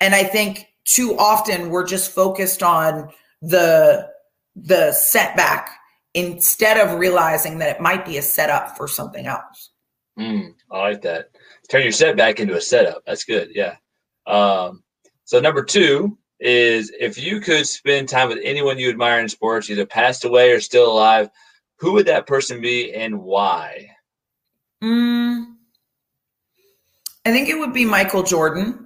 and 0.00 0.14
I 0.14 0.24
think 0.24 0.66
too 0.84 1.16
often 1.18 1.70
we're 1.70 1.86
just 1.86 2.12
focused 2.12 2.62
on 2.62 3.08
the, 3.40 4.08
the 4.54 4.92
setback 4.92 5.70
instead 6.14 6.76
of 6.78 6.98
realizing 6.98 7.58
that 7.58 7.76
it 7.76 7.80
might 7.80 8.04
be 8.04 8.18
a 8.18 8.22
setup 8.22 8.76
for 8.76 8.88
something 8.88 9.26
else. 9.26 9.70
Mm, 10.18 10.54
I 10.70 10.78
like 10.78 11.02
that. 11.02 11.30
Turn 11.70 11.82
your 11.82 11.92
setback 11.92 12.40
into 12.40 12.56
a 12.56 12.60
setup. 12.60 13.02
That's 13.06 13.24
good. 13.24 13.50
Yeah. 13.54 13.76
Um, 14.26 14.82
so 15.24 15.40
number 15.40 15.64
two, 15.64 16.18
is 16.40 16.92
if 16.98 17.18
you 17.18 17.40
could 17.40 17.66
spend 17.66 18.08
time 18.08 18.28
with 18.28 18.38
anyone 18.42 18.78
you 18.78 18.90
admire 18.90 19.20
in 19.20 19.28
sports, 19.28 19.70
either 19.70 19.86
passed 19.86 20.24
away 20.24 20.50
or 20.52 20.60
still 20.60 20.90
alive, 20.90 21.30
who 21.76 21.92
would 21.92 22.06
that 22.06 22.26
person 22.26 22.60
be 22.60 22.92
and 22.94 23.20
why? 23.20 23.90
Mm, 24.82 25.54
I 27.24 27.32
think 27.32 27.48
it 27.48 27.58
would 27.58 27.72
be 27.72 27.84
Michael 27.84 28.22
Jordan. 28.22 28.84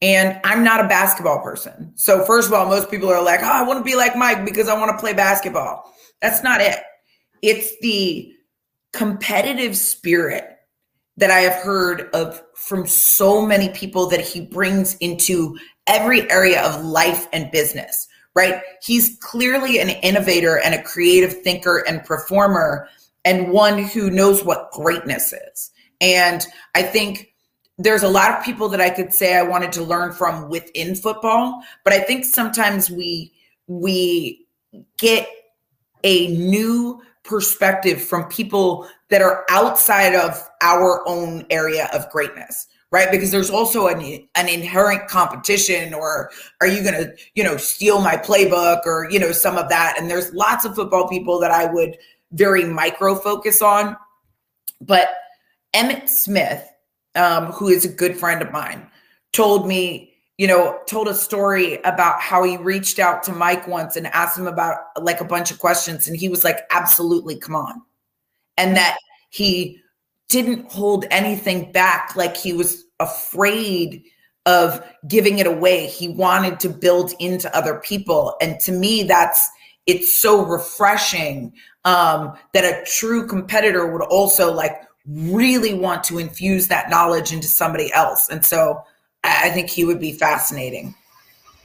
And 0.00 0.40
I'm 0.44 0.62
not 0.62 0.84
a 0.84 0.88
basketball 0.88 1.42
person. 1.42 1.92
So, 1.96 2.24
first 2.24 2.46
of 2.46 2.54
all, 2.54 2.66
most 2.66 2.88
people 2.88 3.08
are 3.08 3.22
like, 3.22 3.40
oh, 3.42 3.50
I 3.50 3.62
want 3.62 3.80
to 3.80 3.84
be 3.84 3.96
like 3.96 4.14
Mike 4.14 4.44
because 4.44 4.68
I 4.68 4.78
want 4.78 4.92
to 4.92 4.98
play 4.98 5.12
basketball. 5.12 5.92
That's 6.22 6.44
not 6.44 6.60
it. 6.60 6.78
It's 7.42 7.76
the 7.80 8.32
competitive 8.92 9.76
spirit 9.76 10.58
that 11.16 11.32
I 11.32 11.40
have 11.40 11.62
heard 11.62 12.10
of 12.14 12.40
from 12.54 12.86
so 12.86 13.44
many 13.44 13.70
people 13.70 14.08
that 14.08 14.20
he 14.20 14.40
brings 14.40 14.94
into 14.96 15.58
every 15.88 16.30
area 16.30 16.62
of 16.62 16.84
life 16.84 17.26
and 17.32 17.50
business, 17.50 18.06
right? 18.34 18.60
He's 18.82 19.16
clearly 19.20 19.80
an 19.80 19.88
innovator 19.88 20.58
and 20.58 20.74
a 20.74 20.82
creative 20.82 21.42
thinker 21.42 21.84
and 21.88 22.04
performer 22.04 22.88
and 23.24 23.50
one 23.50 23.82
who 23.82 24.10
knows 24.10 24.44
what 24.44 24.70
greatness 24.72 25.32
is. 25.32 25.70
And 26.00 26.46
I 26.74 26.82
think 26.82 27.34
there's 27.78 28.02
a 28.02 28.08
lot 28.08 28.36
of 28.36 28.44
people 28.44 28.68
that 28.68 28.80
I 28.80 28.90
could 28.90 29.12
say 29.12 29.36
I 29.36 29.42
wanted 29.42 29.72
to 29.72 29.82
learn 29.82 30.12
from 30.12 30.48
within 30.48 30.94
football, 30.94 31.62
but 31.84 31.92
I 31.92 32.00
think 32.00 32.24
sometimes 32.24 32.90
we 32.90 33.32
we 33.66 34.46
get 34.98 35.28
a 36.04 36.28
new 36.28 37.02
perspective 37.24 38.02
from 38.02 38.24
people 38.28 38.88
that 39.10 39.22
are 39.22 39.44
outside 39.50 40.14
of 40.14 40.48
our 40.62 41.06
own 41.06 41.44
area 41.50 41.88
of 41.92 42.08
greatness 42.10 42.66
right 42.90 43.10
because 43.10 43.30
there's 43.30 43.50
also 43.50 43.86
an, 43.88 44.00
an 44.34 44.48
inherent 44.48 45.08
competition 45.08 45.92
or 45.94 46.30
are 46.60 46.66
you 46.66 46.82
going 46.82 46.94
to 46.94 47.14
you 47.34 47.44
know 47.44 47.56
steal 47.56 48.00
my 48.00 48.16
playbook 48.16 48.80
or 48.84 49.08
you 49.10 49.18
know 49.18 49.32
some 49.32 49.56
of 49.56 49.68
that 49.68 49.96
and 49.98 50.10
there's 50.10 50.32
lots 50.32 50.64
of 50.64 50.74
football 50.74 51.08
people 51.08 51.38
that 51.38 51.50
i 51.50 51.66
would 51.66 51.96
very 52.32 52.64
micro 52.64 53.14
focus 53.14 53.62
on 53.62 53.96
but 54.80 55.08
Emmitt 55.74 56.08
Smith 56.08 56.66
um, 57.14 57.46
who 57.46 57.68
is 57.68 57.84
a 57.84 57.88
good 57.88 58.16
friend 58.16 58.42
of 58.42 58.52
mine 58.52 58.86
told 59.32 59.66
me 59.66 60.08
you 60.38 60.46
know, 60.46 60.78
told 60.86 61.08
a 61.08 61.14
story 61.14 61.80
about 61.84 62.20
how 62.20 62.44
he 62.44 62.56
reached 62.56 63.00
out 63.00 63.24
to 63.24 63.32
Mike 63.32 63.66
once 63.66 63.96
and 63.96 64.06
asked 64.06 64.38
him 64.38 64.46
about 64.46 64.76
like 65.02 65.20
a 65.20 65.24
bunch 65.24 65.50
of 65.50 65.58
questions. 65.58 66.06
And 66.06 66.16
he 66.16 66.28
was 66.28 66.44
like, 66.44 66.60
absolutely, 66.70 67.36
come 67.36 67.56
on. 67.56 67.82
And 68.56 68.76
that 68.76 68.96
he 69.30 69.80
didn't 70.28 70.70
hold 70.70 71.06
anything 71.10 71.72
back, 71.72 72.14
like 72.16 72.36
he 72.36 72.52
was 72.52 72.84
afraid 73.00 74.02
of 74.46 74.82
giving 75.06 75.38
it 75.38 75.46
away. 75.46 75.86
He 75.86 76.08
wanted 76.08 76.58
to 76.60 76.68
build 76.68 77.12
into 77.18 77.54
other 77.56 77.80
people. 77.80 78.36
And 78.40 78.58
to 78.60 78.72
me, 78.72 79.02
that's 79.02 79.48
it's 79.86 80.18
so 80.18 80.44
refreshing 80.44 81.52
um, 81.84 82.34
that 82.52 82.64
a 82.64 82.84
true 82.84 83.26
competitor 83.26 83.90
would 83.90 84.02
also 84.02 84.52
like 84.52 84.82
really 85.06 85.72
want 85.72 86.04
to 86.04 86.18
infuse 86.18 86.68
that 86.68 86.90
knowledge 86.90 87.32
into 87.32 87.48
somebody 87.48 87.90
else. 87.94 88.28
And 88.28 88.44
so 88.44 88.82
I 89.24 89.48
think 89.50 89.70
he 89.70 89.84
would 89.84 89.98
be 89.98 90.12
fascinating. 90.12 90.94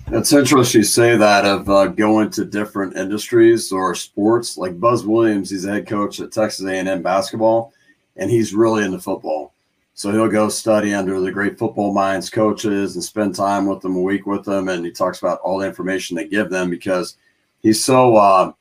It's 0.08 0.34
interesting 0.34 0.80
you 0.80 0.86
say 0.86 1.16
that 1.16 1.46
of 1.46 1.70
uh, 1.70 1.88
going 1.88 2.30
to 2.32 2.46
different 2.46 2.98
industries 2.98 3.72
or 3.72 3.96
sports. 3.96 4.58
Like 4.58 4.80
Buzz 4.80 5.06
Williams, 5.06 5.50
he's 5.50 5.66
a 5.66 5.72
head 5.72 5.88
coach 5.88 6.20
at 6.20 6.32
Texas 6.32 6.66
A&M 6.66 7.02
basketball, 7.02 7.74
and 8.18 8.30
he's 8.30 8.54
really 8.54 8.84
into 8.84 9.00
football. 9.00 9.54
So 9.96 10.12
he'll 10.12 10.28
go 10.28 10.50
study 10.50 10.94
under 10.94 11.20
the 11.20 11.32
great 11.32 11.58
football 11.58 11.94
minds 11.94 12.30
coaches 12.30 12.96
and 12.96 13.04
spend 13.04 13.36
time 13.36 13.68
with 13.68 13.82
them 13.82 13.96
a 13.96 14.02
week 14.02 14.26
with 14.26 14.44
them, 14.44 14.70
and 14.70 14.86
he 14.86 14.92
talks 14.92 15.20
about 15.20 15.40
all 15.42 15.60
the 15.60 15.68
information 15.68 16.16
they 16.16 16.28
give 16.28 16.50
them 16.50 16.70
because 16.70 17.18
he's 17.62 17.84
so 17.84 18.16
uh, 18.16 18.52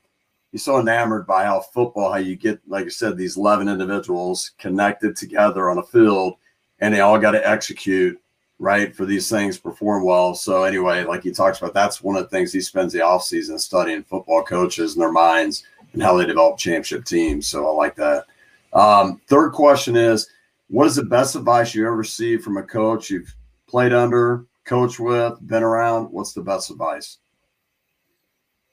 he's 0.51 0.63
so 0.63 0.79
enamored 0.79 1.25
by 1.25 1.45
how 1.45 1.59
football, 1.59 2.11
how 2.11 2.19
you 2.19 2.35
get, 2.35 2.59
like 2.67 2.85
I 2.85 2.89
said, 2.89 3.17
these 3.17 3.37
eleven 3.37 3.67
individuals 3.67 4.51
connected 4.59 5.15
together 5.15 5.69
on 5.69 5.79
a 5.79 5.83
field, 5.83 6.35
and 6.79 6.93
they 6.93 6.99
all 6.99 7.17
got 7.17 7.31
to 7.31 7.47
execute 7.47 8.19
right, 8.59 8.95
for 8.95 9.05
these 9.05 9.29
things 9.29 9.57
perform 9.57 10.05
well. 10.05 10.33
So 10.33 10.63
anyway, 10.63 11.03
like 11.03 11.23
he 11.23 11.31
talks 11.31 11.57
about, 11.57 11.73
that's 11.73 12.01
one 12.01 12.15
of 12.15 12.23
the 12.23 12.29
things 12.29 12.53
he 12.53 12.61
spends 12.61 12.93
the 12.93 13.01
off 13.01 13.23
season 13.23 13.59
studying 13.59 14.03
football 14.03 14.43
coaches 14.43 14.93
and 14.93 15.01
their 15.01 15.11
minds 15.11 15.65
and 15.91 16.01
how 16.01 16.15
they 16.15 16.25
develop 16.25 16.57
championship 16.57 17.03
teams. 17.03 17.47
So 17.47 17.67
I 17.67 17.71
like 17.71 17.95
that. 17.95 18.25
Um, 18.73 19.21
third 19.27 19.51
question 19.51 19.95
is, 19.95 20.27
what 20.67 20.87
is 20.87 20.95
the 20.95 21.03
best 21.03 21.35
advice 21.35 21.75
you 21.75 21.85
ever 21.85 21.95
received 21.95 22.43
from 22.43 22.57
a 22.57 22.63
coach 22.63 23.09
you've 23.09 23.33
played 23.67 23.93
under, 23.93 24.45
coached 24.65 24.99
with, 24.99 25.35
been 25.45 25.63
around? 25.63 26.05
What's 26.05 26.33
the 26.33 26.41
best 26.41 26.71
advice? 26.71 27.19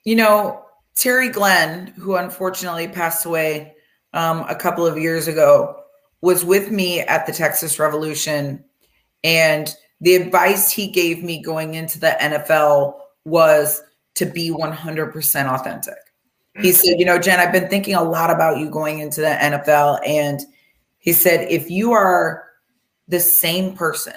You 0.05 0.17
know, 0.17 0.65
Terry 0.95 1.29
Glenn, 1.29 1.89
who 1.99 2.17
unfortunately 2.17 2.89
passed 2.89 3.27
away 3.27 3.75
um, 4.15 4.45
a 4.49 4.55
couple 4.55 4.87
of 4.87 4.99
years 4.99 5.29
ago, 5.29 5.77
was 6.23 6.45
with 6.45 6.71
me 6.71 7.01
at 7.01 7.27
the 7.27 7.33
Texas 7.33 7.79
Revolution 7.79 8.65
and 9.25 9.75
the 10.01 10.15
advice 10.15 10.73
he 10.73 10.87
gave 10.87 11.23
me 11.23 11.43
going 11.43 11.75
into 11.75 12.01
the 12.01 12.17
NFL 12.21 12.95
was 13.25 13.83
to 14.15 14.27
be 14.27 14.51
100% 14.51 15.47
authentic. 15.47 15.95
He 16.59 16.73
said, 16.73 16.99
You 16.99 17.05
know, 17.05 17.19
Jen, 17.19 17.41
I've 17.41 17.53
been 17.53 17.69
thinking 17.69 17.95
a 17.95 18.03
lot 18.03 18.31
about 18.31 18.59
you 18.59 18.71
going 18.71 18.99
into 18.99 19.21
the 19.21 19.29
NFL. 19.29 20.01
And 20.07 20.41
he 20.99 21.13
said, 21.13 21.49
If 21.51 21.71
you 21.71 21.93
are 21.93 22.45
the 23.09 23.21
same 23.21 23.75
person 23.75 24.15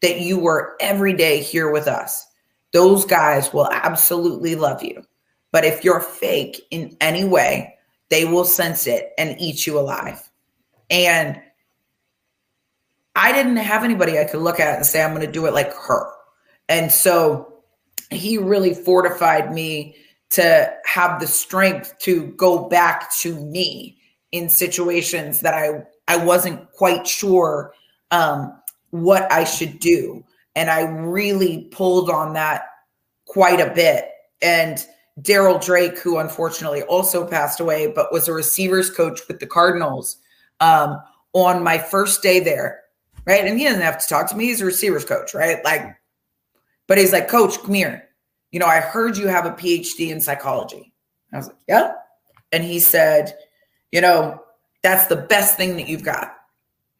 that 0.00 0.20
you 0.20 0.38
were 0.38 0.76
every 0.80 1.12
day 1.12 1.40
here 1.40 1.70
with 1.70 1.86
us, 1.86 2.26
those 2.72 3.04
guys 3.04 3.52
will 3.52 3.68
absolutely 3.70 4.54
love 4.54 4.82
you. 4.82 5.04
But 5.52 5.64
if 5.64 5.84
you're 5.84 6.00
fake 6.00 6.62
in 6.70 6.96
any 7.00 7.24
way, 7.24 7.74
they 8.08 8.24
will 8.24 8.44
sense 8.44 8.86
it 8.86 9.12
and 9.18 9.36
eat 9.38 9.66
you 9.66 9.78
alive. 9.78 10.28
And 10.90 11.40
I 13.14 13.32
didn't 13.32 13.56
have 13.56 13.84
anybody 13.84 14.18
I 14.18 14.24
could 14.24 14.40
look 14.40 14.58
at 14.58 14.76
and 14.76 14.86
say, 14.86 15.02
I'm 15.02 15.14
going 15.14 15.26
to 15.26 15.30
do 15.30 15.46
it 15.46 15.52
like 15.52 15.72
her. 15.74 16.10
And 16.68 16.90
so 16.90 17.62
he 18.10 18.38
really 18.38 18.74
fortified 18.74 19.52
me 19.52 19.96
to 20.32 20.74
have 20.86 21.20
the 21.20 21.26
strength 21.26 21.94
to 21.98 22.28
go 22.32 22.68
back 22.68 23.14
to 23.16 23.34
me 23.34 23.98
in 24.32 24.48
situations 24.48 25.40
that 25.40 25.54
I 25.54 25.84
I 26.08 26.16
wasn't 26.16 26.70
quite 26.72 27.06
sure 27.06 27.72
um, 28.10 28.60
what 28.90 29.30
I 29.30 29.44
should 29.44 29.78
do, 29.78 30.24
and 30.56 30.70
I 30.70 30.82
really 30.82 31.68
pulled 31.70 32.10
on 32.10 32.32
that 32.34 32.64
quite 33.26 33.60
a 33.60 33.72
bit. 33.74 34.08
And 34.40 34.84
Darryl 35.20 35.62
Drake, 35.64 35.98
who 35.98 36.18
unfortunately 36.18 36.82
also 36.84 37.26
passed 37.26 37.60
away, 37.60 37.86
but 37.86 38.12
was 38.12 38.26
a 38.26 38.32
receivers 38.32 38.90
coach 38.90 39.20
with 39.28 39.38
the 39.38 39.46
Cardinals, 39.46 40.16
um, 40.60 40.98
on 41.34 41.62
my 41.62 41.78
first 41.78 42.22
day 42.22 42.40
there, 42.40 42.80
right? 43.26 43.44
And 43.44 43.58
he 43.58 43.64
doesn't 43.64 43.82
have 43.82 44.02
to 44.02 44.08
talk 44.08 44.28
to 44.30 44.36
me; 44.36 44.46
he's 44.46 44.62
a 44.62 44.66
receivers 44.66 45.04
coach, 45.04 45.34
right? 45.34 45.62
Like, 45.62 45.94
but 46.86 46.96
he's 46.96 47.12
like, 47.12 47.28
Coach, 47.28 47.58
come 47.62 47.74
here 47.74 48.08
you 48.52 48.60
know, 48.60 48.66
I 48.66 48.80
heard 48.80 49.16
you 49.16 49.26
have 49.26 49.46
a 49.46 49.50
PhD 49.50 50.10
in 50.10 50.20
psychology. 50.20 50.92
I 51.32 51.38
was 51.38 51.48
like, 51.48 51.56
yeah. 51.66 51.92
And 52.52 52.62
he 52.62 52.78
said, 52.78 53.36
you 53.90 54.02
know, 54.02 54.40
that's 54.82 55.06
the 55.06 55.16
best 55.16 55.56
thing 55.56 55.76
that 55.76 55.88
you've 55.88 56.04
got. 56.04 56.34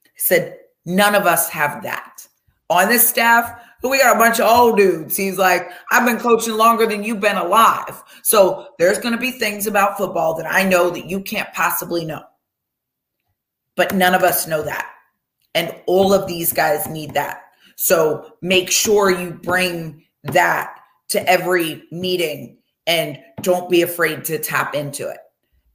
He 0.05 0.21
said, 0.21 0.59
none 0.87 1.15
of 1.15 1.27
us 1.27 1.51
have 1.51 1.83
that. 1.83 2.27
On 2.71 2.89
this 2.89 3.07
staff, 3.07 3.61
we 3.83 3.99
got 3.99 4.17
a 4.17 4.19
bunch 4.19 4.41
of 4.41 4.49
old 4.49 4.79
dudes. 4.79 5.17
He's 5.17 5.37
like, 5.37 5.71
I've 5.91 6.07
been 6.07 6.19
coaching 6.19 6.57
longer 6.57 6.87
than 6.87 7.03
you've 7.03 7.21
been 7.21 7.37
alive. 7.37 8.03
So 8.23 8.69
there's 8.79 8.99
going 8.99 9.15
to 9.15 9.21
be 9.21 9.33
things 9.33 9.67
about 9.67 9.99
football 9.99 10.35
that 10.37 10.51
I 10.51 10.63
know 10.65 10.89
that 10.91 11.11
you 11.11 11.21
can't 11.21 11.53
possibly 11.53 12.05
know. 12.05 12.23
But 13.77 13.95
none 13.95 14.15
of 14.15 14.23
us 14.23 14.47
know 14.47 14.63
that. 14.63 14.89
And 15.55 15.75
all 15.87 16.15
of 16.15 16.27
these 16.27 16.53
guys 16.53 16.89
need 16.89 17.13
that. 17.15 17.43
So 17.77 18.37
make 18.41 18.71
sure 18.71 19.11
you 19.11 19.33
bring 19.33 20.05
that 20.25 20.79
to 21.13 21.29
every 21.29 21.85
meeting 21.91 22.59
and 22.87 23.19
don't 23.43 23.71
be 23.71 23.83
afraid 23.83 24.25
to 24.25 24.39
tap 24.39 24.75
into 24.75 25.09
it. 25.09 25.19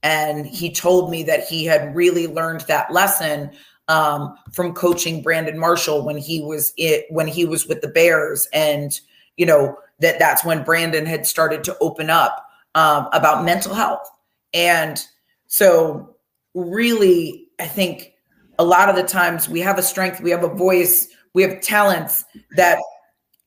And 0.04 0.46
he 0.46 0.72
told 0.72 1.10
me 1.10 1.24
that 1.24 1.48
he 1.48 1.66
had 1.66 1.96
really 1.96 2.28
learned 2.28 2.62
that 2.62 2.92
lesson 2.92 3.52
um, 3.88 4.36
from 4.52 4.74
coaching 4.74 5.22
Brandon 5.22 5.58
Marshall 5.58 6.06
when 6.06 6.18
he 6.18 6.42
was 6.42 6.74
it 6.78 7.06
when 7.10 7.28
he 7.28 7.46
was 7.46 7.68
with 7.68 7.82
the 7.82 7.88
Bears, 7.88 8.48
and 8.54 9.00
you 9.38 9.46
know 9.46 9.78
that 10.00 10.20
that's 10.20 10.44
when 10.44 10.64
Brandon 10.64 11.06
had 11.06 11.26
started 11.26 11.64
to 11.64 11.78
open 11.80 12.10
up 12.10 12.46
um, 12.76 13.08
about 13.14 13.46
mental 13.46 13.74
health. 13.74 14.10
And 14.54 15.02
so, 15.48 16.16
really, 16.54 17.48
I 17.60 17.66
think 17.68 18.14
a 18.60 18.66
lot 18.66 18.90
of 18.90 18.96
the 18.96 19.04
times 19.04 19.48
we 19.50 19.62
have 19.62 19.78
a 19.78 19.84
strength, 19.84 20.22
we 20.22 20.32
have 20.32 20.44
a 20.44 20.54
voice, 20.54 21.08
we 21.34 21.42
have 21.44 21.62
talents 21.62 22.26
that 22.56 22.80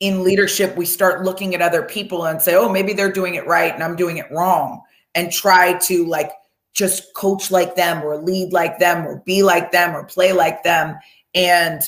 in 0.00 0.24
leadership 0.24 0.76
we 0.76 0.84
start 0.84 1.22
looking 1.22 1.54
at 1.54 1.62
other 1.62 1.82
people 1.82 2.24
and 2.24 2.40
say 2.40 2.54
oh 2.54 2.68
maybe 2.68 2.92
they're 2.92 3.12
doing 3.12 3.34
it 3.34 3.46
right 3.46 3.74
and 3.74 3.82
i'm 3.82 3.96
doing 3.96 4.16
it 4.16 4.30
wrong 4.30 4.82
and 5.14 5.32
try 5.32 5.78
to 5.78 6.06
like 6.06 6.30
just 6.72 7.12
coach 7.14 7.50
like 7.50 7.74
them 7.76 8.02
or 8.02 8.16
lead 8.16 8.52
like 8.52 8.78
them 8.78 9.06
or 9.06 9.22
be 9.26 9.42
like 9.42 9.72
them 9.72 9.94
or 9.94 10.04
play 10.04 10.32
like 10.32 10.62
them. 10.62 10.96
And 11.34 11.82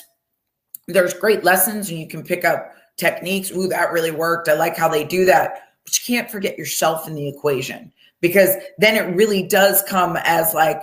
there's 0.89 1.15
great 1.15 1.45
lessons 1.45 1.91
and 1.91 1.99
you 1.99 2.09
can 2.09 2.23
pick 2.23 2.45
up 2.45 2.73
techniques. 2.97 3.51
Ooh 3.53 3.69
that 3.69 3.93
really 3.93 4.11
worked. 4.11 4.49
I 4.49 4.55
like 4.55 4.77
how 4.77 4.89
they 4.89 5.05
do 5.05 5.25
that. 5.27 5.69
But 5.85 5.97
you 5.99 6.15
can't 6.15 6.31
forget 6.31 6.59
yourself 6.59 7.09
in 7.09 7.15
the 7.15 7.29
equation 7.29 7.93
because 8.21 8.51
then 8.79 8.97
it 8.97 9.17
really 9.17 9.43
does 9.43 9.83
come 9.89 10.17
as 10.25 10.55
like 10.55 10.83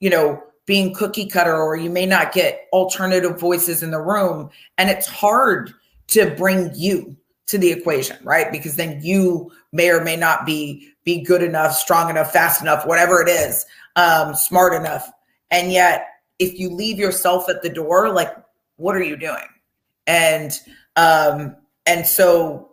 you 0.00 0.10
know 0.10 0.42
being 0.64 0.94
cookie 0.94 1.26
cutter 1.26 1.56
or 1.56 1.76
you 1.76 1.90
may 1.90 2.04
not 2.04 2.32
get 2.32 2.68
alternative 2.72 3.40
voices 3.40 3.82
in 3.82 3.90
the 3.90 4.00
room. 4.00 4.50
And 4.76 4.90
it's 4.90 5.06
hard 5.06 5.72
to 6.08 6.30
bring 6.36 6.70
you 6.74 7.16
to 7.46 7.58
the 7.58 7.70
equation, 7.70 8.16
right? 8.22 8.52
Because 8.52 8.76
then 8.76 9.00
you 9.02 9.50
may 9.72 9.90
or 9.90 10.02
may 10.02 10.16
not 10.16 10.44
be 10.44 10.88
be 11.04 11.22
good 11.22 11.42
enough, 11.42 11.72
strong 11.74 12.10
enough, 12.10 12.32
fast 12.32 12.60
enough, 12.60 12.86
whatever 12.86 13.22
it 13.22 13.28
is, 13.28 13.64
um, 13.96 14.34
smart 14.34 14.74
enough. 14.74 15.10
And 15.50 15.72
yet, 15.72 16.06
if 16.38 16.58
you 16.58 16.68
leave 16.70 16.98
yourself 16.98 17.48
at 17.48 17.62
the 17.62 17.70
door, 17.70 18.10
like, 18.10 18.34
what 18.76 18.94
are 18.94 19.02
you 19.02 19.16
doing? 19.16 19.48
And 20.06 20.52
um, 20.96 21.56
and 21.86 22.06
so 22.06 22.72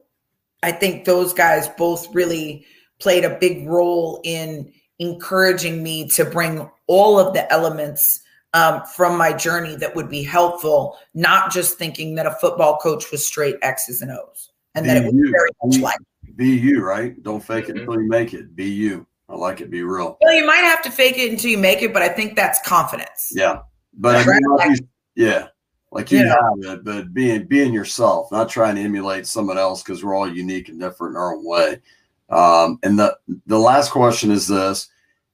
I 0.64 0.72
think 0.72 1.06
those 1.06 1.34
guys 1.34 1.70
both 1.70 2.14
really 2.14 2.66
played 3.00 3.24
a 3.24 3.38
big 3.38 3.68
role 3.68 4.20
in 4.24 4.72
encouraging 5.00 5.84
me 5.84 6.08
to 6.10 6.26
bring 6.26 6.70
all 6.88 7.20
of 7.20 7.34
the 7.34 7.52
elements 7.52 8.22
um, 8.56 8.84
from 8.86 9.18
my 9.18 9.34
journey 9.34 9.76
that 9.76 9.93
would 9.95 10.10
be 10.10 10.24
helpful, 10.24 10.97
not 11.14 11.51
just 11.51 11.78
thinking 11.78 12.16
that 12.16 12.26
a 12.26 12.32
football 12.32 12.78
coach 12.78 13.12
was 13.12 13.28
straight 13.28 13.58
X's 13.62 14.01
and 14.01 14.12
O's 14.12 14.51
and 14.76 14.86
be 14.86 14.88
that 14.88 14.97
it 14.97 15.06
was 15.06 15.14
you. 15.14 15.30
very 15.30 15.49
much 15.64 15.80
like 15.82 15.97
be 16.38 16.49
you, 16.49 16.82
right? 16.82 17.22
Don't 17.22 17.43
fake 17.43 17.66
it 17.70 17.76
mm-hmm. 17.76 17.80
until 17.80 18.01
you 18.01 18.10
make 18.10 18.34
it. 18.34 18.56
Be 18.56 18.70
you. 18.70 19.06
I 19.28 19.36
like 19.36 19.60
it. 19.60 19.70
Be 19.70 19.84
real. 19.84 20.18
Well, 20.22 20.34
you 20.34 20.45
might 20.45 20.64
have 20.64 20.82
to 20.84 20.91
fake 20.91 21.18
it 21.18 21.32
until 21.32 21.51
you 21.51 21.58
make 21.58 21.82
it, 21.82 21.91
but 21.91 22.01
I 22.01 22.08
think 22.08 22.36
that's 22.36 22.62
confidence. 22.62 23.32
Yeah, 23.32 23.60
but 23.93 24.26
right? 24.26 24.41
like, 24.58 24.80
yeah, 25.16 25.47
like 25.91 26.12
you 26.12 26.20
yeah. 26.20 26.30
have 26.30 26.78
it, 26.78 26.86
but 26.86 27.14
being 27.14 27.45
being 27.47 27.74
yourself, 27.74 28.32
not 28.32 28.47
trying 28.47 28.76
to 28.76 28.82
emulate 28.82 29.28
someone 29.28 29.58
else 29.58 29.84
because 29.84 30.01
we're 30.01 30.16
all 30.16 30.32
unique 30.32 30.70
and 30.70 30.80
different 30.80 31.16
in 31.16 31.18
our 31.18 31.36
own 31.36 31.45
way. 31.45 31.82
Um, 32.30 32.80
and 32.84 32.97
the 32.97 33.18
the 33.47 33.60
last 33.60 33.91
question 33.91 34.32
is 34.32 34.47
this: 34.47 34.88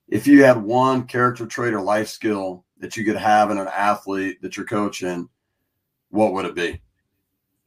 If 0.08 0.26
you 0.26 0.44
had 0.44 0.58
one 0.58 1.04
character 1.04 1.46
trait 1.46 1.76
or 1.76 1.82
life 1.82 2.08
skill 2.08 2.66
that 2.82 2.98
you 2.98 3.06
could 3.06 3.16
have 3.16 3.52
in 3.52 3.58
an 3.58 3.70
athlete 3.70 4.42
that 4.42 4.58
you're 4.58 4.66
coaching, 4.66 5.30
what 6.10 6.34
would 6.34 6.46
it 6.46 6.56
be? 6.56 6.82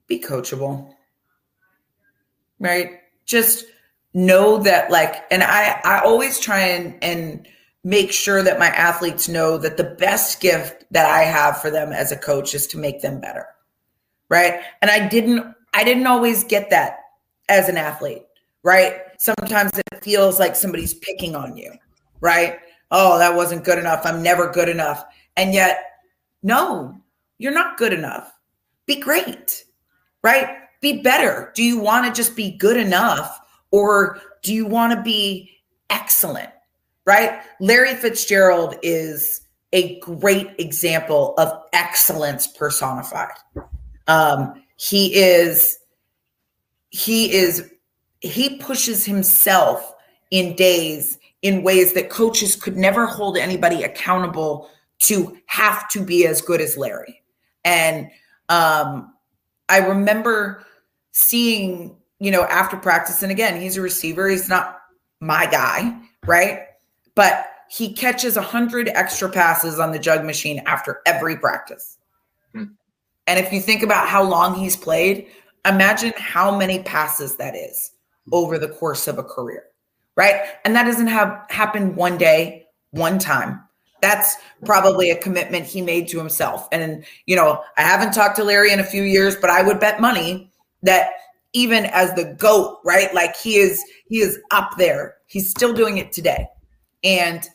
Be 0.07 0.21
coachable. 0.21 0.93
Right? 2.61 3.01
Just 3.25 3.67
know 4.13 4.59
that 4.59 4.91
like 4.91 5.25
and 5.31 5.43
I 5.43 5.81
I 5.85 6.01
always 6.01 6.39
try 6.39 6.61
and 6.61 7.03
and 7.03 7.49
make 7.83 8.13
sure 8.13 8.43
that 8.43 8.59
my 8.59 8.69
athletes 8.69 9.29
know 9.29 9.59
that 9.59 9.77
the 9.77 9.85
best 9.85 10.41
gift 10.41 10.85
that 10.91 11.07
I 11.07 11.23
have 11.23 11.61
for 11.61 11.71
them 11.71 11.93
as 11.93 12.13
a 12.13 12.17
coach 12.17 12.55
is 12.55 12.67
to 12.69 12.79
make 12.79 13.03
them 13.03 13.21
better. 13.21 13.47
Right? 14.29 14.61
And 14.83 14.91
I 14.91 15.09
didn't 15.09 15.55
I 15.73 15.85
didn't 15.85 16.07
always 16.07 16.45
get 16.45 16.71
that 16.71 16.99
as 17.49 17.69
an 17.69 17.77
athlete, 17.77 18.23
right? 18.63 19.01
Sometimes 19.19 19.77
it 19.79 20.03
feels 20.03 20.39
like 20.39 20.57
somebody's 20.57 20.95
picking 20.95 21.35
on 21.35 21.57
you, 21.57 21.73
right? 22.21 22.59
Oh, 22.95 23.19
that 23.19 23.35
wasn't 23.35 23.65
good 23.65 23.79
enough. 23.79 24.07
I'm 24.07 24.23
never 24.23 24.49
good 24.51 24.69
enough. 24.69 25.05
And 25.37 25.53
yet, 25.53 25.85
no, 26.45 26.97
you're 27.39 27.53
not 27.53 27.77
good 27.77 27.93
enough. 27.93 28.33
Be 28.87 29.01
great, 29.01 29.65
right? 30.23 30.59
Be 30.81 31.03
better. 31.03 31.51
Do 31.57 31.65
you 31.65 31.81
want 31.81 32.07
to 32.07 32.13
just 32.13 32.37
be 32.37 32.53
good 32.53 32.77
enough 32.77 33.41
or 33.73 34.21
do 34.43 34.55
you 34.55 34.65
want 34.65 34.93
to 34.93 35.03
be 35.03 35.51
excellent, 35.91 36.51
right? 37.05 37.43
Larry 37.59 37.97
Fitzgerald 37.97 38.77
is 38.83 39.41
a 39.73 39.99
great 39.99 40.49
example 40.59 41.35
of 41.37 41.53
excellence 41.73 42.47
personified. 42.47 43.35
Um, 44.07 44.63
he 44.77 45.17
is, 45.17 45.79
he 46.91 47.33
is, 47.33 47.73
he 48.21 48.59
pushes 48.59 49.05
himself 49.05 49.95
in 50.31 50.55
days 50.55 51.19
in 51.45 51.63
ways 51.63 51.93
that 51.93 52.09
coaches 52.09 52.57
could 52.57 52.75
never 52.75 53.05
hold 53.05 53.37
anybody 53.37 53.83
accountable 53.83 54.71
to 54.99 55.37
have 55.45 55.87
to 55.91 56.03
be 56.03 56.27
as 56.27 56.41
good 56.41 56.61
as 56.61 56.79
Larry. 56.79 57.23
And 57.67 58.11
um, 58.49 59.13
I 59.69 59.79
remember 59.79 60.65
seeing, 61.13 61.97
you 62.19 62.31
know, 62.31 62.45
after 62.45 62.79
practice, 62.79 63.23
and 63.23 63.31
again, 63.31 63.61
he's 63.61 63.77
a 63.77 63.83
receiver, 63.83 64.27
he's 64.27 64.49
not 64.49 64.81
my 65.21 65.45
guy, 65.45 65.95
right? 66.25 66.61
But 67.15 67.47
he 67.69 67.93
catches 67.93 68.37
100 68.37 68.89
extra 68.89 69.29
passes 69.29 69.79
on 69.79 69.93
the 69.93 69.99
jug 69.99 70.25
machine 70.25 70.63
after 70.65 71.03
every 71.05 71.37
practice. 71.37 71.99
Hmm. 72.55 72.65
And 73.27 73.39
if 73.39 73.53
you 73.53 73.61
think 73.61 73.83
about 73.83 74.09
how 74.09 74.23
long 74.23 74.55
he's 74.55 74.77
played, 74.77 75.27
imagine 75.67 76.15
how 76.17 76.57
many 76.57 76.83
passes 76.83 77.37
that 77.37 77.55
is 77.55 77.93
over 78.33 78.59
the 78.59 78.69
course 78.69 79.07
of 79.07 79.19
a 79.19 79.23
career 79.23 79.65
right? 80.17 80.43
And 80.65 80.75
that 80.75 80.85
doesn't 80.85 81.07
have 81.07 81.45
happen 81.51 81.95
one 81.95 82.19
day, 82.19 82.67
one 82.91 83.19
time. 83.19 83.61
That's 84.01 84.37
probably 84.65 85.11
a 85.11 85.17
commitment 85.17 85.65
he 85.65 85.81
made 85.81 86.09
to 86.09 86.19
himself. 86.19 86.69
And 86.73 87.05
you 87.27 87.37
know, 87.37 87.63
I 87.79 87.83
haven't 87.83 88.13
talked 88.13 88.37
to 88.37 88.45
Larry 88.45 88.73
in 88.73 88.81
a 88.81 88.85
few 88.85 89.03
years, 89.03 89.37
but 89.37 89.51
I 89.51 89.63
would 89.63 89.81
bet 89.81 90.01
money 90.01 90.51
that 90.83 91.13
even 91.55 91.87
as 91.87 92.13
the 92.15 92.35
goat, 92.39 92.81
right? 92.85 93.13
Like 93.15 93.35
he 93.37 93.57
is 93.57 93.83
he 94.09 94.19
is 94.19 94.39
up 94.51 94.73
there. 94.77 95.17
He's 95.27 95.51
still 95.51 95.73
doing 95.73 95.99
it 95.99 96.13
today. 96.13 96.47
And 97.03 97.49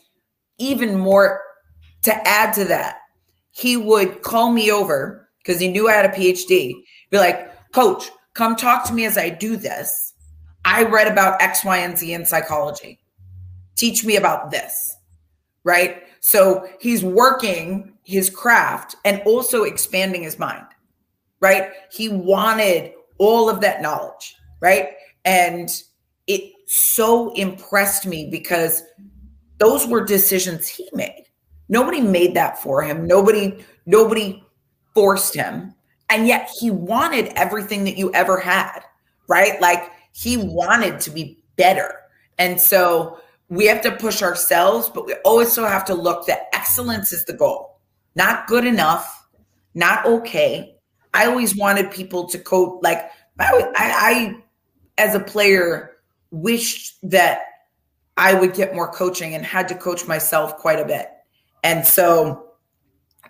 even 0.58 0.98
more 0.98 1.40
to 2.02 2.28
add 2.28 2.52
to 2.54 2.64
that, 2.64 2.98
he 3.52 3.76
would 3.76 4.22
call 4.22 4.50
me 4.50 4.70
over 4.70 5.28
because 5.38 5.60
he 5.60 5.68
knew 5.68 5.88
I 5.88 5.92
had 5.92 6.06
a 6.06 6.08
PhD. 6.08 6.74
Be 7.10 7.18
like, 7.18 7.72
"Coach, 7.72 8.10
come 8.34 8.56
talk 8.56 8.84
to 8.86 8.94
me 8.94 9.04
as 9.04 9.18
I 9.18 9.28
do 9.28 9.56
this." 9.56 10.09
I 10.70 10.84
read 10.84 11.08
about 11.08 11.42
X, 11.42 11.64
Y, 11.64 11.78
and 11.78 11.98
Z 11.98 12.14
in 12.14 12.24
psychology. 12.24 13.00
Teach 13.74 14.04
me 14.04 14.16
about 14.16 14.52
this. 14.52 14.96
Right. 15.64 16.04
So 16.20 16.68
he's 16.80 17.02
working 17.04 17.92
his 18.04 18.30
craft 18.30 18.94
and 19.04 19.20
also 19.26 19.64
expanding 19.64 20.22
his 20.22 20.38
mind. 20.38 20.66
Right. 21.40 21.72
He 21.90 22.08
wanted 22.08 22.92
all 23.18 23.50
of 23.50 23.60
that 23.62 23.82
knowledge. 23.82 24.36
Right. 24.60 24.90
And 25.24 25.68
it 26.28 26.52
so 26.66 27.32
impressed 27.34 28.06
me 28.06 28.28
because 28.30 28.84
those 29.58 29.88
were 29.88 30.04
decisions 30.04 30.68
he 30.68 30.88
made. 30.92 31.24
Nobody 31.68 32.00
made 32.00 32.34
that 32.34 32.62
for 32.62 32.80
him. 32.80 33.08
Nobody, 33.08 33.64
nobody 33.86 34.42
forced 34.94 35.34
him. 35.34 35.74
And 36.10 36.28
yet 36.28 36.48
he 36.60 36.70
wanted 36.70 37.32
everything 37.36 37.84
that 37.84 37.96
you 37.96 38.12
ever 38.12 38.38
had, 38.38 38.80
right? 39.28 39.60
Like 39.60 39.90
he 40.12 40.36
mm-hmm. 40.36 40.48
wanted 40.48 41.00
to 41.00 41.10
be 41.10 41.42
better. 41.56 41.94
And 42.38 42.60
so 42.60 43.20
we 43.48 43.66
have 43.66 43.82
to 43.82 43.92
push 43.92 44.22
ourselves, 44.22 44.88
but 44.88 45.06
we 45.06 45.14
also 45.24 45.66
have 45.66 45.84
to 45.86 45.94
look 45.94 46.26
that 46.26 46.46
excellence 46.52 47.12
is 47.12 47.24
the 47.24 47.32
goal, 47.32 47.80
not 48.14 48.46
good 48.46 48.64
enough, 48.64 49.28
not 49.74 50.06
okay. 50.06 50.76
I 51.12 51.26
always 51.26 51.56
wanted 51.56 51.90
people 51.90 52.28
to 52.28 52.38
coach, 52.38 52.78
like, 52.82 53.10
I, 53.38 53.72
I, 53.76 54.36
as 54.98 55.14
a 55.14 55.20
player, 55.20 55.96
wished 56.30 56.96
that 57.02 57.42
I 58.16 58.34
would 58.34 58.54
get 58.54 58.74
more 58.74 58.90
coaching 58.90 59.34
and 59.34 59.44
had 59.44 59.66
to 59.68 59.74
coach 59.74 60.06
myself 60.06 60.56
quite 60.58 60.78
a 60.78 60.84
bit. 60.84 61.08
And 61.64 61.84
so 61.84 62.52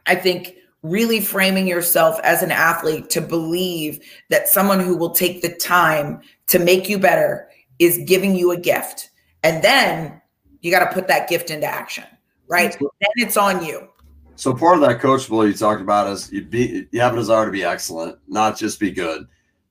I 0.07 0.15
think 0.15 0.57
really 0.83 1.21
framing 1.21 1.67
yourself 1.67 2.19
as 2.23 2.43
an 2.43 2.51
athlete 2.51 3.11
to 3.11 3.21
believe 3.21 4.01
that 4.31 4.49
someone 4.49 4.81
who 4.81 4.97
will 4.97 5.11
take 5.11 5.43
the 5.43 5.55
time 5.55 6.21
to 6.51 6.59
make 6.59 6.89
you 6.89 6.99
better 6.99 7.49
is 7.79 7.99
giving 8.07 8.37
you 8.37 8.51
a 8.53 8.57
gift. 8.57 9.11
And 9.43 9.63
then 9.65 10.21
you 10.61 10.71
got 10.71 10.85
to 10.85 10.93
put 10.93 11.09
that 11.09 11.29
gift 11.29 11.51
into 11.51 11.67
action, 11.67 12.05
right? 12.49 12.73
then 12.79 13.11
it's 13.17 13.37
on 13.37 13.65
you. 13.65 13.89
So 14.37 14.55
part 14.55 14.77
of 14.77 14.81
that 14.83 15.01
coachable 15.01 15.47
you 15.47 15.55
talked 15.55 15.81
about 15.81 16.09
is 16.09 16.33
you 16.33 16.45
be 16.45 16.87
you 16.93 17.01
have 17.01 17.13
a 17.13 17.17
desire 17.17 17.45
to 17.47 17.53
be 17.53 17.65
excellent, 17.65 18.19
not 18.27 18.57
just 18.57 18.81
be 18.81 18.91
good. 18.91 19.27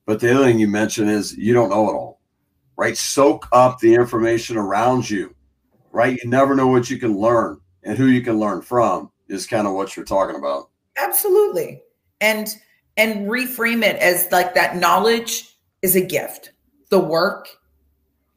But 0.06 0.20
the 0.20 0.34
other 0.34 0.46
thing 0.46 0.60
you 0.60 0.68
mentioned 0.68 1.10
is 1.10 1.36
you 1.38 1.54
don't 1.54 1.70
know 1.70 1.90
it 1.90 1.94
all, 1.94 2.22
right? 2.78 2.98
Soak 2.98 3.48
up 3.52 3.80
the 3.80 3.94
information 3.94 4.58
around 4.58 5.10
you, 5.10 5.36
right? 5.92 6.18
You 6.22 6.30
never 6.30 6.56
know 6.56 6.68
what 6.68 6.90
you 6.90 6.98
can 6.98 7.18
learn 7.18 7.60
and 7.84 7.98
who 7.98 8.08
you 8.08 8.22
can 8.22 8.40
learn 8.40 8.62
from 8.62 9.12
is 9.28 9.48
kind 9.48 9.68
of 9.68 9.74
what 9.74 9.96
you're 9.96 10.06
talking 10.06 10.36
about. 10.36 10.70
Absolutely. 10.98 11.82
And 12.22 12.48
and 12.98 13.28
reframe 13.28 13.84
it 13.84 13.96
as 13.98 14.32
like 14.32 14.54
that 14.54 14.78
knowledge 14.78 15.56
is 15.82 15.96
a 15.96 16.02
gift. 16.02 16.52
The 16.90 17.00
work 17.00 17.50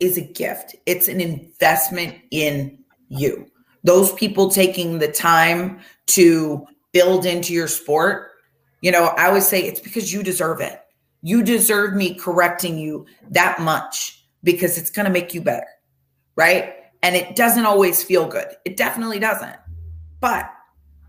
is 0.00 0.16
a 0.16 0.22
gift. 0.22 0.74
It's 0.86 1.08
an 1.08 1.20
investment 1.20 2.16
in 2.30 2.78
you. 3.08 3.46
Those 3.84 4.12
people 4.12 4.50
taking 4.50 4.98
the 4.98 5.10
time 5.10 5.80
to 6.08 6.66
build 6.92 7.24
into 7.26 7.52
your 7.52 7.68
sport, 7.68 8.30
you 8.80 8.90
know, 8.90 9.06
I 9.16 9.30
would 9.30 9.42
say 9.42 9.62
it's 9.62 9.80
because 9.80 10.12
you 10.12 10.22
deserve 10.22 10.60
it. 10.60 10.80
You 11.22 11.42
deserve 11.42 11.94
me 11.94 12.14
correcting 12.14 12.78
you 12.78 13.06
that 13.30 13.60
much 13.60 14.24
because 14.42 14.76
it's 14.76 14.90
going 14.90 15.06
to 15.06 15.12
make 15.12 15.34
you 15.34 15.40
better. 15.40 15.66
Right. 16.36 16.74
And 17.02 17.14
it 17.14 17.36
doesn't 17.36 17.66
always 17.66 18.02
feel 18.02 18.26
good. 18.26 18.48
It 18.64 18.76
definitely 18.76 19.18
doesn't. 19.18 19.56
But 20.20 20.50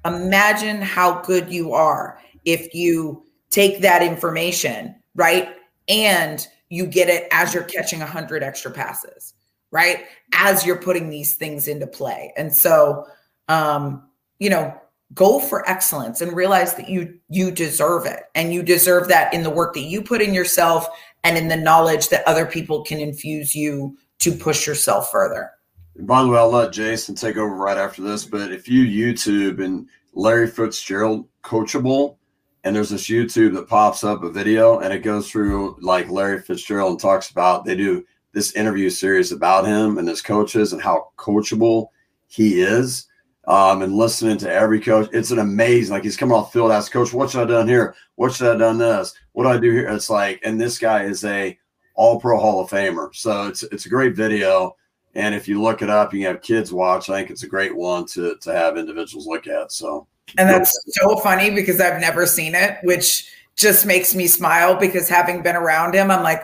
imagine 0.06 0.82
how 0.82 1.22
good 1.22 1.52
you 1.52 1.74
are 1.74 2.20
if 2.46 2.74
you 2.74 3.24
take 3.50 3.82
that 3.82 4.02
information, 4.02 4.96
right? 5.16 5.50
And 5.88 6.46
you 6.74 6.88
get 6.88 7.08
it 7.08 7.28
as 7.32 7.54
you're 7.54 7.64
catching 7.64 8.00
100 8.00 8.42
extra 8.42 8.72
passes, 8.72 9.36
right? 9.70 10.06
As 10.34 10.66
you're 10.66 10.82
putting 10.82 11.08
these 11.08 11.36
things 11.36 11.68
into 11.68 11.86
play. 11.86 12.34
And 12.36 12.52
so, 12.52 13.06
um, 13.48 14.08
you 14.40 14.50
know, 14.50 14.76
go 15.14 15.40
for 15.40 15.70
excellence 15.70 16.20
and 16.22 16.36
realize 16.36 16.74
that 16.74 16.90
you 16.90 17.20
you 17.30 17.52
deserve 17.52 18.08
it 18.08 18.24
and 18.34 18.52
you 18.52 18.64
deserve 18.64 19.08
that 19.10 19.32
in 19.36 19.44
the 19.44 19.52
work 19.52 19.76
that 19.76 19.82
you 19.82 20.02
put 20.02 20.20
in 20.20 20.34
yourself 20.34 20.88
and 21.24 21.38
in 21.38 21.48
the 21.48 21.56
knowledge 21.56 22.10
that 22.10 22.28
other 22.28 22.48
people 22.48 22.84
can 22.84 23.00
infuse 23.00 23.54
you 23.54 23.96
to 24.18 24.32
push 24.32 24.66
yourself 24.66 25.12
further. 25.12 25.52
By 26.00 26.24
the 26.24 26.30
way, 26.30 26.40
I'll 26.40 26.50
let 26.50 26.74
Jason 26.74 27.14
take 27.14 27.38
over 27.38 27.54
right 27.54 27.78
after 27.78 28.02
this. 28.02 28.26
But 28.26 28.52
if 28.52 28.68
you 28.68 28.84
YouTube 28.84 29.64
and 29.64 29.88
Larry 30.14 30.48
Fitzgerald 30.48 31.28
coachable, 31.44 32.16
and 32.64 32.76
there's 32.76 32.90
this 32.90 33.10
YouTube 33.10 33.54
that 33.54 33.68
pops 33.68 34.04
up 34.04 34.24
a 34.24 34.30
video 34.30 34.80
and 34.80 34.94
it 34.94 35.00
goes 35.00 35.30
through 35.30 35.78
like 35.82 36.10
Larry 36.10 36.42
Fitzgerald 36.42 36.92
and 36.92 37.00
talks 37.00 37.30
about 37.30 37.66
they 37.66 37.76
do 37.76 38.06
this 38.32 38.54
interview 38.54 38.90
series 38.90 39.32
about 39.32 39.66
him 39.66 39.98
and 39.98 40.08
his 40.08 40.22
coaches 40.22 40.74
and 40.74 40.82
how 40.82 41.12
coachable 41.18 41.88
he 42.28 42.62
is. 42.62 43.08
Um, 43.46 43.82
and 43.82 43.94
listening 43.94 44.38
to 44.38 44.52
every 44.52 44.80
coach, 44.80 45.10
it's 45.12 45.32
an 45.32 45.40
amazing. 45.40 45.94
Like 45.94 46.04
he's 46.04 46.16
coming 46.16 46.36
off 46.36 46.54
field, 46.54 46.72
ask 46.72 46.92
coach, 46.92 47.14
"What 47.14 47.30
should 47.30 47.42
I 47.42 47.46
done 47.46 47.68
here? 47.68 47.94
What 48.16 48.32
should 48.32 48.56
I 48.56 48.58
done 48.58 48.78
this? 48.78 49.14
What 49.34 49.44
do 49.44 49.50
I 49.50 49.58
do 49.58 49.70
here?" 49.72 49.90
It's 49.90 50.10
like, 50.10 50.40
and 50.44 50.60
this 50.60 50.80
guy 50.80 51.04
is 51.04 51.26
a 51.26 51.58
All 51.96 52.22
Pro 52.22 52.40
Hall 52.40 52.64
of 52.64 52.70
Famer, 52.70 53.14
so 53.14 53.48
it's 53.48 53.64
it's 53.64 53.86
a 53.86 53.90
great 53.90 54.16
video 54.16 54.78
and 55.16 55.36
if 55.36 55.48
you 55.48 55.62
look 55.62 55.82
it 55.82 55.90
up, 55.90 56.14
you 56.14 56.26
have 56.26 56.42
kids 56.42 56.74
watch. 56.74 57.10
I 57.10 57.18
think 57.18 57.30
it's 57.30 57.44
a 57.44 57.48
great 57.48 57.76
one 57.76 58.06
to 58.08 58.36
to 58.42 58.54
have 58.54 58.78
individuals 58.78 59.28
look 59.28 59.48
at. 59.48 59.72
So 59.72 60.08
and 60.38 60.50
that's 60.50 60.78
so 61.02 61.18
funny 61.18 61.52
because 61.52 61.80
I've 61.80 62.02
never 62.02 62.26
seen 62.26 62.56
it, 62.56 62.78
which 62.84 63.30
just 63.56 63.86
makes 63.86 64.16
me 64.16 64.28
smile 64.28 64.76
because 64.76 65.08
having 65.08 65.44
been 65.44 65.56
around 65.56 65.94
him, 65.94 66.10
I'm 66.10 66.24
like, 66.24 66.44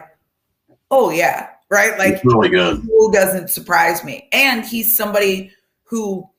oh 0.92 1.10
yeah, 1.10 1.50
right? 1.70 1.98
Like 1.98 2.16
it's 2.16 2.26
really 2.26 2.50
good. 2.50 2.82
Who 2.82 3.12
doesn't 3.12 3.50
surprise 3.50 4.04
me? 4.04 4.28
And 4.32 4.66
he's 4.66 4.96
somebody 4.96 5.52
who 5.84 6.30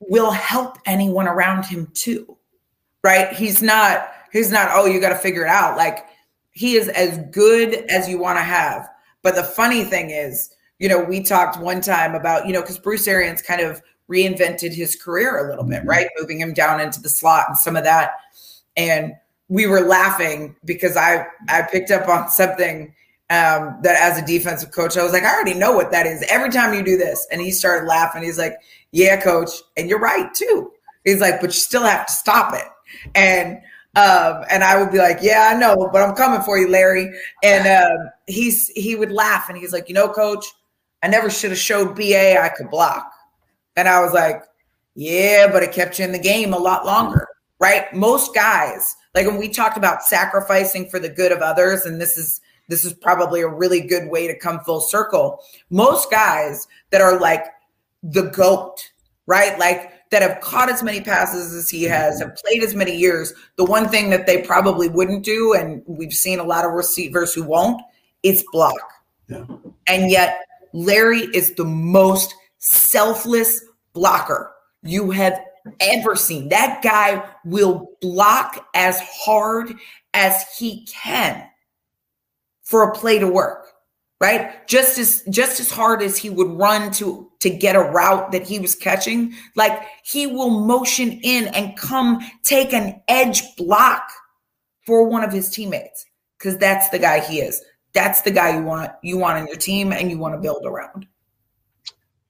will 0.00 0.30
help 0.30 0.78
anyone 0.86 1.28
around 1.28 1.64
him 1.64 1.88
too. 1.94 2.36
Right? 3.02 3.32
He's 3.32 3.62
not, 3.62 4.10
he's 4.32 4.50
not, 4.50 4.70
oh, 4.72 4.86
you 4.86 5.00
got 5.00 5.10
to 5.10 5.14
figure 5.18 5.44
it 5.44 5.48
out. 5.48 5.76
Like 5.76 6.06
he 6.52 6.76
is 6.76 6.88
as 6.88 7.18
good 7.30 7.74
as 7.90 8.08
you 8.08 8.18
want 8.18 8.38
to 8.38 8.42
have. 8.42 8.88
But 9.22 9.34
the 9.34 9.44
funny 9.44 9.84
thing 9.84 10.10
is, 10.10 10.50
you 10.78 10.88
know, 10.88 11.02
we 11.02 11.22
talked 11.22 11.58
one 11.58 11.80
time 11.80 12.14
about, 12.14 12.46
you 12.46 12.52
know, 12.52 12.60
because 12.60 12.78
Bruce 12.78 13.06
Arians 13.06 13.42
kind 13.42 13.60
of 13.60 13.80
reinvented 14.10 14.74
his 14.74 14.96
career 14.96 15.46
a 15.46 15.48
little 15.48 15.64
bit, 15.64 15.80
mm-hmm. 15.80 15.88
right? 15.88 16.08
Moving 16.18 16.38
him 16.38 16.52
down 16.52 16.80
into 16.80 17.00
the 17.00 17.08
slot 17.08 17.46
and 17.48 17.56
some 17.56 17.76
of 17.76 17.84
that. 17.84 18.12
And 18.76 19.14
we 19.48 19.66
were 19.66 19.80
laughing 19.80 20.56
because 20.64 20.96
I 20.96 21.26
I 21.48 21.62
picked 21.62 21.90
up 21.90 22.08
on 22.08 22.28
something 22.28 22.94
um, 23.30 23.78
that 23.82 23.96
as 24.00 24.18
a 24.18 24.26
defensive 24.26 24.70
coach, 24.70 24.96
I 24.96 25.02
was 25.02 25.12
like, 25.12 25.22
I 25.22 25.34
already 25.34 25.54
know 25.54 25.72
what 25.72 25.90
that 25.92 26.06
is. 26.06 26.24
Every 26.28 26.50
time 26.50 26.74
you 26.74 26.82
do 26.82 26.96
this, 26.96 27.26
and 27.30 27.40
he 27.40 27.50
started 27.50 27.86
laughing. 27.86 28.22
He's 28.22 28.38
like, 28.38 28.56
Yeah, 28.92 29.20
coach, 29.20 29.50
and 29.76 29.88
you're 29.88 30.00
right 30.00 30.32
too. 30.34 30.72
He's 31.04 31.20
like, 31.20 31.40
but 31.40 31.48
you 31.48 31.60
still 31.60 31.84
have 31.84 32.06
to 32.06 32.12
stop 32.12 32.54
it. 32.54 32.66
And 33.14 33.58
um, 33.96 34.44
and 34.50 34.64
I 34.64 34.80
would 34.80 34.90
be 34.90 34.98
like, 34.98 35.18
Yeah, 35.20 35.52
I 35.54 35.58
know, 35.58 35.88
but 35.92 36.02
I'm 36.02 36.14
coming 36.14 36.42
for 36.42 36.58
you, 36.58 36.68
Larry. 36.68 37.10
And 37.42 37.66
um, 37.66 38.10
he's 38.26 38.68
he 38.68 38.96
would 38.96 39.12
laugh, 39.12 39.48
and 39.48 39.56
he's 39.56 39.72
like, 39.72 39.88
You 39.88 39.94
know, 39.94 40.08
coach 40.08 40.44
I 41.04 41.06
never 41.06 41.28
should 41.28 41.50
have 41.50 41.58
showed 41.58 41.94
BA 41.94 42.40
I 42.40 42.48
could 42.48 42.70
block. 42.70 43.12
And 43.76 43.88
I 43.88 44.00
was 44.00 44.12
like, 44.12 44.42
yeah, 44.94 45.48
but 45.50 45.62
it 45.62 45.72
kept 45.72 45.98
you 45.98 46.04
in 46.04 46.12
the 46.12 46.18
game 46.18 46.52
a 46.52 46.58
lot 46.58 46.86
longer, 46.86 47.26
right? 47.58 47.92
Most 47.92 48.34
guys, 48.34 48.94
like 49.14 49.26
when 49.26 49.36
we 49.36 49.48
talked 49.48 49.76
about 49.76 50.02
sacrificing 50.02 50.88
for 50.88 50.98
the 50.98 51.08
good 51.08 51.32
of 51.32 51.38
others, 51.38 51.84
and 51.84 52.00
this 52.00 52.16
is 52.16 52.40
this 52.68 52.84
is 52.84 52.94
probably 52.94 53.42
a 53.42 53.48
really 53.48 53.80
good 53.80 54.08
way 54.10 54.26
to 54.26 54.38
come 54.38 54.60
full 54.60 54.80
circle. 54.80 55.40
Most 55.70 56.10
guys 56.10 56.66
that 56.90 57.02
are 57.02 57.18
like 57.18 57.44
the 58.02 58.30
goat, 58.30 58.90
right? 59.26 59.58
Like 59.58 59.92
that 60.10 60.22
have 60.22 60.40
caught 60.40 60.70
as 60.70 60.82
many 60.82 61.00
passes 61.00 61.52
as 61.52 61.68
he 61.68 61.82
has, 61.84 62.20
have 62.20 62.36
played 62.36 62.62
as 62.62 62.74
many 62.74 62.96
years. 62.96 63.34
The 63.56 63.64
one 63.64 63.88
thing 63.88 64.10
that 64.10 64.26
they 64.26 64.42
probably 64.42 64.88
wouldn't 64.88 65.24
do, 65.24 65.54
and 65.54 65.82
we've 65.86 66.12
seen 66.12 66.38
a 66.38 66.44
lot 66.44 66.64
of 66.64 66.72
receivers 66.72 67.34
who 67.34 67.42
won't, 67.42 67.82
is 68.22 68.44
block. 68.52 68.78
Yeah. 69.28 69.44
And 69.86 70.10
yet 70.10 70.46
Larry 70.72 71.20
is 71.34 71.54
the 71.54 71.64
most 71.64 72.34
selfless 72.64 73.62
blocker 73.92 74.52
you 74.82 75.10
have 75.10 75.40
ever 75.80 76.16
seen. 76.16 76.48
That 76.48 76.82
guy 76.82 77.24
will 77.44 77.90
block 78.00 78.66
as 78.74 78.98
hard 79.00 79.74
as 80.14 80.44
he 80.56 80.86
can 80.86 81.46
for 82.62 82.82
a 82.82 82.94
play 82.94 83.18
to 83.18 83.28
work 83.28 83.66
right 84.20 84.66
just 84.68 84.96
as 84.96 85.22
just 85.28 85.58
as 85.58 85.70
hard 85.70 86.00
as 86.00 86.16
he 86.16 86.30
would 86.30 86.50
run 86.52 86.90
to 86.92 87.30
to 87.40 87.50
get 87.50 87.74
a 87.74 87.80
route 87.80 88.30
that 88.30 88.46
he 88.46 88.60
was 88.60 88.74
catching 88.74 89.34
like 89.56 89.86
he 90.04 90.26
will 90.26 90.60
motion 90.60 91.20
in 91.22 91.48
and 91.48 91.76
come 91.76 92.20
take 92.44 92.72
an 92.72 93.02
edge 93.08 93.42
block 93.56 94.08
for 94.86 95.04
one 95.04 95.24
of 95.24 95.32
his 95.32 95.50
teammates 95.50 96.06
because 96.38 96.56
that's 96.58 96.88
the 96.90 96.98
guy 96.98 97.18
he 97.20 97.40
is 97.40 97.60
that's 97.94 98.20
the 98.22 98.30
guy 98.30 98.58
you 98.58 98.64
want 98.64 98.90
you 99.02 99.16
want 99.16 99.38
on 99.38 99.46
your 99.46 99.56
team 99.56 99.92
and 99.92 100.10
you 100.10 100.18
want 100.18 100.34
to 100.34 100.40
build 100.40 100.66
around. 100.66 101.06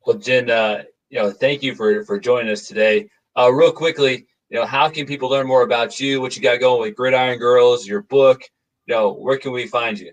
Well, 0.07 0.19
Jen, 0.19 0.51
uh, 0.51 0.85
you 1.11 1.19
know, 1.19 1.31
thank 1.31 1.63
you 1.63 1.75
for 1.75 2.05
for 2.05 2.19
joining 2.19 2.51
us 2.51 2.67
today. 2.67 3.09
Uh, 3.37 3.53
real 3.53 3.73
quickly, 3.73 4.27
you 4.51 4.59
know, 4.59 4.67
how 4.67 4.89
can 4.89 5.07
people 5.07 5.29
learn 5.29 5.47
more 5.47 5.63
about 5.63 5.99
you? 5.99 6.21
What 6.21 6.37
you 6.37 6.43
got 6.43 6.61
going 6.61 6.81
with 6.81 6.97
Grrridiron 6.97 7.39
Girls, 7.39 7.87
your 7.87 8.03
book? 8.03 8.43
You 8.87 8.95
know, 8.95 9.13
where 9.13 9.39
can 9.39 9.53
we 9.53 9.67
find 9.67 9.99
you? 9.99 10.13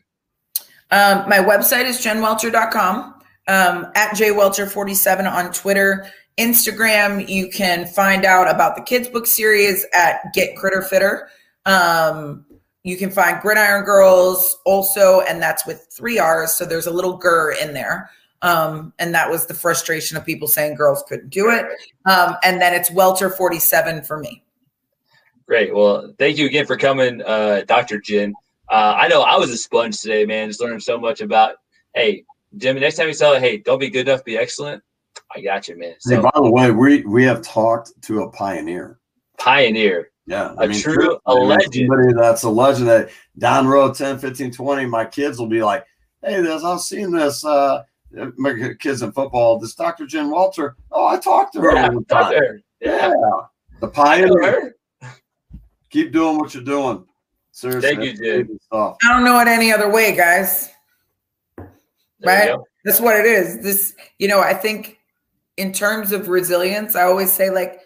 Um, 0.91 1.29
my 1.29 1.37
website 1.37 1.85
is 1.85 2.03
jenwelter.com. 2.03 3.15
Um, 3.47 3.87
at 3.95 4.11
jwelter47 4.11 5.31
on 5.31 5.51
Twitter. 5.51 6.07
Instagram, 6.37 7.27
you 7.27 7.49
can 7.49 7.85
find 7.85 8.23
out 8.23 8.49
about 8.49 8.75
the 8.75 8.81
kids 8.81 9.07
book 9.07 9.27
series 9.27 9.85
at 9.93 10.21
Get 10.33 10.55
Critter 10.55 10.81
Fitter. 10.81 11.29
Um, 11.65 12.45
you 12.83 12.97
can 12.97 13.11
find 13.11 13.37
Grrridiron 13.37 13.85
Girls 13.85 14.57
also, 14.65 15.21
and 15.21 15.41
that's 15.41 15.65
with 15.65 15.87
three 15.91 16.17
R's. 16.17 16.55
So 16.55 16.65
there's 16.65 16.87
a 16.87 16.91
little 16.91 17.17
GUR 17.17 17.55
in 17.61 17.73
there. 17.73 18.09
Um, 18.41 18.93
and 18.99 19.13
that 19.13 19.29
was 19.29 19.45
the 19.45 19.53
frustration 19.53 20.17
of 20.17 20.25
people 20.25 20.47
saying 20.47 20.75
girls 20.75 21.03
couldn't 21.07 21.29
do 21.29 21.51
it. 21.51 21.65
Um, 22.05 22.35
and 22.43 22.61
then 22.61 22.73
it's 22.73 22.89
Welter 22.91 23.29
47 23.29 24.03
for 24.03 24.17
me. 24.17 24.43
Great. 25.47 25.73
Well, 25.73 26.13
thank 26.17 26.37
you 26.37 26.45
again 26.45 26.65
for 26.65 26.77
coming, 26.77 27.21
uh, 27.21 27.61
Dr. 27.67 27.99
Jen. 27.99 28.33
Uh, 28.69 28.95
I 28.97 29.07
know 29.09 29.21
I 29.21 29.37
was 29.37 29.51
a 29.51 29.57
sponge 29.57 29.99
today, 29.99 30.25
man. 30.25 30.47
Just 30.47 30.61
learning 30.61 30.79
so 30.79 30.97
much 30.97 31.21
about, 31.21 31.55
hey, 31.93 32.23
Jimmy, 32.57 32.79
next 32.79 32.95
time 32.95 33.07
you 33.07 33.13
tell 33.13 33.33
it, 33.33 33.41
hey, 33.41 33.57
don't 33.57 33.79
be 33.79 33.89
good 33.89 34.07
enough, 34.07 34.23
be 34.23 34.37
excellent. 34.37 34.81
I 35.35 35.41
got 35.41 35.67
you, 35.67 35.77
man. 35.77 35.95
So, 35.99 36.15
hey, 36.15 36.21
by 36.21 36.31
the 36.35 36.49
way, 36.49 36.71
we 36.71 37.03
we 37.03 37.23
have 37.23 37.41
talked 37.41 37.91
to 38.03 38.23
a 38.23 38.31
pioneer. 38.31 38.99
Pioneer. 39.37 40.11
Yeah. 40.25 40.53
I 40.57 40.65
a 40.65 40.67
mean, 40.67 40.79
true 40.79 41.19
a 41.25 41.33
legend. 41.33 41.73
Somebody 41.73 42.13
that's 42.13 42.43
a 42.43 42.49
legend 42.49 42.87
that 42.87 43.09
down 43.37 43.67
road 43.67 43.95
10, 43.95 44.19
15, 44.19 44.51
20, 44.51 44.85
my 44.85 45.05
kids 45.05 45.39
will 45.39 45.47
be 45.47 45.63
like, 45.63 45.85
hey, 46.23 46.41
this, 46.41 46.63
I've 46.63 46.81
seen 46.81 47.11
this 47.11 47.43
uh 47.43 47.83
my 48.37 48.73
kids 48.79 49.01
in 49.01 49.11
football, 49.11 49.59
this 49.59 49.75
Dr. 49.75 50.05
Jen 50.05 50.29
Welter. 50.29 50.75
Oh, 50.91 51.07
I 51.07 51.17
talked 51.17 51.53
to 51.53 51.61
her. 51.61 51.73
Yeah, 51.73 51.89
talked 52.09 52.31
to 52.31 52.37
her. 52.37 52.61
Yeah. 52.79 53.09
yeah. 53.09 53.41
The 53.79 53.87
pioneer. 53.87 54.75
Keep 55.89 56.11
doing 56.11 56.37
what 56.37 56.53
you're 56.53 56.63
doing. 56.63 57.05
Seriously. 57.51 57.95
Thank 57.95 58.03
you, 58.03 58.45
Jen. 58.45 58.59
I 58.71 58.93
don't 59.03 59.23
know 59.23 59.39
it 59.39 59.47
any 59.47 59.71
other 59.71 59.89
way, 59.89 60.15
guys. 60.15 60.69
There 61.57 61.69
right? 62.23 62.59
That's 62.85 62.99
what 62.99 63.15
it 63.15 63.25
is. 63.25 63.59
This, 63.59 63.95
you 64.19 64.27
know, 64.27 64.39
I 64.39 64.53
think 64.53 64.99
in 65.57 65.73
terms 65.73 66.11
of 66.11 66.29
resilience, 66.29 66.95
I 66.95 67.03
always 67.03 67.31
say 67.31 67.49
like 67.49 67.81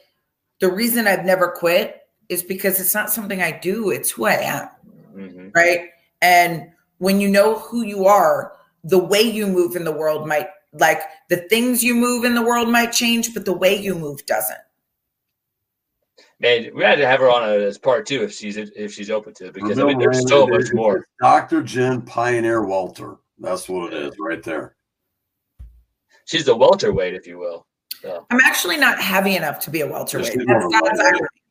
the 0.60 0.72
reason 0.72 1.08
I've 1.08 1.26
never 1.26 1.50
quit 1.50 2.02
is 2.30 2.44
because 2.44 2.80
it's 2.80 2.94
not 2.94 3.12
something 3.12 3.42
I 3.42 3.60
do, 3.60 3.92
it's 3.92 4.12
who 4.12 4.26
I 4.26 4.34
am. 4.34 4.70
Mm-hmm. 5.16 5.50
Right. 5.54 5.90
And 6.22 6.72
when 6.98 7.20
you 7.20 7.30
know 7.30 7.60
who 7.60 7.84
you 7.84 8.06
are, 8.06 8.54
the 8.86 9.00
way 9.00 9.22
you 9.22 9.48
move 9.48 9.76
in 9.76 9.84
the 9.84 9.92
world 9.92 10.28
might 10.28 10.48
like 10.74 11.02
the 11.30 11.38
things 11.50 11.84
you 11.84 11.96
move 11.96 12.24
in 12.24 12.36
the 12.36 12.42
world 12.42 12.70
might 12.70 12.92
change, 12.92 13.34
but 13.34 13.46
the 13.46 13.54
way 13.54 13.76
you 13.76 13.96
move 13.96 14.26
doesn't. 14.26 14.60
Man, 16.40 16.70
we 16.76 16.84
had 16.84 16.98
to 16.98 17.08
have 17.08 17.22
her 17.22 17.30
on 17.30 17.50
as 17.50 17.78
part 17.78 18.06
two 18.06 18.24
if 18.24 18.34
she's 18.34 18.58
if 18.58 18.94
she's 18.94 19.10
open 19.10 19.34
to 19.36 19.48
it 19.48 19.54
because 19.54 19.80
I 19.80 19.84
mean 19.84 19.98
there's 19.98 20.28
so 20.28 20.46
much 20.46 20.74
more. 20.74 21.08
Dr. 21.22 21.62
Jen 21.64 22.02
Pioneer 22.02 22.66
Welter. 22.66 23.18
That's 23.40 23.68
what 23.68 23.94
it 23.94 24.02
is 24.02 24.14
right 24.20 24.44
there. 24.44 24.76
She's 26.26 26.48
a 26.48 26.56
welterweight, 26.56 27.14
if 27.14 27.28
you 27.28 27.38
will. 27.38 27.68
So. 28.02 28.26
I'm 28.30 28.40
actually 28.46 28.78
not 28.78 29.00
heavy 29.00 29.36
enough 29.36 29.60
to 29.62 29.72
be 29.72 29.82
a 29.82 29.88
welterweight. 29.88 30.38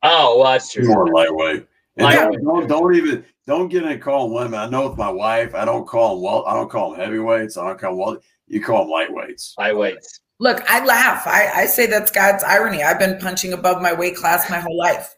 Oh, 0.03 0.39
well, 0.39 0.51
that's 0.51 0.71
true. 0.71 0.87
More 0.87 1.07
lightweight. 1.07 1.67
And 1.97 2.05
lightweight. 2.05 2.43
Don't, 2.43 2.67
don't, 2.67 2.67
don't 2.67 2.95
even 2.95 3.25
don't 3.47 3.69
get 3.69 3.83
in 3.83 3.99
calling 3.99 4.33
women. 4.33 4.59
I 4.59 4.67
know 4.67 4.89
with 4.89 4.97
my 4.97 5.09
wife, 5.09 5.55
I 5.55 5.65
don't 5.65 5.87
call 5.87 6.15
them 6.15 6.23
well. 6.23 6.45
I 6.45 6.53
don't 6.53 6.69
call 6.69 6.91
them 6.91 6.99
heavyweights. 6.99 7.57
I 7.57 7.67
don't 7.67 7.79
call 7.79 7.91
them 7.91 7.99
well. 7.99 8.17
You 8.47 8.61
call 8.61 8.85
them 8.85 8.93
lightweights. 8.93 9.53
Lightweights. 9.57 10.19
Look, 10.39 10.61
I 10.69 10.83
laugh. 10.85 11.25
I, 11.25 11.61
I 11.61 11.65
say 11.65 11.85
that's 11.85 12.11
God's 12.11 12.43
irony. 12.43 12.83
I've 12.83 12.99
been 12.99 13.17
punching 13.19 13.53
above 13.53 13.81
my 13.81 13.93
weight 13.93 14.15
class 14.15 14.49
my 14.49 14.59
whole 14.59 14.77
life. 14.77 15.15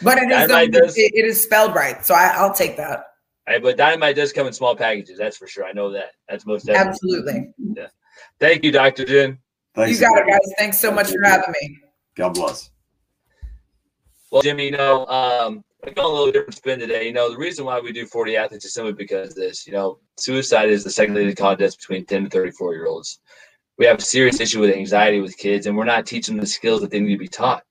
But 0.00 0.18
it 0.18 0.30
is, 0.30 0.48
does, 0.70 0.96
it, 0.96 1.12
it 1.14 1.24
is 1.24 1.42
spelled 1.42 1.74
right. 1.74 2.04
So 2.04 2.14
I, 2.14 2.42
will 2.42 2.54
take 2.54 2.76
that. 2.78 3.04
Right, 3.46 3.62
but 3.62 3.76
dynamite 3.76 4.16
does 4.16 4.32
come 4.32 4.46
in 4.46 4.52
small 4.52 4.74
packages. 4.74 5.18
That's 5.18 5.36
for 5.36 5.46
sure. 5.46 5.64
I 5.64 5.72
know 5.72 5.90
that. 5.90 6.12
That's 6.28 6.46
most 6.46 6.64
definitely. 6.66 6.90
Absolutely. 6.90 7.54
Yeah. 7.76 7.86
Thank 8.40 8.64
you, 8.64 8.72
Dr. 8.72 9.04
Jen. 9.04 9.38
Thanks, 9.74 10.00
you 10.00 10.06
got 10.06 10.18
it, 10.18 10.26
guys. 10.26 10.52
Thanks 10.58 10.78
so 10.78 10.90
much 10.90 11.10
for 11.10 11.22
having 11.24 11.52
me. 11.60 11.78
God 12.14 12.34
bless. 12.34 12.70
Well, 14.32 14.40
Jimmy, 14.40 14.64
you 14.64 14.70
know, 14.70 15.04
um, 15.08 15.62
we're 15.84 15.92
going 15.92 16.10
a 16.10 16.10
little 16.10 16.32
different 16.32 16.54
spin 16.54 16.78
today. 16.78 17.06
You 17.06 17.12
know, 17.12 17.30
the 17.30 17.36
reason 17.36 17.66
why 17.66 17.78
we 17.78 17.92
do 17.92 18.06
40 18.06 18.34
athletes 18.34 18.64
is 18.64 18.72
simply 18.72 18.94
because 18.94 19.28
of 19.28 19.34
this. 19.34 19.66
You 19.66 19.74
know, 19.74 19.98
suicide 20.16 20.70
is 20.70 20.82
the 20.82 20.88
second 20.88 21.16
leading 21.16 21.34
cause 21.34 21.58
deaths 21.58 21.76
between 21.76 22.06
10 22.06 22.24
to 22.24 22.30
34 22.30 22.72
year 22.72 22.86
olds. 22.86 23.20
We 23.76 23.84
have 23.84 23.98
a 23.98 24.00
serious 24.02 24.40
issue 24.40 24.60
with 24.60 24.74
anxiety 24.74 25.20
with 25.20 25.36
kids, 25.36 25.66
and 25.66 25.76
we're 25.76 25.84
not 25.84 26.06
teaching 26.06 26.36
them 26.36 26.40
the 26.40 26.46
skills 26.46 26.80
that 26.80 26.90
they 26.90 26.98
need 26.98 27.12
to 27.12 27.18
be 27.18 27.28
taught. 27.28 27.62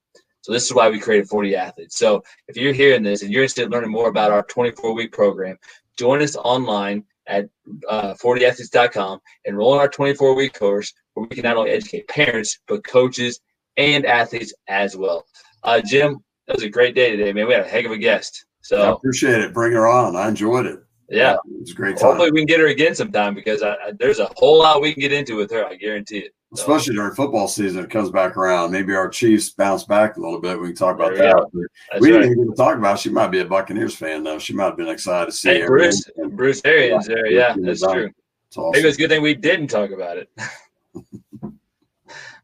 So 0.42 0.52
this 0.52 0.64
is 0.64 0.72
why 0.72 0.88
we 0.88 1.00
created 1.00 1.28
40 1.30 1.56
athletes. 1.56 1.98
So 1.98 2.24
if 2.48 2.56
you're 2.56 2.74
hearing 2.74 3.02
this 3.02 3.24
and 3.24 3.32
you're 3.32 3.42
interested 3.42 3.66
in 3.66 3.72
learning 3.72 3.90
more 3.90 4.10
about 4.10 4.32
our 4.32 4.44
24 4.44 4.94
week 4.94 5.12
program, 5.12 5.58
join 5.98 6.22
us 6.22 6.36
online 6.36 7.04
at 7.26 7.50
uh, 7.90 8.14
40athletes.com. 8.14 9.20
And 9.46 9.54
enroll 9.54 9.74
in 9.74 9.80
our 9.80 9.90
24 9.90 10.36
week 10.36 10.54
course 10.54 10.94
where 11.16 11.26
we 11.28 11.36
can 11.36 11.44
not 11.44 11.58
only 11.58 11.72
educate 11.72 12.08
parents, 12.08 12.60
but 12.68 12.84
coaches 12.84 13.40
and 13.78 14.06
athletes 14.06 14.54
as 14.68 14.96
well. 14.96 15.26
Uh, 15.64 15.82
Jim, 15.84 16.24
that 16.48 16.56
was 16.56 16.64
a 16.64 16.70
great 16.70 16.96
day 16.96 17.16
today, 17.16 17.34
man. 17.34 17.48
We 17.48 17.54
had 17.54 17.66
a 17.66 17.68
heck 17.68 17.86
of 17.86 17.92
a 17.92 17.98
guest. 17.98 18.46
So 18.62 18.82
I 18.82 18.92
appreciate 18.92 19.42
it. 19.42 19.54
Bring 19.54 19.74
her 19.74 19.88
on. 19.88 20.16
I 20.16 20.28
enjoyed 20.28 20.66
it. 20.66 20.80
Yeah, 21.10 21.34
it 21.34 21.60
was 21.60 21.72
a 21.72 21.74
great 21.74 21.98
time. 21.98 22.10
Hopefully, 22.10 22.32
we 22.32 22.40
can 22.40 22.48
get 22.48 22.62
her 22.62 22.68
again 22.68 22.96
sometime 22.96 23.36
because 23.36 23.62
I, 23.62 23.74
I, 23.74 23.92
there's 24.00 24.20
a 24.20 24.30
whole 24.38 24.60
lot 24.60 24.82
we 24.82 24.94
can 24.94 25.02
get 25.02 25.12
into 25.12 25.36
with 25.36 25.52
her. 25.52 25.66
I 25.66 25.76
guarantee 25.76 26.20
it. 26.20 26.34
So. 26.54 26.62
Especially 26.62 26.96
during 26.96 27.14
football 27.16 27.48
season, 27.48 27.84
it 27.84 27.90
comes 27.90 28.10
back 28.10 28.38
around. 28.38 28.72
Maybe 28.72 28.94
our 28.94 29.10
Chiefs 29.10 29.50
bounce 29.52 29.84
back 29.84 30.18
a 30.18 30.22
little 30.22 30.40
bit. 30.40 30.60
We 30.60 30.68
can 30.68 30.76
talk 30.76 30.96
about 30.96 31.16
that. 31.16 31.70
We 32.00 32.12
didn't 32.12 32.32
even 32.32 32.54
talk 32.56 32.78
about. 32.78 33.00
She 33.00 33.10
might 33.10 33.28
be 33.28 33.40
a 33.40 33.46
Buccaneers 33.46 33.96
fan 33.96 34.24
though. 34.24 34.40
She 34.40 34.54
might 34.54 34.66
have 34.66 34.78
been 34.78 34.90
excited 34.90 35.32
to 35.32 35.32
see 35.32 35.50
hey, 35.50 35.66
Bruce. 35.66 36.10
Bruce 36.32 36.62
Arians 36.64 37.08
there. 37.08 37.28
Yeah, 37.28 37.56
that's 37.58 37.82
true. 37.82 38.10
Awesome. 38.56 38.72
Maybe 38.72 38.88
it's 38.88 38.98
a 38.98 39.00
good 39.00 39.10
thing 39.10 39.22
we 39.22 39.34
didn't 39.34 39.68
talk 39.68 39.92
about 39.92 40.18
it. 40.18 40.30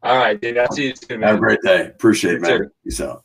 All 0.02 0.16
right, 0.16 0.40
dude. 0.40 0.56
I'll 0.56 0.72
see 0.72 0.88
you 0.88 0.96
soon. 0.96 1.20
Man. 1.20 1.28
Have 1.28 1.36
a 1.36 1.40
great 1.40 1.60
day. 1.62 1.86
Appreciate 1.86 2.36
it, 2.36 2.40
man. 2.40 2.70
Peace 2.84 3.00
out. 3.00 3.24